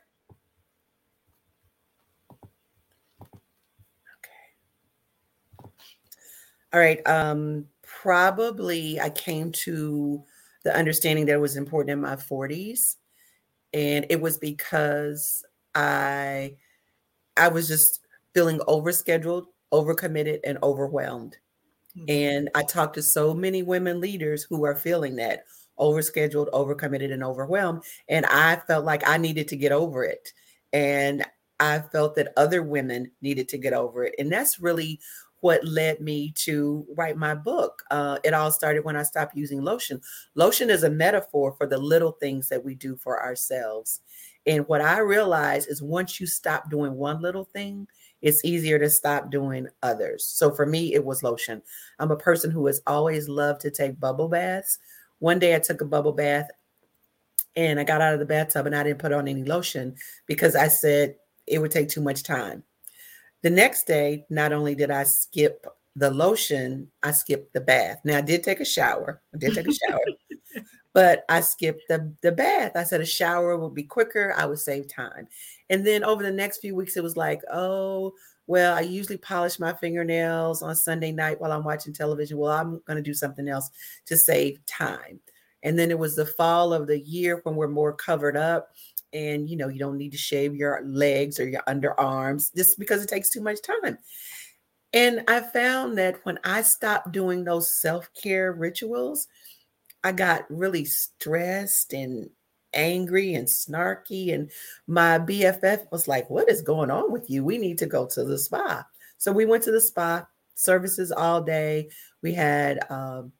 Okay. 4.18 5.70
All 6.74 6.80
right. 6.80 7.00
Um, 7.06 7.64
probably 7.82 9.00
I 9.00 9.08
came 9.08 9.52
to 9.52 10.22
the 10.64 10.76
understanding 10.76 11.24
that 11.26 11.36
it 11.36 11.40
was 11.40 11.56
important 11.56 11.92
in 11.94 12.00
my 12.02 12.16
40s, 12.16 12.96
and 13.72 14.04
it 14.10 14.20
was 14.20 14.36
because 14.36 15.42
I 15.74 16.56
I 17.38 17.48
was 17.48 17.68
just 17.68 18.00
feeling 18.34 18.58
overscheduled, 18.68 19.46
overcommitted, 19.72 20.40
and 20.44 20.58
overwhelmed. 20.62 21.38
Mm-hmm. 21.96 22.04
And 22.10 22.50
I 22.54 22.64
talked 22.64 22.96
to 22.96 23.02
so 23.02 23.32
many 23.32 23.62
women 23.62 23.98
leaders 23.98 24.42
who 24.42 24.66
are 24.66 24.76
feeling 24.76 25.16
that 25.16 25.44
overscheduled, 25.78 26.50
overcommitted, 26.50 27.12
and 27.12 27.24
overwhelmed. 27.24 27.82
And 28.08 28.26
I 28.26 28.56
felt 28.66 28.84
like 28.84 29.06
I 29.06 29.16
needed 29.16 29.48
to 29.48 29.56
get 29.56 29.72
over 29.72 30.04
it. 30.04 30.32
And 30.72 31.24
I 31.58 31.78
felt 31.78 32.14
that 32.16 32.32
other 32.36 32.62
women 32.62 33.10
needed 33.22 33.48
to 33.50 33.58
get 33.58 33.72
over 33.72 34.04
it. 34.04 34.14
And 34.18 34.30
that's 34.30 34.60
really 34.60 35.00
what 35.40 35.64
led 35.64 36.00
me 36.00 36.32
to 36.32 36.86
write 36.96 37.16
my 37.16 37.34
book. 37.34 37.82
Uh, 37.90 38.18
it 38.24 38.34
all 38.34 38.50
started 38.50 38.84
when 38.84 38.96
I 38.96 39.02
stopped 39.02 39.36
using 39.36 39.62
lotion. 39.62 40.00
Lotion 40.34 40.70
is 40.70 40.82
a 40.82 40.90
metaphor 40.90 41.54
for 41.56 41.66
the 41.66 41.78
little 41.78 42.12
things 42.12 42.48
that 42.48 42.64
we 42.64 42.74
do 42.74 42.96
for 42.96 43.22
ourselves. 43.22 44.00
And 44.46 44.66
what 44.68 44.80
I 44.80 44.98
realized 44.98 45.68
is 45.70 45.82
once 45.82 46.20
you 46.20 46.26
stop 46.26 46.70
doing 46.70 46.94
one 46.94 47.20
little 47.20 47.44
thing, 47.44 47.86
it's 48.22 48.44
easier 48.44 48.78
to 48.78 48.88
stop 48.88 49.30
doing 49.30 49.68
others. 49.82 50.26
So 50.26 50.50
for 50.50 50.66
me, 50.66 50.94
it 50.94 51.04
was 51.04 51.22
lotion. 51.22 51.62
I'm 51.98 52.10
a 52.10 52.16
person 52.16 52.50
who 52.50 52.66
has 52.66 52.80
always 52.86 53.28
loved 53.28 53.60
to 53.62 53.70
take 53.70 54.00
bubble 54.00 54.28
baths. 54.28 54.78
One 55.18 55.38
day 55.38 55.54
I 55.54 55.58
took 55.58 55.80
a 55.80 55.86
bubble 55.86 56.12
bath 56.12 56.50
and 57.54 57.80
I 57.80 57.84
got 57.84 58.00
out 58.00 58.14
of 58.14 58.20
the 58.20 58.26
bathtub 58.26 58.66
and 58.66 58.76
I 58.76 58.82
didn't 58.82 58.98
put 58.98 59.12
on 59.12 59.28
any 59.28 59.44
lotion 59.44 59.96
because 60.26 60.54
I 60.54 60.68
said 60.68 61.16
it 61.46 61.58
would 61.58 61.70
take 61.70 61.88
too 61.88 62.02
much 62.02 62.22
time. 62.22 62.62
The 63.42 63.50
next 63.50 63.86
day, 63.86 64.26
not 64.28 64.52
only 64.52 64.74
did 64.74 64.90
I 64.90 65.04
skip 65.04 65.66
the 65.94 66.10
lotion, 66.10 66.90
I 67.02 67.12
skipped 67.12 67.54
the 67.54 67.60
bath. 67.60 68.00
Now 68.04 68.18
I 68.18 68.20
did 68.20 68.44
take 68.44 68.60
a 68.60 68.64
shower. 68.64 69.22
I 69.34 69.38
did 69.38 69.54
take 69.54 69.68
a 69.68 69.72
shower. 69.72 70.00
but 70.92 71.24
I 71.28 71.40
skipped 71.40 71.82
the, 71.88 72.12
the 72.22 72.32
bath. 72.32 72.72
I 72.74 72.84
said 72.84 73.00
a 73.00 73.06
shower 73.06 73.56
would 73.56 73.74
be 73.74 73.84
quicker. 73.84 74.34
I 74.36 74.46
would 74.46 74.58
save 74.58 74.88
time. 74.88 75.28
And 75.70 75.86
then 75.86 76.04
over 76.04 76.22
the 76.22 76.32
next 76.32 76.58
few 76.58 76.74
weeks, 76.74 76.96
it 76.96 77.02
was 77.02 77.16
like, 77.16 77.40
oh, 77.52 78.12
well, 78.46 78.76
I 78.76 78.80
usually 78.80 79.16
polish 79.16 79.58
my 79.58 79.72
fingernails 79.72 80.62
on 80.62 80.76
Sunday 80.76 81.12
night 81.12 81.40
while 81.40 81.52
I'm 81.52 81.64
watching 81.64 81.92
television. 81.92 82.38
Well, 82.38 82.52
I'm 82.52 82.80
going 82.86 82.96
to 82.96 83.02
do 83.02 83.14
something 83.14 83.48
else 83.48 83.70
to 84.06 84.16
save 84.16 84.64
time. 84.66 85.20
And 85.62 85.78
then 85.78 85.90
it 85.90 85.98
was 85.98 86.14
the 86.14 86.26
fall 86.26 86.72
of 86.72 86.86
the 86.86 87.00
year 87.00 87.40
when 87.42 87.56
we're 87.56 87.66
more 87.68 87.92
covered 87.92 88.36
up 88.36 88.70
and 89.12 89.48
you 89.48 89.56
know, 89.56 89.68
you 89.68 89.78
don't 89.78 89.96
need 89.96 90.12
to 90.12 90.18
shave 90.18 90.54
your 90.54 90.82
legs 90.84 91.40
or 91.40 91.48
your 91.48 91.62
underarms 91.68 92.54
just 92.54 92.78
because 92.78 93.02
it 93.02 93.08
takes 93.08 93.30
too 93.30 93.40
much 93.40 93.58
time. 93.62 93.98
And 94.92 95.24
I 95.28 95.40
found 95.40 95.98
that 95.98 96.20
when 96.24 96.38
I 96.44 96.62
stopped 96.62 97.12
doing 97.12 97.44
those 97.44 97.80
self-care 97.80 98.52
rituals, 98.52 99.26
I 100.04 100.12
got 100.12 100.44
really 100.48 100.84
stressed 100.84 101.92
and 101.92 102.30
angry 102.76 103.34
and 103.34 103.48
snarky. 103.48 104.32
And 104.34 104.50
my 104.86 105.18
BFF 105.18 105.90
was 105.90 106.06
like, 106.06 106.30
What 106.30 106.48
is 106.48 106.62
going 106.62 106.90
on 106.90 107.10
with 107.10 107.28
you? 107.28 107.44
We 107.44 107.58
need 107.58 107.78
to 107.78 107.86
go 107.86 108.06
to 108.06 108.24
the 108.24 108.38
spa. 108.38 108.86
So 109.18 109.32
we 109.32 109.46
went 109.46 109.62
to 109.64 109.72
the 109.72 109.80
spa, 109.80 110.26
services 110.54 111.10
all 111.10 111.40
day. 111.40 111.88
We 112.22 112.34
had 112.34 112.80
um, 112.90 113.32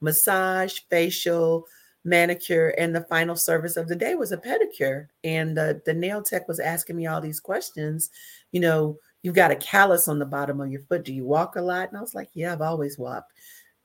massage, 0.00 0.78
facial, 0.90 1.66
manicure, 2.04 2.74
and 2.78 2.94
the 2.94 3.02
final 3.02 3.36
service 3.36 3.76
of 3.76 3.88
the 3.88 3.96
day 3.96 4.14
was 4.14 4.32
a 4.32 4.36
pedicure. 4.36 5.06
And 5.24 5.56
the, 5.56 5.80
the 5.86 5.94
nail 5.94 6.22
tech 6.22 6.46
was 6.46 6.60
asking 6.60 6.96
me 6.96 7.06
all 7.06 7.20
these 7.20 7.40
questions. 7.40 8.10
You 8.52 8.60
know, 8.60 8.98
you've 9.22 9.34
got 9.34 9.50
a 9.50 9.56
callus 9.56 10.08
on 10.08 10.18
the 10.18 10.26
bottom 10.26 10.60
of 10.60 10.70
your 10.70 10.82
foot. 10.82 11.04
Do 11.04 11.14
you 11.14 11.24
walk 11.24 11.56
a 11.56 11.62
lot? 11.62 11.88
And 11.88 11.96
I 11.96 12.00
was 12.00 12.14
like, 12.14 12.30
Yeah, 12.34 12.52
I've 12.52 12.60
always 12.60 12.98
walked. 12.98 13.32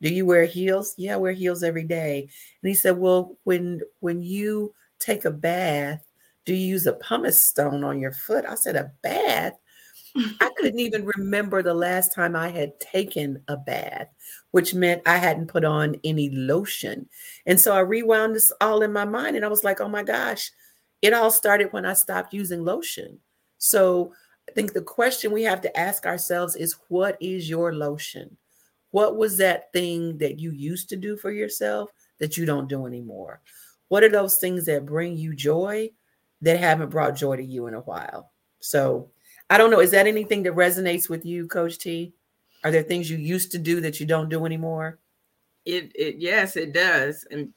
Do 0.02 0.14
you 0.14 0.26
wear 0.26 0.46
heels? 0.46 0.94
Yeah, 0.98 1.16
I 1.16 1.18
wear 1.18 1.34
heels 1.34 1.64
every 1.64 1.84
day. 1.84 2.30
And 2.62 2.70
he 2.70 2.76
said, 2.76 2.98
Well, 2.98 3.38
when 3.44 3.82
when 4.00 4.22
you 4.22 4.74
take 5.00 5.26
a 5.26 5.32
bath, 5.32 6.06
do 6.46 6.54
you 6.54 6.68
use 6.68 6.86
a 6.86 6.94
pumice 6.94 7.44
stone 7.44 7.84
on 7.84 8.00
your 8.00 8.12
foot? 8.12 8.46
I 8.48 8.56
said, 8.56 8.76
A 8.76 8.92
bath? 9.02 9.54
I 10.16 10.50
couldn't 10.58 10.80
even 10.80 11.06
remember 11.06 11.62
the 11.62 11.74
last 11.74 12.14
time 12.14 12.36
I 12.36 12.50
had 12.50 12.80
taken 12.80 13.44
a 13.48 13.58
bath, 13.58 14.08
which 14.52 14.74
meant 14.74 15.04
I 15.06 15.18
hadn't 15.18 15.48
put 15.48 15.64
on 15.64 15.96
any 16.04 16.30
lotion. 16.32 17.08
And 17.46 17.60
so 17.60 17.74
I 17.74 17.80
rewound 17.80 18.36
this 18.36 18.52
all 18.62 18.82
in 18.82 18.92
my 18.92 19.06
mind 19.06 19.36
and 19.36 19.46
I 19.46 19.50
was 19.50 19.64
like, 19.64 19.80
oh 19.82 19.90
my 19.90 20.04
gosh, 20.04 20.52
it 21.02 21.14
all 21.14 21.32
started 21.32 21.72
when 21.72 21.86
I 21.86 21.94
stopped 21.94 22.34
using 22.34 22.64
lotion. 22.66 23.20
So 23.58 24.14
I 24.50 24.52
think 24.54 24.74
the 24.74 24.82
question 24.82 25.32
we 25.32 25.44
have 25.44 25.62
to 25.62 25.80
ask 25.80 26.06
ourselves 26.06 26.56
is 26.56 26.76
what 26.88 27.18
is 27.22 27.50
your 27.50 27.74
lotion? 27.74 28.38
What 28.92 29.18
was 29.18 29.38
that 29.38 29.72
thing 29.72 30.18
that 30.18 30.40
you 30.40 30.52
used 30.52 30.90
to 30.90 30.96
do 30.96 31.16
for 31.16 31.32
yourself 31.32 31.92
that 32.18 32.38
you 32.38 32.46
don't 32.46 32.68
do 32.68 32.88
anymore? 32.88 33.42
What 33.90 34.04
are 34.04 34.10
those 34.10 34.38
things 34.38 34.66
that 34.66 34.86
bring 34.86 35.18
you 35.18 35.36
joy 35.36 35.90
that 36.42 36.60
haven't 36.60 36.90
brought 36.90 37.16
joy 37.16 37.36
to 37.36 37.44
you 37.44 37.68
in 37.68 37.74
a 37.74 37.82
while? 37.82 38.32
So 38.60 39.12
I 39.50 39.58
don't 39.58 39.72
know. 39.72 39.82
Is 39.82 39.92
that 39.92 40.08
anything 40.08 40.44
that 40.44 40.56
resonates 40.56 41.10
with 41.10 41.26
you, 41.26 41.48
Coach 41.48 41.78
T? 41.78 42.14
Are 42.64 42.72
there 42.72 42.84
things 42.84 43.10
you 43.10 43.18
used 43.18 43.52
to 43.52 43.58
do 43.58 43.82
that 43.82 44.00
you 44.00 44.06
don't 44.06 44.30
do 44.30 44.46
anymore? 44.46 45.00
It, 45.66 45.92
it 45.96 46.16
yes, 46.18 46.56
it 46.56 46.74
does. 46.74 47.26
And 47.32 47.54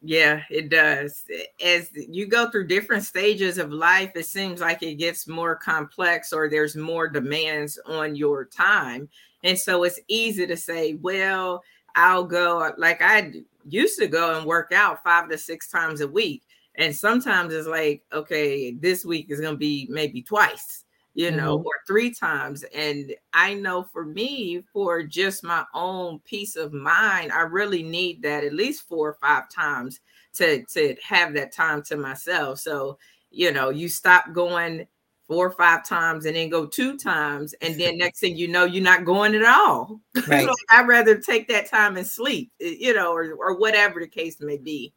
yeah, 0.00 0.42
it 0.50 0.68
does. 0.70 1.24
As 1.62 1.90
you 1.92 2.26
go 2.26 2.50
through 2.50 2.68
different 2.68 3.04
stages 3.04 3.58
of 3.58 3.72
life, 3.72 4.12
it 4.14 4.26
seems 4.26 4.60
like 4.60 4.82
it 4.82 4.94
gets 4.94 5.26
more 5.26 5.56
complex 5.56 6.32
or 6.32 6.48
there's 6.48 6.76
more 6.76 7.08
demands 7.08 7.78
on 7.86 8.16
your 8.16 8.44
time. 8.44 9.08
And 9.44 9.58
so 9.58 9.82
it's 9.84 10.00
easy 10.08 10.46
to 10.46 10.56
say, 10.56 10.94
well, 10.94 11.62
I'll 11.94 12.24
go 12.24 12.72
like 12.78 13.02
I 13.02 13.32
used 13.66 13.98
to 13.98 14.06
go 14.06 14.36
and 14.36 14.46
work 14.46 14.72
out 14.72 15.02
five 15.02 15.28
to 15.30 15.38
six 15.38 15.68
times 15.68 16.00
a 16.00 16.08
week. 16.08 16.42
And 16.76 16.94
sometimes 16.94 17.52
it's 17.52 17.68
like, 17.68 18.02
okay, 18.12 18.72
this 18.72 19.04
week 19.04 19.26
is 19.30 19.40
going 19.40 19.54
to 19.54 19.58
be 19.58 19.86
maybe 19.90 20.22
twice 20.22 20.84
you 21.14 21.30
know, 21.30 21.58
mm-hmm. 21.58 21.66
or 21.66 21.74
three 21.86 22.10
times. 22.10 22.64
And 22.74 23.14
I 23.32 23.54
know 23.54 23.82
for 23.82 24.04
me, 24.04 24.62
for 24.72 25.02
just 25.02 25.44
my 25.44 25.64
own 25.74 26.20
peace 26.20 26.56
of 26.56 26.72
mind, 26.72 27.32
I 27.32 27.40
really 27.42 27.82
need 27.82 28.22
that 28.22 28.44
at 28.44 28.54
least 28.54 28.88
four 28.88 29.10
or 29.10 29.18
five 29.20 29.50
times 29.50 30.00
to 30.34 30.64
to 30.64 30.96
have 31.06 31.34
that 31.34 31.52
time 31.52 31.82
to 31.84 31.96
myself. 31.96 32.60
So, 32.60 32.98
you 33.30 33.52
know, 33.52 33.68
you 33.68 33.88
stop 33.88 34.32
going 34.32 34.86
four 35.32 35.46
or 35.46 35.52
five 35.52 35.82
times 35.86 36.26
and 36.26 36.36
then 36.36 36.50
go 36.50 36.66
two 36.66 36.98
times, 36.98 37.54
and 37.62 37.80
then 37.80 37.96
next 37.96 38.20
thing 38.20 38.36
you 38.36 38.48
know, 38.48 38.66
you're 38.66 38.84
not 38.84 39.06
going 39.06 39.34
at 39.34 39.44
all. 39.44 40.00
Right. 40.28 40.46
so 40.46 40.54
I'd 40.70 40.86
rather 40.86 41.18
take 41.18 41.48
that 41.48 41.70
time 41.70 41.96
and 41.96 42.06
sleep, 42.06 42.52
you 42.60 42.92
know, 42.92 43.12
or 43.12 43.32
or 43.32 43.58
whatever 43.58 43.98
the 43.98 44.06
case 44.06 44.40
may 44.40 44.58
be. 44.58 44.92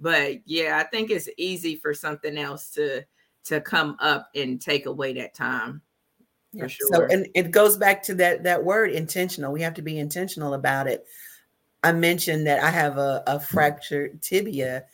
But 0.00 0.38
yeah, 0.46 0.78
I 0.78 0.84
think 0.84 1.10
it's 1.10 1.28
easy 1.36 1.76
for 1.76 1.92
something 1.92 2.38
else 2.38 2.70
to 2.70 3.04
to 3.44 3.60
come 3.60 3.96
up 4.00 4.30
and 4.34 4.60
take 4.60 4.86
away 4.86 5.12
that 5.14 5.34
time. 5.34 5.82
For 6.58 6.68
sure. 6.68 6.88
So 6.92 7.06
and 7.10 7.28
it 7.34 7.50
goes 7.50 7.76
back 7.76 8.02
to 8.04 8.14
that 8.14 8.44
that 8.44 8.64
word 8.64 8.90
intentional. 8.90 9.52
We 9.52 9.60
have 9.60 9.74
to 9.74 9.82
be 9.82 9.98
intentional 9.98 10.54
about 10.54 10.86
it. 10.86 11.04
I 11.82 11.92
mentioned 11.92 12.46
that 12.46 12.62
I 12.62 12.70
have 12.70 12.96
a, 12.96 13.22
a 13.26 13.38
fractured 13.38 14.22
tibia, 14.22 14.84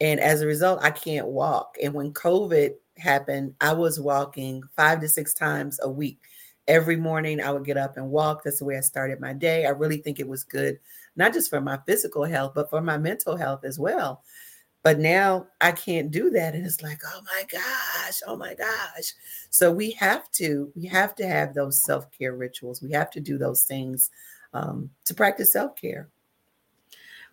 and 0.00 0.20
as 0.20 0.40
a 0.40 0.46
result, 0.46 0.78
I 0.82 0.90
can't 0.90 1.26
walk. 1.26 1.76
And 1.82 1.92
when 1.94 2.12
COVID 2.12 2.74
happened, 2.98 3.54
I 3.60 3.72
was 3.72 4.00
walking 4.00 4.62
five 4.74 5.00
to 5.00 5.08
six 5.08 5.34
times 5.34 5.78
a 5.82 5.90
week. 5.90 6.20
Every 6.68 6.96
morning, 6.96 7.40
I 7.40 7.52
would 7.52 7.64
get 7.64 7.76
up 7.76 7.96
and 7.96 8.10
walk. 8.10 8.42
That's 8.42 8.58
the 8.58 8.64
way 8.64 8.76
I 8.76 8.80
started 8.80 9.20
my 9.20 9.32
day. 9.32 9.66
I 9.66 9.70
really 9.70 9.98
think 9.98 10.18
it 10.18 10.26
was 10.26 10.42
good, 10.42 10.80
not 11.14 11.32
just 11.32 11.48
for 11.48 11.60
my 11.60 11.78
physical 11.86 12.24
health, 12.24 12.52
but 12.54 12.70
for 12.70 12.80
my 12.80 12.98
mental 12.98 13.36
health 13.36 13.64
as 13.64 13.78
well. 13.78 14.22
But 14.82 14.98
now 14.98 15.46
I 15.60 15.72
can't 15.72 16.10
do 16.10 16.30
that. 16.30 16.54
And 16.54 16.64
it's 16.64 16.82
like, 16.82 17.00
oh 17.06 17.20
my 17.24 17.44
gosh, 17.50 18.20
oh 18.26 18.36
my 18.36 18.54
gosh. 18.54 19.12
So 19.50 19.72
we 19.72 19.92
have 19.92 20.30
to, 20.32 20.72
we 20.76 20.86
have 20.86 21.14
to 21.16 21.26
have 21.26 21.54
those 21.54 21.80
self-care 21.80 22.34
rituals. 22.34 22.82
We 22.82 22.92
have 22.92 23.10
to 23.10 23.20
do 23.20 23.38
those 23.38 23.62
things 23.62 24.10
um, 24.52 24.90
to 25.04 25.14
practice 25.14 25.52
self-care. 25.52 26.08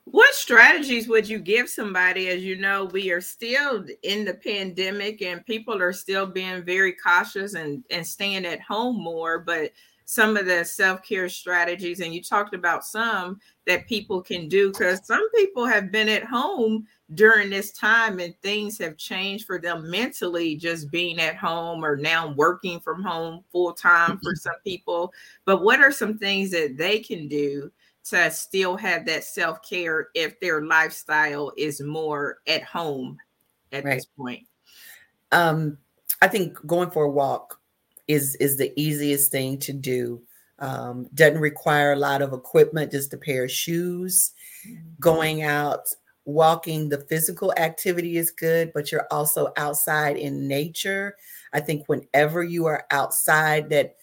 What 0.06 0.36
strategies 0.36 1.08
would 1.08 1.28
you 1.28 1.40
give 1.40 1.70
somebody? 1.70 2.28
As 2.28 2.44
you 2.44 2.58
know, 2.58 2.86
we 2.86 3.12
are 3.12 3.22
still 3.22 3.86
in 4.04 4.26
the 4.26 4.34
pandemic 4.34 5.22
and 5.22 5.46
people 5.46 5.82
are 5.82 5.94
still 5.94 6.26
being 6.26 6.64
very 6.64 6.94
cautious 6.94 7.54
and, 7.54 7.84
and 7.90 8.06
staying 8.06 8.46
at 8.46 8.62
home 8.62 9.02
more. 9.02 9.40
But 9.40 9.72
some 10.06 10.36
of 10.36 10.46
the 10.46 10.66
self-care 10.66 11.30
strategies, 11.30 12.02
and 12.02 12.14
you 12.14 12.22
talked 12.22 12.54
about 12.54 12.84
some 12.84 13.40
that 13.66 13.88
people 13.88 14.22
can 14.22 14.50
do 14.50 14.72
because 14.72 15.06
some 15.08 15.26
people 15.32 15.66
have 15.66 15.92
been 15.92 16.10
at 16.10 16.26
home 16.26 16.86
during 17.16 17.50
this 17.50 17.72
time 17.72 18.20
and 18.20 18.36
things 18.42 18.78
have 18.80 18.98
changed 18.98 19.46
for 19.46 19.60
them 19.60 19.90
mentally 19.90 20.56
just 20.56 20.92
being 20.92 21.20
at 21.20 21.36
home 21.36 21.84
or 21.84 21.96
now 21.96 22.34
working 22.34 22.80
from 22.80 23.04
home 23.04 23.44
full 23.52 23.74
time 23.74 24.18
for 24.18 24.32
mm-hmm. 24.32 24.38
some 24.38 24.56
people 24.64 25.14
but 25.46 25.62
what 25.62 25.80
are 25.80 25.92
some 25.92 26.18
things 26.18 26.50
that 26.50 26.76
they 26.78 27.00
can 27.00 27.28
do 27.28 27.72
to 28.06 28.32
still 28.32 28.76
have 28.78 29.06
that 29.06 29.24
self 29.24 29.62
care 29.68 30.10
if 30.14 30.40
their 30.40 30.64
lifestyle 30.64 31.52
is 31.58 31.82
more 31.82 32.40
at 32.48 32.64
home 32.64 33.18
at 33.72 33.84
right. 33.84 33.96
this 33.96 34.06
point? 34.06 34.46
Um, 35.32 35.78
I 36.22 36.28
think 36.28 36.58
going 36.66 36.92
for 36.92 37.06
a 37.06 37.10
walk 37.10 37.60
is 38.08 38.36
is 38.36 38.58
the 38.58 38.72
easiest 38.80 39.32
thing 39.32 39.58
to 39.60 39.74
do. 39.74 40.22
Um, 40.60 41.08
doesn't 41.14 41.40
require 41.40 41.94
a 41.94 41.98
lot 41.98 42.22
of 42.22 42.32
equipment, 42.32 42.92
just 42.92 43.14
a 43.14 43.18
pair 43.18 43.46
of 43.46 43.52
shoes. 43.52 44.32
Mm-hmm. 44.66 44.84
Going 45.00 45.42
out, 45.42 45.88
walking, 46.26 46.90
the 46.90 47.02
physical 47.10 47.54
activity 47.58 48.18
is 48.18 48.32
good, 48.32 48.72
but 48.74 48.92
you're 48.92 49.08
also 49.12 49.52
outside 49.58 50.16
in 50.16 50.48
nature. 50.48 51.16
I 51.52 51.60
think 51.60 51.88
whenever 51.88 52.44
you 52.44 52.66
are 52.66 52.86
outside, 52.92 53.70
that 53.72 53.98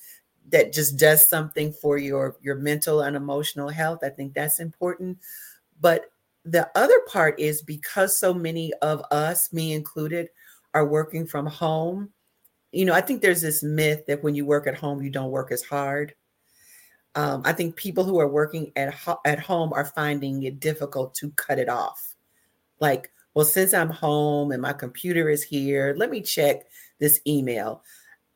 that 0.48 0.72
just 0.72 0.98
does 0.98 1.28
something 1.28 1.72
for 1.72 1.98
your 1.98 2.36
your 2.40 2.56
mental 2.56 3.02
and 3.02 3.16
emotional 3.16 3.68
health 3.68 4.00
i 4.02 4.08
think 4.08 4.34
that's 4.34 4.60
important. 4.60 5.18
But 5.80 6.12
the 6.44 6.70
other 6.74 7.00
part 7.06 7.38
is 7.38 7.62
because 7.62 8.18
so 8.18 8.32
many 8.32 8.72
of 8.82 9.02
us 9.10 9.52
me 9.52 9.72
included 9.72 10.30
are 10.72 10.86
working 10.86 11.26
from 11.26 11.46
home 11.46 12.10
you 12.72 12.84
know 12.84 12.94
i 12.94 13.00
think 13.00 13.20
there's 13.20 13.42
this 13.42 13.62
myth 13.62 14.06
that 14.06 14.22
when 14.22 14.34
you 14.34 14.46
work 14.46 14.66
at 14.66 14.78
home 14.78 15.02
you 15.02 15.10
don't 15.10 15.30
work 15.30 15.52
as 15.52 15.62
hard. 15.62 16.14
Um, 17.14 17.42
i 17.44 17.52
think 17.52 17.76
people 17.76 18.04
who 18.04 18.18
are 18.20 18.28
working 18.28 18.72
at, 18.76 18.94
ho- 18.94 19.20
at 19.24 19.40
home 19.40 19.72
are 19.72 19.84
finding 19.84 20.42
it 20.44 20.60
difficult 20.60 21.14
to 21.14 21.30
cut 21.32 21.58
it 21.58 21.68
off. 21.68 22.14
Like 22.80 23.10
well 23.34 23.44
since 23.44 23.74
i'm 23.74 23.90
home 23.90 24.52
and 24.52 24.62
my 24.62 24.72
computer 24.72 25.28
is 25.28 25.42
here 25.42 25.94
let 25.96 26.10
me 26.10 26.20
check 26.20 26.62
this 26.98 27.20
email 27.26 27.82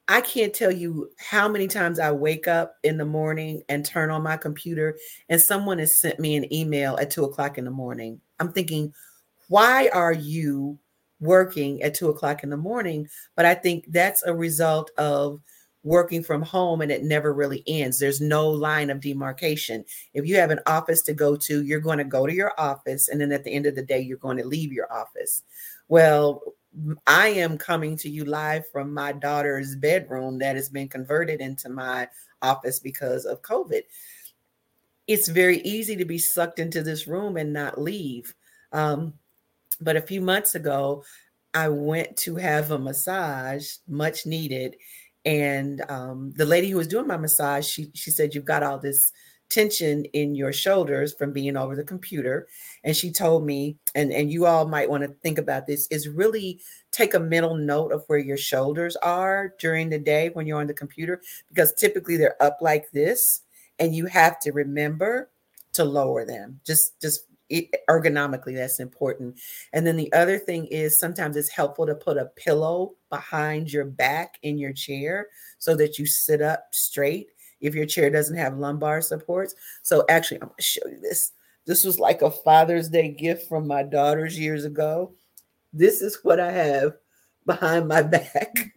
I 0.06 0.20
can't 0.20 0.52
tell 0.52 0.70
you 0.70 1.10
how 1.18 1.48
many 1.48 1.66
times 1.66 1.98
I 1.98 2.12
wake 2.12 2.46
up 2.46 2.76
in 2.82 2.98
the 2.98 3.06
morning 3.06 3.62
and 3.68 3.84
turn 3.84 4.10
on 4.10 4.22
my 4.22 4.36
computer 4.36 4.98
and 5.30 5.40
someone 5.40 5.78
has 5.78 5.98
sent 5.98 6.20
me 6.20 6.36
an 6.36 6.52
email 6.52 6.96
at 6.98 7.10
two 7.10 7.24
o'clock 7.24 7.56
in 7.56 7.64
the 7.64 7.70
morning. 7.70 8.20
I'm 8.38 8.52
thinking, 8.52 8.92
why 9.48 9.88
are 9.94 10.12
you 10.12 10.78
working 11.20 11.82
at 11.82 11.94
two 11.94 12.10
o'clock 12.10 12.42
in 12.42 12.50
the 12.50 12.56
morning? 12.56 13.08
But 13.34 13.46
I 13.46 13.54
think 13.54 13.86
that's 13.88 14.22
a 14.24 14.34
result 14.34 14.90
of 14.98 15.40
working 15.84 16.22
from 16.22 16.42
home 16.42 16.82
and 16.82 16.90
it 16.92 17.04
never 17.04 17.32
really 17.32 17.62
ends. 17.66 17.98
There's 17.98 18.20
no 18.20 18.48
line 18.48 18.90
of 18.90 19.00
demarcation. 19.00 19.84
If 20.12 20.26
you 20.26 20.36
have 20.36 20.50
an 20.50 20.60
office 20.66 21.00
to 21.02 21.14
go 21.14 21.36
to, 21.36 21.62
you're 21.62 21.80
going 21.80 21.98
to 21.98 22.04
go 22.04 22.26
to 22.26 22.32
your 22.32 22.52
office. 22.58 23.08
And 23.08 23.20
then 23.20 23.32
at 23.32 23.44
the 23.44 23.52
end 23.52 23.66
of 23.66 23.74
the 23.74 23.82
day, 23.82 24.00
you're 24.00 24.18
going 24.18 24.38
to 24.38 24.46
leave 24.46 24.72
your 24.72 24.92
office. 24.92 25.42
Well, 25.88 26.42
I 27.06 27.28
am 27.28 27.58
coming 27.58 27.96
to 27.98 28.08
you 28.08 28.24
live 28.24 28.68
from 28.70 28.92
my 28.92 29.12
daughter's 29.12 29.76
bedroom 29.76 30.38
that 30.38 30.56
has 30.56 30.68
been 30.68 30.88
converted 30.88 31.40
into 31.40 31.68
my 31.68 32.08
office 32.42 32.78
because 32.80 33.24
of 33.24 33.42
COVID. 33.42 33.82
It's 35.06 35.28
very 35.28 35.60
easy 35.60 35.96
to 35.96 36.04
be 36.04 36.18
sucked 36.18 36.58
into 36.58 36.82
this 36.82 37.06
room 37.06 37.36
and 37.36 37.52
not 37.52 37.80
leave. 37.80 38.34
Um, 38.72 39.14
but 39.80 39.96
a 39.96 40.02
few 40.02 40.20
months 40.20 40.54
ago, 40.54 41.04
I 41.52 41.68
went 41.68 42.16
to 42.18 42.36
have 42.36 42.70
a 42.70 42.78
massage, 42.78 43.74
much 43.86 44.26
needed. 44.26 44.76
And 45.24 45.82
um, 45.88 46.32
the 46.36 46.44
lady 46.44 46.70
who 46.70 46.76
was 46.76 46.88
doing 46.88 47.06
my 47.06 47.16
massage, 47.16 47.66
she 47.66 47.90
she 47.94 48.10
said, 48.10 48.34
"You've 48.34 48.44
got 48.44 48.62
all 48.62 48.78
this 48.78 49.12
tension 49.54 50.04
in 50.06 50.34
your 50.34 50.52
shoulders 50.52 51.14
from 51.14 51.32
being 51.32 51.56
over 51.56 51.76
the 51.76 51.84
computer. 51.84 52.48
And 52.82 52.96
she 52.96 53.12
told 53.12 53.46
me 53.46 53.76
and 53.94 54.12
and 54.12 54.30
you 54.30 54.46
all 54.46 54.66
might 54.66 54.90
want 54.90 55.04
to 55.04 55.08
think 55.22 55.38
about 55.38 55.66
this 55.66 55.86
is 55.88 56.08
really 56.08 56.60
take 56.90 57.14
a 57.14 57.20
mental 57.20 57.54
note 57.54 57.92
of 57.92 58.04
where 58.08 58.18
your 58.18 58.36
shoulders 58.36 58.96
are 58.96 59.54
during 59.60 59.90
the 59.90 59.98
day 59.98 60.30
when 60.30 60.46
you're 60.46 60.60
on 60.60 60.66
the 60.66 60.74
computer 60.74 61.22
because 61.48 61.72
typically 61.74 62.16
they're 62.16 62.42
up 62.42 62.58
like 62.60 62.90
this 62.90 63.42
and 63.78 63.94
you 63.94 64.06
have 64.06 64.40
to 64.40 64.50
remember 64.52 65.30
to 65.74 65.84
lower 65.84 66.24
them. 66.24 66.60
Just 66.64 67.00
just 67.00 67.20
ergonomically 67.88 68.56
that's 68.56 68.80
important. 68.80 69.38
And 69.72 69.86
then 69.86 69.96
the 69.96 70.12
other 70.12 70.38
thing 70.38 70.66
is 70.66 70.98
sometimes 70.98 71.36
it's 71.36 71.50
helpful 71.50 71.86
to 71.86 71.94
put 71.94 72.18
a 72.18 72.24
pillow 72.24 72.94
behind 73.10 73.72
your 73.72 73.84
back 73.84 74.38
in 74.42 74.58
your 74.58 74.72
chair 74.72 75.28
so 75.58 75.76
that 75.76 75.98
you 75.98 76.06
sit 76.06 76.42
up 76.42 76.66
straight 76.72 77.28
if 77.60 77.74
your 77.74 77.86
chair 77.86 78.10
doesn't 78.10 78.36
have 78.36 78.58
lumbar 78.58 79.00
supports. 79.00 79.54
So 79.82 80.04
actually, 80.08 80.38
I'm 80.42 80.48
going 80.48 80.56
to 80.58 80.62
show 80.62 80.86
you 80.86 81.00
this. 81.00 81.32
This 81.66 81.84
was 81.84 81.98
like 81.98 82.22
a 82.22 82.30
Father's 82.30 82.88
Day 82.88 83.08
gift 83.08 83.48
from 83.48 83.66
my 83.66 83.82
daughters 83.82 84.38
years 84.38 84.64
ago. 84.64 85.14
This 85.72 86.02
is 86.02 86.18
what 86.22 86.38
I 86.38 86.50
have 86.52 86.94
behind 87.46 87.88
my 87.88 88.02
back 88.02 88.54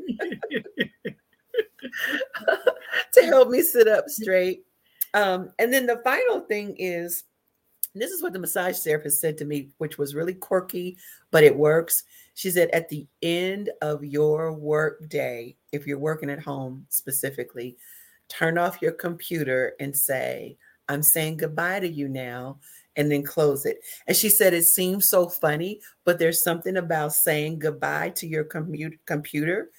to 3.13 3.21
help 3.23 3.49
me 3.49 3.61
sit 3.61 3.87
up 3.87 4.09
straight. 4.09 4.63
Um, 5.13 5.51
and 5.59 5.71
then 5.71 5.85
the 5.85 6.01
final 6.03 6.41
thing 6.41 6.75
is 6.77 7.23
this 7.95 8.11
is 8.11 8.21
what 8.21 8.33
the 8.33 8.39
massage 8.39 8.79
therapist 8.79 9.19
said 9.19 9.37
to 9.37 9.45
me, 9.45 9.69
which 9.77 9.97
was 9.97 10.15
really 10.15 10.33
quirky, 10.33 10.97
but 11.31 11.43
it 11.43 11.55
works. 11.55 12.03
She 12.35 12.51
said, 12.51 12.69
at 12.69 12.89
the 12.89 13.07
end 13.21 13.71
of 13.81 14.03
your 14.03 14.53
work 14.53 15.09
day, 15.09 15.55
if 15.71 15.87
you're 15.87 15.97
working 15.97 16.29
at 16.29 16.43
home 16.43 16.85
specifically, 16.89 17.77
turn 18.29 18.57
off 18.57 18.81
your 18.81 18.91
computer 18.91 19.73
and 19.79 19.95
say, 19.95 20.57
I'm 20.89 21.03
saying 21.03 21.37
goodbye 21.37 21.81
to 21.81 21.87
you 21.87 22.07
now, 22.07 22.59
and 22.95 23.11
then 23.11 23.23
close 23.23 23.65
it. 23.65 23.79
And 24.07 24.17
she 24.17 24.29
said, 24.29 24.53
It 24.53 24.65
seems 24.65 25.09
so 25.09 25.29
funny, 25.29 25.81
but 26.03 26.19
there's 26.19 26.43
something 26.43 26.77
about 26.77 27.13
saying 27.13 27.59
goodbye 27.59 28.09
to 28.11 28.27
your 28.27 28.45
computer 29.05 29.69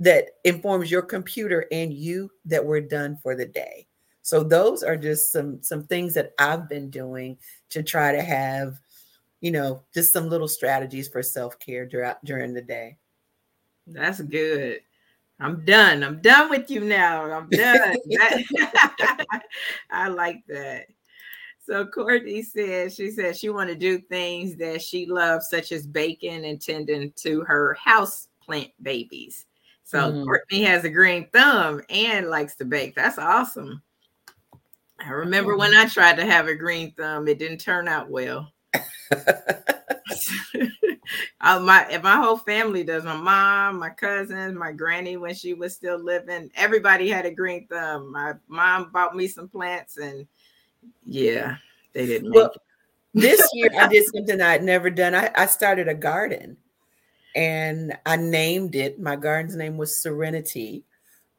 that 0.00 0.26
informs 0.44 0.90
your 0.90 1.02
computer 1.02 1.66
and 1.70 1.92
you 1.92 2.30
that 2.46 2.64
we're 2.64 2.80
done 2.80 3.18
for 3.22 3.36
the 3.36 3.46
day. 3.46 3.86
So 4.22 4.42
those 4.42 4.82
are 4.82 4.96
just 4.96 5.32
some 5.32 5.62
some 5.62 5.84
things 5.84 6.14
that 6.14 6.32
I've 6.38 6.68
been 6.68 6.90
doing 6.90 7.38
to 7.70 7.82
try 7.82 8.12
to 8.12 8.22
have, 8.22 8.78
you 9.40 9.50
know, 9.50 9.82
just 9.92 10.12
some 10.12 10.28
little 10.28 10.48
strategies 10.48 11.08
for 11.08 11.22
self-care 11.22 11.86
during 11.86 12.14
during 12.24 12.54
the 12.54 12.62
day. 12.62 12.96
That's 13.86 14.20
good. 14.20 14.80
I'm 15.42 15.64
done. 15.64 16.04
I'm 16.04 16.20
done 16.20 16.50
with 16.50 16.70
you 16.70 16.80
now. 16.80 17.24
I'm 17.24 17.48
done. 17.48 17.96
I 19.90 20.08
like 20.08 20.40
that. 20.46 20.86
So 21.64 21.84
Courtney 21.86 22.42
says 22.42 22.94
she 22.94 23.10
says 23.10 23.38
she 23.38 23.48
want 23.48 23.68
to 23.68 23.74
do 23.74 23.98
things 23.98 24.56
that 24.56 24.82
she 24.82 25.06
loves, 25.06 25.48
such 25.48 25.72
as 25.72 25.86
baking 25.86 26.44
and 26.44 26.60
tending 26.60 27.12
to 27.16 27.40
her 27.42 27.74
house 27.74 28.28
plant 28.40 28.70
babies. 28.82 29.46
So 29.82 30.12
mm. 30.12 30.24
Courtney 30.24 30.62
has 30.62 30.84
a 30.84 30.90
green 30.90 31.28
thumb 31.32 31.82
and 31.90 32.28
likes 32.28 32.54
to 32.56 32.64
bake. 32.64 32.94
That's 32.94 33.18
awesome. 33.18 33.82
I 35.00 35.10
remember 35.10 35.56
when 35.56 35.74
I 35.74 35.86
tried 35.86 36.16
to 36.16 36.26
have 36.26 36.46
a 36.46 36.54
green 36.54 36.92
thumb, 36.92 37.26
it 37.26 37.40
didn't 37.40 37.58
turn 37.58 37.88
out 37.88 38.08
well. 38.10 38.52
uh, 41.40 41.60
my 41.60 42.00
my 42.02 42.16
whole 42.16 42.36
family 42.36 42.84
does. 42.84 43.04
My 43.04 43.16
mom, 43.16 43.78
my 43.78 43.90
cousins, 43.90 44.56
my 44.56 44.72
granny 44.72 45.16
when 45.16 45.34
she 45.34 45.54
was 45.54 45.74
still 45.74 46.02
living. 46.02 46.50
Everybody 46.54 47.08
had 47.08 47.26
a 47.26 47.34
green 47.34 47.66
thumb. 47.66 48.12
My 48.12 48.34
mom 48.48 48.90
bought 48.92 49.16
me 49.16 49.26
some 49.28 49.48
plants, 49.48 49.96
and 49.96 50.26
yeah, 51.06 51.56
they 51.92 52.06
didn't. 52.06 52.32
Well, 52.32 52.52
this 53.14 53.46
year 53.52 53.70
I 53.78 53.88
did 53.88 54.04
something 54.14 54.40
I 54.40 54.52
had 54.52 54.64
never 54.64 54.90
done. 54.90 55.14
I, 55.14 55.30
I 55.34 55.46
started 55.46 55.88
a 55.88 55.94
garden, 55.94 56.56
and 57.34 57.96
I 58.06 58.16
named 58.16 58.74
it. 58.74 59.00
My 59.00 59.16
garden's 59.16 59.56
name 59.56 59.76
was 59.76 60.00
Serenity 60.00 60.84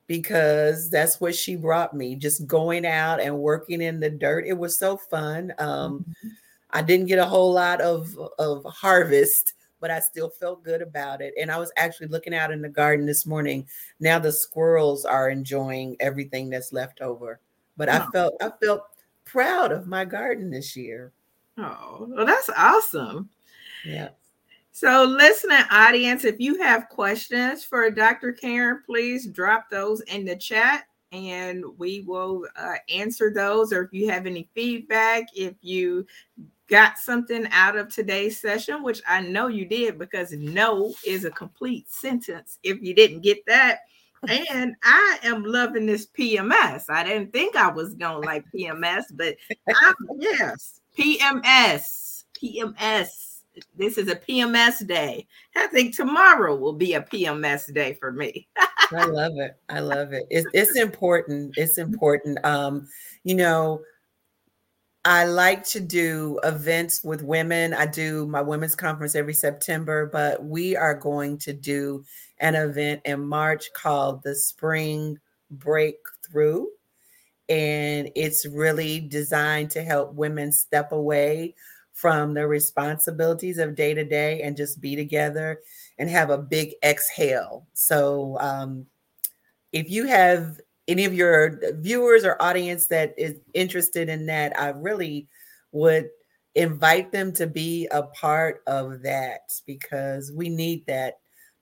because 0.08 0.90
that's 0.90 1.22
what 1.22 1.34
she 1.34 1.56
brought 1.56 1.96
me. 1.96 2.16
Just 2.16 2.46
going 2.46 2.86
out 2.86 3.22
and 3.22 3.40
working 3.40 3.82
in 3.82 4.00
the 4.00 4.10
dirt. 4.10 4.46
It 4.46 4.58
was 4.58 4.78
so 4.78 4.98
fun. 4.98 5.54
Um, 5.58 6.06
mm-hmm 6.10 6.30
I 6.74 6.82
didn't 6.82 7.06
get 7.08 7.20
a 7.20 7.26
whole 7.26 7.54
lot 7.54 7.80
of 7.82 8.18
of 8.40 8.66
harvest, 8.66 9.54
but 9.80 9.92
I 9.92 10.00
still 10.00 10.30
felt 10.30 10.64
good 10.64 10.82
about 10.82 11.22
it. 11.22 11.34
And 11.40 11.52
I 11.52 11.58
was 11.58 11.72
actually 11.78 12.08
looking 12.08 12.34
out 12.34 12.52
in 12.52 12.62
the 12.62 12.70
garden 12.70 13.06
this 13.06 13.26
morning. 13.26 13.68
Now 14.00 14.20
the 14.20 14.32
squirrels 14.32 15.06
are 15.06 15.30
enjoying 15.30 15.96
everything 16.00 16.50
that's 16.50 16.74
left 16.74 17.02
over. 17.02 17.40
But 17.78 17.90
I 17.90 18.06
felt 18.12 18.34
I 18.42 18.52
felt 18.62 18.84
proud 19.26 19.72
of 19.72 19.88
my 19.88 20.06
garden 20.06 20.50
this 20.50 20.76
year. 20.76 21.12
Oh, 21.58 22.08
well, 22.10 22.26
that's 22.26 22.50
awesome. 22.58 23.30
Yeah. 23.86 24.10
So, 24.72 25.04
listening 25.04 25.64
audience, 25.70 26.24
if 26.24 26.40
you 26.40 26.60
have 26.60 26.90
questions 26.90 27.64
for 27.64 27.92
Dr. 27.92 28.32
Karen, 28.32 28.82
please 28.86 29.28
drop 29.28 29.70
those 29.70 30.02
in 30.02 30.26
the 30.26 30.36
chat 30.36 30.86
and 31.12 31.64
we 31.78 32.02
will 32.02 32.48
uh, 32.56 32.76
answer 32.90 33.32
those. 33.32 33.72
Or 33.72 33.84
if 33.84 33.94
you 33.94 34.10
have 34.10 34.26
any 34.26 34.50
feedback, 34.56 35.28
if 35.36 35.54
you 35.62 36.08
got 36.70 36.98
something 36.98 37.48
out 37.52 37.78
of 37.78 37.94
today's 37.94 38.40
session, 38.40 38.84
which 38.84 39.02
I 39.08 39.22
know 39.22 39.48
you 39.48 39.66
did 39.66 40.00
because 40.00 40.32
no 40.32 40.94
is 41.06 41.26
a 41.26 41.32
complete 41.32 41.90
sentence 41.92 42.60
if 42.64 42.82
you 42.82 42.94
didn't 42.94 43.22
get 43.22 43.46
that. 43.48 43.80
And 44.30 44.76
I 44.84 45.20
am 45.24 45.44
loving 45.44 45.86
this 45.86 46.08
PMS. 46.08 46.90
I 46.90 47.04
didn't 47.04 47.34
think 47.34 47.56
I 47.56 47.70
was 47.70 47.94
going 47.94 48.22
to 48.22 48.28
like 48.28 48.46
PMS, 48.56 49.04
but 49.12 49.36
I, 49.68 49.94
yes, 50.18 50.82
PMS, 50.98 52.24
PMS. 52.42 53.42
This 53.76 53.98
is 53.98 54.08
a 54.08 54.16
PMS 54.16 54.88
day. 54.88 55.28
I 55.56 55.68
think 55.68 55.96
tomorrow 55.96 56.56
will 56.56 56.74
be 56.74 56.94
a 56.94 57.02
PMS 57.02 57.72
day 57.74 57.94
for 57.94 58.12
me. 58.12 58.48
I 58.58 59.06
love 59.06 59.34
it. 59.36 59.58
I 59.70 59.80
love 59.80 60.14
it. 60.14 60.24
It's, 60.30 60.48
it's 60.54 60.78
important. 60.78 61.54
It's 61.58 61.78
important. 61.78 62.44
Um, 62.46 62.88
you 63.24 63.36
know, 63.36 63.82
I 65.06 65.26
like 65.26 65.66
to 65.68 65.82
do 65.82 66.40
events 66.44 67.04
with 67.04 67.24
women. 67.24 67.74
I 67.74 67.86
do 67.86 68.26
my 68.26 68.42
women's 68.42 68.76
conference 68.76 69.16
every 69.16 69.34
September, 69.34 70.06
but 70.06 70.46
we 70.46 70.78
are 70.78 70.94
going 70.94 71.38
to 71.40 71.52
do 71.52 72.06
an 72.40 72.56
event 72.56 73.02
in 73.04 73.26
March 73.26 73.74
called 73.74 74.24
the 74.24 74.34
Spring 74.34 75.18
Breakthrough. 75.52 76.68
And 77.50 78.10
it's 78.16 78.46
really 78.46 79.02
designed 79.02 79.72
to 79.72 79.84
help 79.84 80.14
women 80.14 80.54
step 80.54 80.94
away 80.94 81.56
from 81.92 82.34
the 82.34 82.48
responsibilities 82.48 83.58
of 83.58 83.76
day 83.76 83.94
to 83.94 84.06
day 84.06 84.42
and 84.42 84.56
just 84.56 84.80
be 84.80 84.96
together 84.96 85.60
and 86.00 86.10
have 86.10 86.30
a 86.30 86.38
big 86.38 86.76
exhale. 86.82 87.68
So, 87.74 88.38
um, 88.40 88.86
if 89.74 89.90
you 89.90 90.06
have 90.06 90.60
any 90.88 91.06
of 91.06 91.14
your 91.14 91.60
viewers 91.76 92.26
or 92.26 92.42
audience 92.42 92.88
that 92.88 93.14
is 93.18 93.36
interested 93.54 94.10
in 94.10 94.26
that, 94.28 94.60
I 94.60 94.70
really 94.70 95.28
would 95.72 96.10
invite 96.56 97.12
them 97.12 97.32
to 97.34 97.48
be 97.48 97.88
a 97.92 98.04
part 98.04 98.62
of 98.68 99.02
that 99.04 99.42
because 99.66 100.32
we 100.32 100.50
need 100.50 100.86
that. 100.88 101.16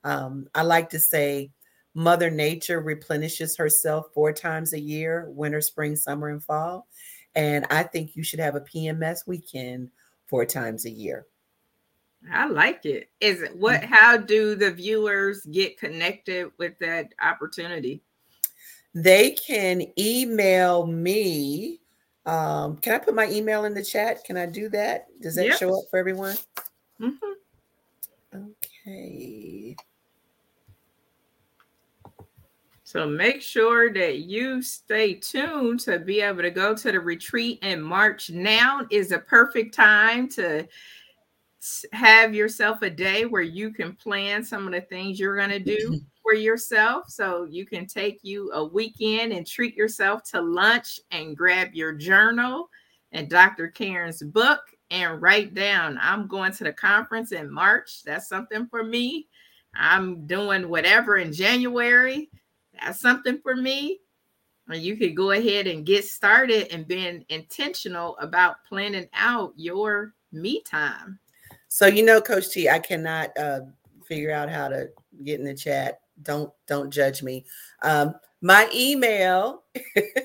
Um, 0.03 0.47
I 0.55 0.63
like 0.63 0.89
to 0.89 0.99
say, 0.99 1.51
Mother 1.93 2.29
Nature 2.29 2.81
replenishes 2.81 3.57
herself 3.57 4.07
four 4.13 4.31
times 4.31 4.73
a 4.73 4.79
year 4.79 5.27
winter, 5.29 5.61
spring, 5.61 5.95
summer, 5.95 6.29
and 6.29 6.43
fall. 6.43 6.87
And 7.35 7.65
I 7.69 7.83
think 7.83 8.15
you 8.15 8.23
should 8.23 8.39
have 8.39 8.55
a 8.55 8.61
PMS 8.61 9.27
weekend 9.27 9.89
four 10.27 10.45
times 10.45 10.85
a 10.85 10.89
year. 10.89 11.25
I 12.31 12.47
like 12.47 12.85
it. 12.85 13.09
Is 13.19 13.41
it 13.41 13.55
what? 13.55 13.81
Mm-hmm. 13.81 13.93
How 13.93 14.17
do 14.17 14.55
the 14.55 14.71
viewers 14.71 15.45
get 15.45 15.77
connected 15.77 16.51
with 16.57 16.77
that 16.79 17.13
opportunity? 17.21 18.03
They 18.93 19.31
can 19.31 19.83
email 19.97 20.85
me. 20.85 21.79
Um, 22.25 22.77
can 22.77 22.93
I 22.93 22.97
put 22.99 23.15
my 23.15 23.29
email 23.29 23.65
in 23.65 23.73
the 23.73 23.83
chat? 23.83 24.23
Can 24.23 24.37
I 24.37 24.45
do 24.45 24.69
that? 24.69 25.07
Does 25.21 25.35
that 25.35 25.57
show 25.57 25.77
up 25.77 25.85
for 25.89 25.97
everyone? 25.97 26.35
Mm-hmm. 26.99 28.45
Okay. 28.85 29.75
So 32.83 33.07
make 33.07 33.41
sure 33.41 33.93
that 33.93 34.19
you 34.19 34.61
stay 34.61 35.13
tuned 35.13 35.79
to 35.81 35.97
be 35.97 36.19
able 36.19 36.41
to 36.41 36.51
go 36.51 36.75
to 36.75 36.91
the 36.91 36.99
retreat 36.99 37.59
in 37.61 37.81
March. 37.81 38.29
Now 38.29 38.85
is 38.91 39.13
a 39.13 39.19
perfect 39.19 39.73
time 39.73 40.27
to 40.29 40.67
have 41.93 42.35
yourself 42.35 42.81
a 42.81 42.89
day 42.89 43.25
where 43.25 43.41
you 43.41 43.71
can 43.71 43.93
plan 43.93 44.43
some 44.43 44.67
of 44.67 44.73
the 44.73 44.81
things 44.81 45.19
you're 45.19 45.37
going 45.37 45.51
to 45.51 45.59
do. 45.59 46.01
For 46.23 46.33
yourself. 46.33 47.09
So 47.09 47.45
you 47.49 47.65
can 47.65 47.87
take 47.87 48.19
you 48.21 48.51
a 48.53 48.63
weekend 48.63 49.33
and 49.33 49.45
treat 49.45 49.75
yourself 49.75 50.23
to 50.31 50.41
lunch 50.41 50.99
and 51.11 51.35
grab 51.35 51.69
your 51.73 51.93
journal 51.93 52.69
and 53.11 53.29
Dr. 53.29 53.67
Karen's 53.67 54.21
book 54.21 54.61
and 54.89 55.21
write 55.21 55.53
down, 55.53 55.97
I'm 56.01 56.27
going 56.27 56.51
to 56.53 56.63
the 56.63 56.73
conference 56.73 57.31
in 57.31 57.51
March. 57.51 58.03
That's 58.03 58.27
something 58.27 58.67
for 58.67 58.83
me. 58.83 59.27
I'm 59.75 60.25
doing 60.27 60.69
whatever 60.69 61.17
in 61.17 61.31
January. 61.31 62.29
That's 62.79 62.99
something 62.99 63.39
for 63.41 63.55
me. 63.55 63.99
And 64.67 64.81
you 64.81 64.95
could 64.95 65.15
go 65.15 65.31
ahead 65.31 65.67
and 65.67 65.85
get 65.85 66.05
started 66.05 66.71
and 66.73 66.87
being 66.87 67.25
intentional 67.29 68.17
about 68.19 68.63
planning 68.67 69.07
out 69.13 69.53
your 69.55 70.13
me 70.31 70.61
time. 70.61 71.19
So 71.67 71.87
you 71.87 72.03
know, 72.03 72.21
Coach 72.21 72.49
T, 72.49 72.69
I 72.69 72.79
cannot 72.79 73.37
uh, 73.37 73.61
figure 74.05 74.31
out 74.31 74.49
how 74.49 74.67
to 74.67 74.89
get 75.23 75.39
in 75.39 75.45
the 75.45 75.53
chat 75.53 76.01
don't 76.23 76.51
don't 76.67 76.91
judge 76.91 77.23
me. 77.23 77.45
Um, 77.83 78.15
my 78.41 78.69
email 78.73 79.63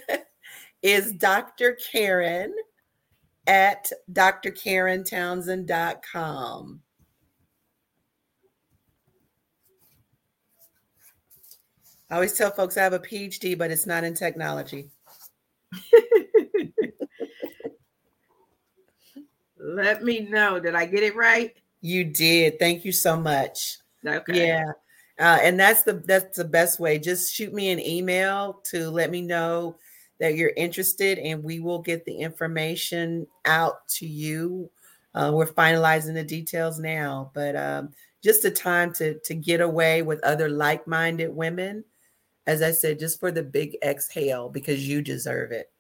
is 0.82 1.12
Dr. 1.12 1.78
Karen 1.92 2.54
at 3.46 3.92
drkarentownsend.com. 4.12 6.80
I 12.08 12.14
always 12.14 12.34
tell 12.34 12.52
folks 12.52 12.76
I 12.76 12.84
have 12.84 12.92
a 12.92 13.00
PhD, 13.00 13.58
but 13.58 13.72
it's 13.72 13.86
not 13.86 14.04
in 14.04 14.14
technology. 14.14 14.90
Let 19.58 20.04
me 20.04 20.20
know. 20.20 20.60
Did 20.60 20.76
I 20.76 20.86
get 20.86 21.02
it 21.02 21.16
right? 21.16 21.52
You 21.80 22.04
did. 22.04 22.60
Thank 22.60 22.84
you 22.84 22.92
so 22.92 23.16
much. 23.16 23.78
Okay. 24.06 24.46
Yeah. 24.46 24.70
Uh, 25.18 25.38
and 25.42 25.58
that's 25.58 25.82
the 25.82 25.94
that's 26.06 26.36
the 26.36 26.44
best 26.44 26.78
way. 26.78 26.98
Just 26.98 27.32
shoot 27.32 27.52
me 27.54 27.70
an 27.70 27.80
email 27.80 28.60
to 28.64 28.90
let 28.90 29.10
me 29.10 29.22
know 29.22 29.76
that 30.20 30.34
you're 30.34 30.52
interested, 30.56 31.18
and 31.18 31.42
we 31.42 31.60
will 31.60 31.80
get 31.80 32.04
the 32.04 32.16
information 32.16 33.26
out 33.44 33.86
to 33.88 34.06
you. 34.06 34.70
Uh, 35.14 35.30
we're 35.32 35.46
finalizing 35.46 36.12
the 36.14 36.22
details 36.22 36.78
now, 36.78 37.30
but 37.34 37.56
um, 37.56 37.90
just 38.22 38.44
a 38.44 38.50
time 38.50 38.92
to 38.94 39.18
to 39.20 39.34
get 39.34 39.60
away 39.62 40.02
with 40.02 40.22
other 40.22 40.50
like-minded 40.50 41.34
women. 41.34 41.84
As 42.46 42.62
I 42.62 42.72
said, 42.72 42.98
just 42.98 43.18
for 43.18 43.32
the 43.32 43.42
big 43.42 43.76
exhale 43.82 44.48
because 44.50 44.86
you 44.86 45.02
deserve 45.02 45.50
it. 45.50 45.70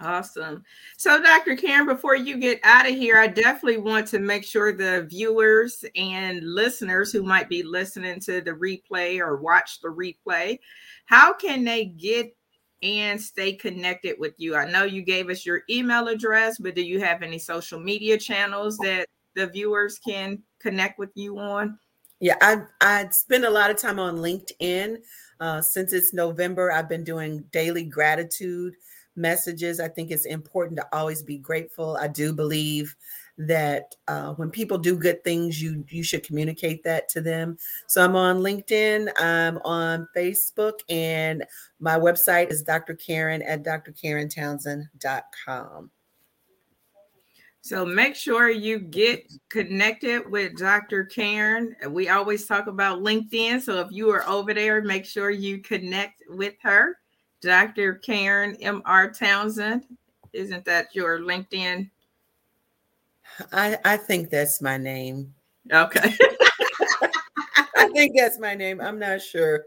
Awesome. 0.00 0.62
So, 0.96 1.20
Dr. 1.20 1.56
Karen, 1.56 1.86
before 1.86 2.14
you 2.14 2.38
get 2.38 2.60
out 2.62 2.88
of 2.88 2.94
here, 2.94 3.18
I 3.18 3.26
definitely 3.26 3.78
want 3.78 4.06
to 4.08 4.20
make 4.20 4.44
sure 4.44 4.72
the 4.72 5.06
viewers 5.10 5.84
and 5.96 6.42
listeners 6.42 7.10
who 7.10 7.22
might 7.22 7.48
be 7.48 7.62
listening 7.62 8.20
to 8.20 8.40
the 8.40 8.52
replay 8.52 9.18
or 9.18 9.36
watch 9.36 9.80
the 9.80 9.88
replay, 9.88 10.58
how 11.06 11.32
can 11.32 11.64
they 11.64 11.86
get 11.86 12.34
and 12.82 13.20
stay 13.20 13.52
connected 13.52 14.16
with 14.18 14.34
you? 14.38 14.54
I 14.54 14.70
know 14.70 14.84
you 14.84 15.02
gave 15.02 15.30
us 15.30 15.44
your 15.44 15.62
email 15.68 16.06
address, 16.06 16.58
but 16.58 16.76
do 16.76 16.82
you 16.82 17.00
have 17.00 17.22
any 17.22 17.38
social 17.38 17.80
media 17.80 18.18
channels 18.18 18.76
that 18.78 19.06
the 19.34 19.48
viewers 19.48 19.98
can 19.98 20.42
connect 20.60 20.98
with 20.98 21.10
you 21.14 21.38
on? 21.38 21.78
Yeah, 22.20 22.36
I 22.40 22.62
I 22.80 23.08
spend 23.10 23.44
a 23.44 23.50
lot 23.50 23.70
of 23.70 23.76
time 23.76 23.98
on 23.98 24.16
LinkedIn. 24.18 24.98
Uh, 25.40 25.60
since 25.60 25.92
it's 25.92 26.12
November, 26.12 26.72
I've 26.72 26.88
been 26.88 27.04
doing 27.04 27.44
daily 27.52 27.84
gratitude 27.84 28.74
messages. 29.18 29.80
I 29.80 29.88
think 29.88 30.10
it's 30.10 30.24
important 30.24 30.78
to 30.78 30.86
always 30.92 31.22
be 31.22 31.36
grateful. 31.38 31.98
I 32.00 32.08
do 32.08 32.32
believe 32.32 32.96
that 33.38 33.94
uh, 34.08 34.34
when 34.34 34.50
people 34.50 34.76
do 34.78 34.96
good 34.96 35.22
things, 35.24 35.62
you 35.62 35.84
you 35.88 36.02
should 36.02 36.24
communicate 36.24 36.82
that 36.84 37.08
to 37.10 37.20
them. 37.20 37.58
So 37.86 38.02
I'm 38.04 38.16
on 38.16 38.38
LinkedIn, 38.38 39.10
I'm 39.18 39.58
on 39.58 40.08
Facebook, 40.16 40.80
and 40.88 41.44
my 41.78 41.96
website 41.98 42.50
is 42.50 42.62
Dr. 42.62 42.94
Karen 42.94 43.42
at 43.42 43.62
drkarentownsend.com. 43.62 45.90
So 47.60 47.84
make 47.84 48.14
sure 48.16 48.48
you 48.48 48.78
get 48.78 49.30
connected 49.50 50.30
with 50.30 50.56
Dr. 50.56 51.04
Karen. 51.04 51.76
We 51.90 52.08
always 52.08 52.46
talk 52.46 52.66
about 52.66 53.00
LinkedIn. 53.00 53.60
So 53.60 53.80
if 53.80 53.88
you 53.90 54.08
are 54.10 54.26
over 54.26 54.54
there, 54.54 54.80
make 54.80 55.04
sure 55.04 55.28
you 55.30 55.58
connect 55.58 56.22
with 56.28 56.54
her. 56.62 56.96
Dr. 57.40 57.94
Karen 57.94 58.56
M.R. 58.60 59.10
Townsend. 59.10 59.84
Isn't 60.32 60.64
that 60.64 60.94
your 60.94 61.20
LinkedIn? 61.20 61.90
I, 63.52 63.78
I 63.84 63.96
think 63.96 64.30
that's 64.30 64.60
my 64.60 64.76
name. 64.76 65.32
Okay. 65.72 66.16
I 67.76 67.88
think 67.94 68.16
that's 68.16 68.38
my 68.38 68.54
name. 68.54 68.80
I'm 68.80 68.98
not 68.98 69.22
sure. 69.22 69.64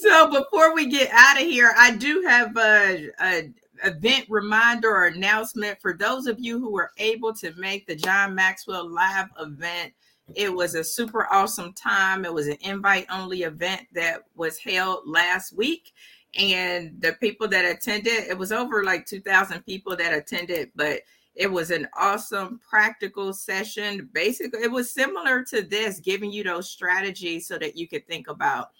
so 0.00 0.30
before 0.30 0.74
we 0.74 0.86
get 0.86 1.10
out 1.12 1.40
of 1.40 1.46
here, 1.46 1.72
I 1.76 1.92
do 1.96 2.22
have 2.26 2.56
a, 2.56 3.10
a 3.20 3.50
event 3.84 4.26
reminder 4.28 4.90
or 4.90 5.06
announcement 5.06 5.80
for 5.80 5.92
those 5.94 6.26
of 6.26 6.38
you 6.40 6.58
who 6.58 6.72
were 6.72 6.92
able 6.98 7.32
to 7.34 7.52
make 7.56 7.86
the 7.86 7.96
John 7.96 8.34
Maxwell 8.34 8.88
live 8.88 9.28
event. 9.38 9.92
It 10.34 10.52
was 10.52 10.74
a 10.74 10.84
super 10.84 11.26
awesome 11.32 11.72
time. 11.74 12.24
It 12.24 12.32
was 12.32 12.48
an 12.48 12.56
invite 12.60 13.06
only 13.10 13.42
event 13.42 13.82
that 13.92 14.22
was 14.34 14.58
held 14.58 15.06
last 15.06 15.56
week. 15.56 15.92
And 16.38 17.00
the 17.00 17.12
people 17.14 17.46
that 17.48 17.64
attended, 17.64 18.24
it 18.24 18.36
was 18.36 18.50
over 18.50 18.84
like 18.84 19.06
2,000 19.06 19.64
people 19.64 19.96
that 19.96 20.14
attended, 20.14 20.70
but 20.74 21.02
it 21.34 21.50
was 21.50 21.70
an 21.70 21.86
awesome 21.96 22.60
practical 22.68 23.32
session. 23.32 24.08
Basically, 24.12 24.62
it 24.62 24.70
was 24.70 24.90
similar 24.90 25.44
to 25.44 25.62
this, 25.62 26.00
giving 26.00 26.32
you 26.32 26.42
those 26.42 26.70
strategies 26.70 27.46
so 27.46 27.58
that 27.58 27.76
you 27.76 27.86
could 27.86 28.06
think 28.06 28.28
about. 28.28 28.70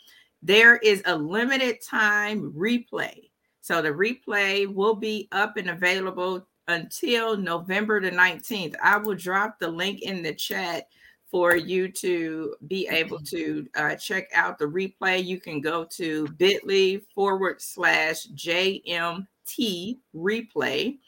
There 0.42 0.76
is 0.78 1.03
a 1.05 1.16
limited 1.16 1.80
time 1.80 2.53
replay 2.53 3.28
so 3.64 3.80
the 3.80 3.88
replay 3.88 4.66
will 4.66 4.95
be 4.95 5.26
up 5.32 5.57
and 5.57 5.70
available 5.70 6.47
until 6.68 7.34
November 7.34 7.99
the 7.99 8.11
19th. 8.11 8.74
I 8.82 8.99
will 8.99 9.14
drop 9.14 9.59
the 9.59 9.68
link 9.68 10.03
in 10.03 10.22
the 10.22 10.34
chat 10.34 10.88
for 11.35 11.57
you 11.57 11.89
to 11.89 12.55
be 12.68 12.87
able 12.87 13.18
to 13.18 13.66
uh, 13.74 13.97
check 13.97 14.28
out 14.35 14.57
the 14.57 14.64
replay. 14.64 15.24
You 15.24 15.41
can 15.41 15.61
go 15.61 15.85
to 15.87 16.28
bit.ly 16.39 17.01
forward 17.12 17.61
slash 17.61 18.28
JMT 18.28 19.99
replay. 20.14 20.99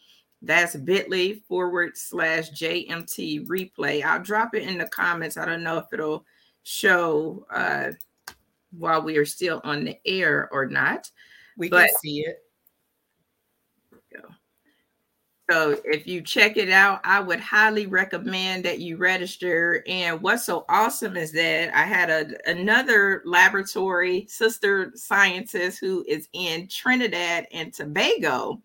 That's 0.43 0.75
bit.ly 0.75 1.43
forward 1.47 1.97
slash 1.97 2.51
JMT 2.51 3.47
replay. 3.47 4.03
I'll 4.03 4.21
drop 4.21 4.57
it 4.57 4.65
in 4.65 4.79
the 4.79 4.89
comments. 4.89 5.37
I 5.37 5.45
don't 5.45 5.63
know 5.63 5.79
if 5.79 5.93
it'll 5.93 6.25
show 6.65 7.47
uh, 7.49 7.93
while 8.77 9.03
we 9.03 9.19
are 9.19 9.25
still 9.25 9.61
on 9.63 9.85
the 9.85 9.97
air 10.05 10.49
or 10.51 10.67
not. 10.67 11.09
We 11.57 11.69
but, 11.69 11.87
can 11.87 11.95
see 12.03 12.19
it. 12.23 12.43
So 15.49 15.81
if 15.85 16.09
you 16.09 16.23
check 16.23 16.57
it 16.57 16.71
out, 16.71 17.01
I 17.05 17.21
would 17.21 17.39
highly 17.39 17.87
recommend 17.87 18.65
that 18.65 18.81
you 18.81 18.97
register. 18.97 19.85
And 19.87 20.21
what's 20.21 20.45
so 20.45 20.65
awesome 20.69 21.17
is 21.17 21.31
that 21.33 21.73
I 21.77 21.85
had 21.85 22.11
a, 22.11 22.51
another 22.51 23.23
laboratory 23.25 24.27
sister 24.29 24.91
scientist 24.97 25.79
who 25.79 26.05
is 26.09 26.29
in 26.33 26.67
Trinidad 26.67 27.47
and 27.53 27.73
Tobago. 27.73 28.61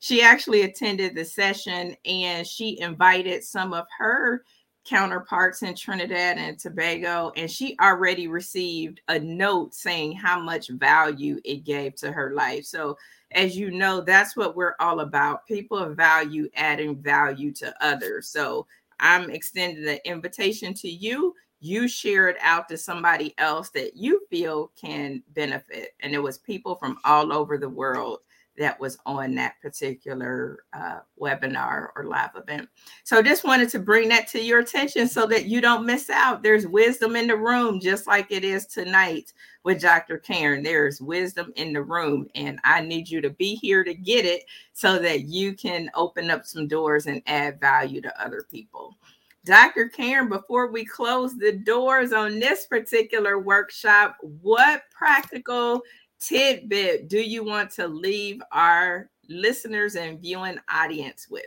She 0.00 0.22
actually 0.22 0.62
attended 0.62 1.14
the 1.14 1.24
session 1.24 1.96
and 2.04 2.44
she 2.44 2.80
invited 2.80 3.44
some 3.44 3.72
of 3.72 3.86
her 3.96 4.44
counterparts 4.84 5.62
in 5.62 5.74
Trinidad 5.74 6.36
and 6.36 6.58
Tobago, 6.58 7.32
and 7.36 7.50
she 7.50 7.76
already 7.80 8.28
received 8.28 9.00
a 9.08 9.18
note 9.18 9.74
saying 9.74 10.12
how 10.12 10.38
much 10.40 10.68
value 10.68 11.40
it 11.44 11.64
gave 11.64 11.94
to 11.96 12.12
her 12.12 12.34
life. 12.34 12.64
So 12.66 12.98
as 13.34 13.56
you 13.56 13.70
know, 13.70 14.00
that's 14.00 14.36
what 14.36 14.56
we're 14.56 14.76
all 14.80 15.00
about. 15.00 15.46
People 15.46 15.78
of 15.78 15.96
value 15.96 16.48
adding 16.54 16.96
value 16.96 17.52
to 17.52 17.74
others. 17.84 18.28
So 18.28 18.66
I'm 19.00 19.30
extending 19.30 19.86
an 19.88 19.98
invitation 20.04 20.72
to 20.74 20.88
you. 20.88 21.34
You 21.60 21.88
share 21.88 22.28
it 22.28 22.36
out 22.40 22.68
to 22.68 22.76
somebody 22.76 23.34
else 23.38 23.70
that 23.70 23.96
you 23.96 24.20
feel 24.30 24.70
can 24.80 25.22
benefit. 25.34 25.94
And 26.00 26.14
it 26.14 26.22
was 26.22 26.38
people 26.38 26.76
from 26.76 26.98
all 27.04 27.32
over 27.32 27.58
the 27.58 27.68
world 27.68 28.20
that 28.56 28.78
was 28.78 28.98
on 29.04 29.34
that 29.34 29.60
particular 29.60 30.64
uh, 30.72 31.00
webinar 31.20 31.88
or 31.96 32.04
live 32.04 32.30
event. 32.36 32.68
So 33.02 33.22
just 33.22 33.44
wanted 33.44 33.68
to 33.70 33.78
bring 33.78 34.08
that 34.10 34.28
to 34.28 34.42
your 34.42 34.60
attention 34.60 35.08
so 35.08 35.26
that 35.26 35.46
you 35.46 35.60
don't 35.60 35.86
miss 35.86 36.08
out. 36.08 36.42
There's 36.42 36.66
wisdom 36.66 37.16
in 37.16 37.26
the 37.26 37.36
room, 37.36 37.80
just 37.80 38.06
like 38.06 38.30
it 38.30 38.44
is 38.44 38.66
tonight 38.66 39.32
with 39.64 39.80
Dr. 39.80 40.18
Karen. 40.18 40.62
There's 40.62 41.00
wisdom 41.00 41.52
in 41.56 41.72
the 41.72 41.82
room, 41.82 42.28
and 42.34 42.60
I 42.64 42.80
need 42.80 43.08
you 43.08 43.20
to 43.22 43.30
be 43.30 43.56
here 43.56 43.82
to 43.82 43.94
get 43.94 44.24
it 44.24 44.44
so 44.72 44.98
that 44.98 45.24
you 45.24 45.54
can 45.54 45.90
open 45.94 46.30
up 46.30 46.44
some 46.44 46.68
doors 46.68 47.06
and 47.06 47.22
add 47.26 47.60
value 47.60 48.00
to 48.02 48.24
other 48.24 48.44
people. 48.50 48.96
Dr. 49.44 49.90
Karen, 49.90 50.30
before 50.30 50.68
we 50.68 50.86
close 50.86 51.36
the 51.36 51.52
doors 51.52 52.14
on 52.14 52.38
this 52.38 52.66
particular 52.66 53.38
workshop, 53.38 54.16
what 54.22 54.84
practical 54.90 55.82
tidbit 56.20 57.08
do 57.08 57.20
you 57.20 57.44
want 57.44 57.70
to 57.72 57.86
leave 57.86 58.40
our 58.52 59.10
listeners 59.28 59.96
and 59.96 60.20
viewing 60.20 60.58
audience 60.68 61.28
with? 61.30 61.46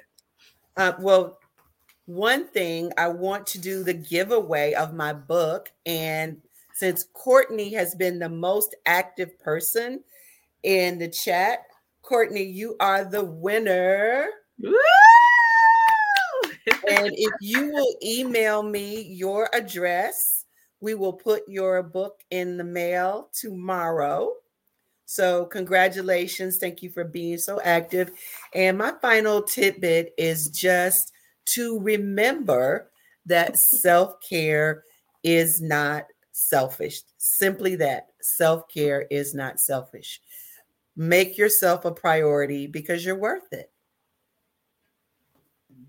Uh, 0.76 0.94
well, 1.00 1.40
one 2.06 2.48
thing 2.48 2.92
I 2.98 3.10
want 3.10 3.46
to 3.48 3.60
do 3.60 3.84
the 3.84 3.94
giveaway 3.94 4.74
of 4.74 4.94
my 4.94 5.14
book. 5.14 5.72
And 5.86 6.38
since 6.74 7.06
Courtney 7.14 7.74
has 7.74 7.96
been 7.96 8.18
the 8.20 8.30
most 8.30 8.76
active 8.86 9.38
person 9.40 10.04
in 10.64 10.98
the 10.98 11.10
chat, 11.10 11.66
Courtney, 12.02 12.44
you 12.44 12.78
are 12.80 13.04
the 13.04 13.26
winner. 13.26 14.28
and 16.90 17.12
if 17.14 17.34
you 17.42 17.72
will 17.74 17.96
email 18.02 18.64
me 18.64 19.02
your 19.02 19.50
address, 19.54 20.46
we 20.80 20.94
will 20.94 21.14
put 21.14 21.44
your 21.48 21.84
book 21.84 22.22
in 22.32 22.56
the 22.56 22.64
mail 22.64 23.30
tomorrow. 23.34 24.32
So, 25.10 25.46
congratulations. 25.46 26.58
Thank 26.58 26.84
you 26.84 26.90
for 26.90 27.06
being 27.06 27.38
so 27.38 27.62
active. 27.62 28.12
And 28.54 28.78
my 28.78 28.92
final 29.02 29.42
tidbit 29.42 30.14
is 30.18 30.50
just 30.50 31.14
to 31.54 31.80
remember 31.80 32.92
that 33.26 33.58
self 33.58 34.16
care 34.20 34.84
is 35.24 35.62
not 35.62 36.08
selfish. 36.34 37.02
Simply 37.18 37.78
that 37.78 38.08
self 38.22 38.68
care 38.68 39.08
is 39.10 39.34
not 39.34 39.62
selfish. 39.62 40.20
Make 40.98 41.38
yourself 41.38 41.86
a 41.86 41.92
priority 41.92 42.68
because 42.68 43.06
you're 43.06 43.18
worth 43.18 43.54
it. 43.54 43.72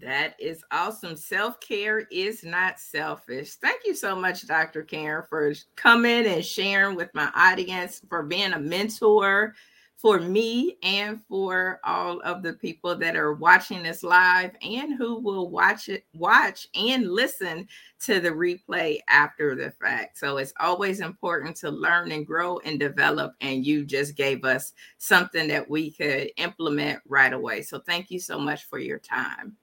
That 0.01 0.37
is 0.39 0.63
awesome. 0.71 1.17
Self 1.17 1.61
care 1.61 2.01
is 2.11 2.45
not 2.45 2.79
selfish. 2.79 3.55
Thank 3.55 3.83
you 3.85 3.95
so 3.95 4.15
much, 4.15 4.47
Dr. 4.47 4.83
Karen, 4.83 5.25
for 5.29 5.53
coming 5.77 6.27
and 6.27 6.45
sharing 6.45 6.97
with 6.97 7.13
my 7.15 7.31
audience, 7.35 8.01
for 8.09 8.23
being 8.23 8.53
a 8.53 8.59
mentor 8.59 9.55
for 9.99 10.21
me 10.21 10.77
and 10.85 11.21
for 11.29 11.81
all 11.83 12.21
of 12.21 12.45
the 12.45 12.53
people 12.53 12.95
that 12.95 13.17
are 13.17 13.33
watching 13.33 13.83
this 13.83 14.05
live 14.05 14.53
and 14.63 14.95
who 14.95 15.19
will 15.19 15.51
watch 15.51 15.89
it, 15.89 16.05
watch 16.15 16.69
and 16.77 17.11
listen 17.11 17.67
to 17.99 18.21
the 18.21 18.31
replay 18.31 19.01
after 19.09 19.57
the 19.57 19.73
fact. 19.73 20.17
So 20.17 20.37
it's 20.37 20.53
always 20.61 21.01
important 21.01 21.57
to 21.57 21.71
learn 21.71 22.13
and 22.13 22.25
grow 22.25 22.61
and 22.61 22.79
develop. 22.79 23.35
And 23.41 23.67
you 23.67 23.85
just 23.85 24.15
gave 24.15 24.45
us 24.45 24.73
something 24.99 25.49
that 25.49 25.69
we 25.69 25.91
could 25.91 26.31
implement 26.37 27.01
right 27.09 27.33
away. 27.33 27.63
So 27.63 27.81
thank 27.81 28.13
you 28.13 28.21
so 28.21 28.39
much 28.39 28.67
for 28.67 28.79
your 28.79 29.01
time. 29.01 29.57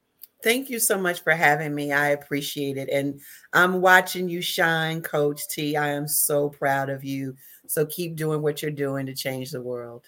Thank 0.46 0.70
you 0.70 0.78
so 0.78 1.00
much 1.00 1.24
for 1.24 1.32
having 1.32 1.74
me. 1.74 1.92
I 1.92 2.10
appreciate 2.10 2.78
it. 2.78 2.88
And 2.90 3.20
I'm 3.54 3.82
watching 3.82 4.30
you 4.30 4.44
shine, 4.44 5.02
Coach 5.02 5.48
T. 5.48 5.76
I 5.76 5.90
am 5.90 6.08
so 6.08 6.50
proud 6.50 6.92
of 6.92 7.04
you. 7.04 7.36
So 7.66 7.84
keep 7.88 8.16
doing 8.16 8.44
what 8.44 8.62
you're 8.62 8.70
doing 8.70 9.08
to 9.08 9.16
change 9.16 9.50
the 9.50 9.60
world. 9.60 10.06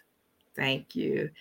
Thank 0.56 0.96
you. 0.96 1.32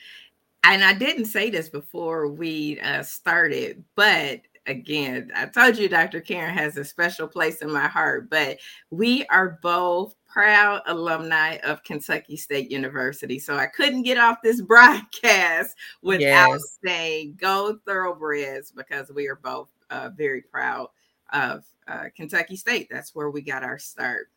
And 0.65 0.83
I 0.83 0.95
didn't 0.95 1.27
say 1.27 1.51
this 1.51 1.69
before 1.69 2.29
we 2.29 2.81
uh, 2.81 3.03
started, 3.03 3.85
but 3.97 4.41
again, 4.65 5.31
I 5.37 5.45
told 5.45 5.77
you 5.77 5.91
Dr. 5.91 6.23
Karen 6.23 6.55
has 6.55 6.79
a 6.79 6.85
special 6.85 7.29
place 7.29 7.61
in 7.61 7.71
my 7.71 7.89
heart, 7.89 8.31
but 8.31 8.57
we 8.89 9.27
are 9.27 9.59
both 9.61 10.15
proud 10.37 10.83
alumni 10.85 11.57
of 11.65 11.83
Kentucky 11.83 12.37
State 12.37 12.71
University. 12.71 13.39
So 13.39 13.57
I 13.57 13.65
couldn't 13.65 14.03
get 14.03 14.19
off 14.19 14.43
this 14.43 14.61
broadcast 14.69 15.75
without 16.03 16.51
yes. 16.51 16.79
saying 16.85 17.39
go 17.41 17.79
thoroughbreds 17.87 18.71
because 18.71 19.11
we 19.11 19.29
are 19.29 19.37
both 19.37 19.71
uh, 19.89 20.11
very 20.15 20.43
proud 20.43 20.89
of 21.33 21.65
uh, 21.89 22.05
Kentucky 22.15 22.55
State. 22.55 22.89
That's 22.91 23.15
where 23.15 23.31
we 23.31 23.41
got 23.41 23.65
our 23.65 23.79
start. 23.79 24.29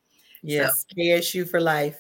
Yes, 0.42 0.86
so, 0.90 0.96
KSU 0.96 1.50
for 1.50 1.60
life. 1.60 2.00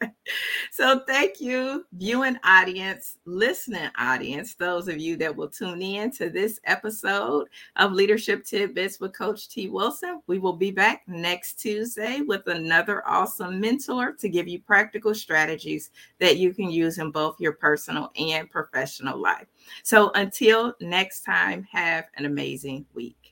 so 0.70 1.00
thank 1.06 1.40
you, 1.40 1.84
viewing 1.92 2.38
audience, 2.44 3.18
listening 3.24 3.88
audience, 3.98 4.54
those 4.54 4.88
of 4.88 4.98
you 4.98 5.16
that 5.16 5.34
will 5.34 5.48
tune 5.48 5.82
in 5.82 6.10
to 6.12 6.30
this 6.30 6.60
episode 6.64 7.48
of 7.76 7.92
Leadership 7.92 8.44
Tidbits 8.44 9.00
with 9.00 9.16
Coach 9.16 9.48
T. 9.48 9.68
Wilson. 9.68 10.20
We 10.26 10.38
will 10.38 10.52
be 10.52 10.70
back 10.70 11.02
next 11.06 11.60
Tuesday 11.60 12.20
with 12.20 12.46
another 12.46 13.06
awesome 13.06 13.60
mentor 13.60 14.12
to 14.12 14.28
give 14.28 14.48
you 14.48 14.60
practical 14.60 15.14
strategies 15.14 15.90
that 16.18 16.36
you 16.36 16.52
can 16.52 16.70
use 16.70 16.98
in 16.98 17.10
both 17.10 17.40
your 17.40 17.52
personal 17.52 18.10
and 18.16 18.50
professional 18.50 19.18
life. 19.18 19.46
So 19.82 20.10
until 20.14 20.74
next 20.80 21.22
time, 21.22 21.66
have 21.70 22.06
an 22.16 22.26
amazing 22.26 22.86
week. 22.94 23.25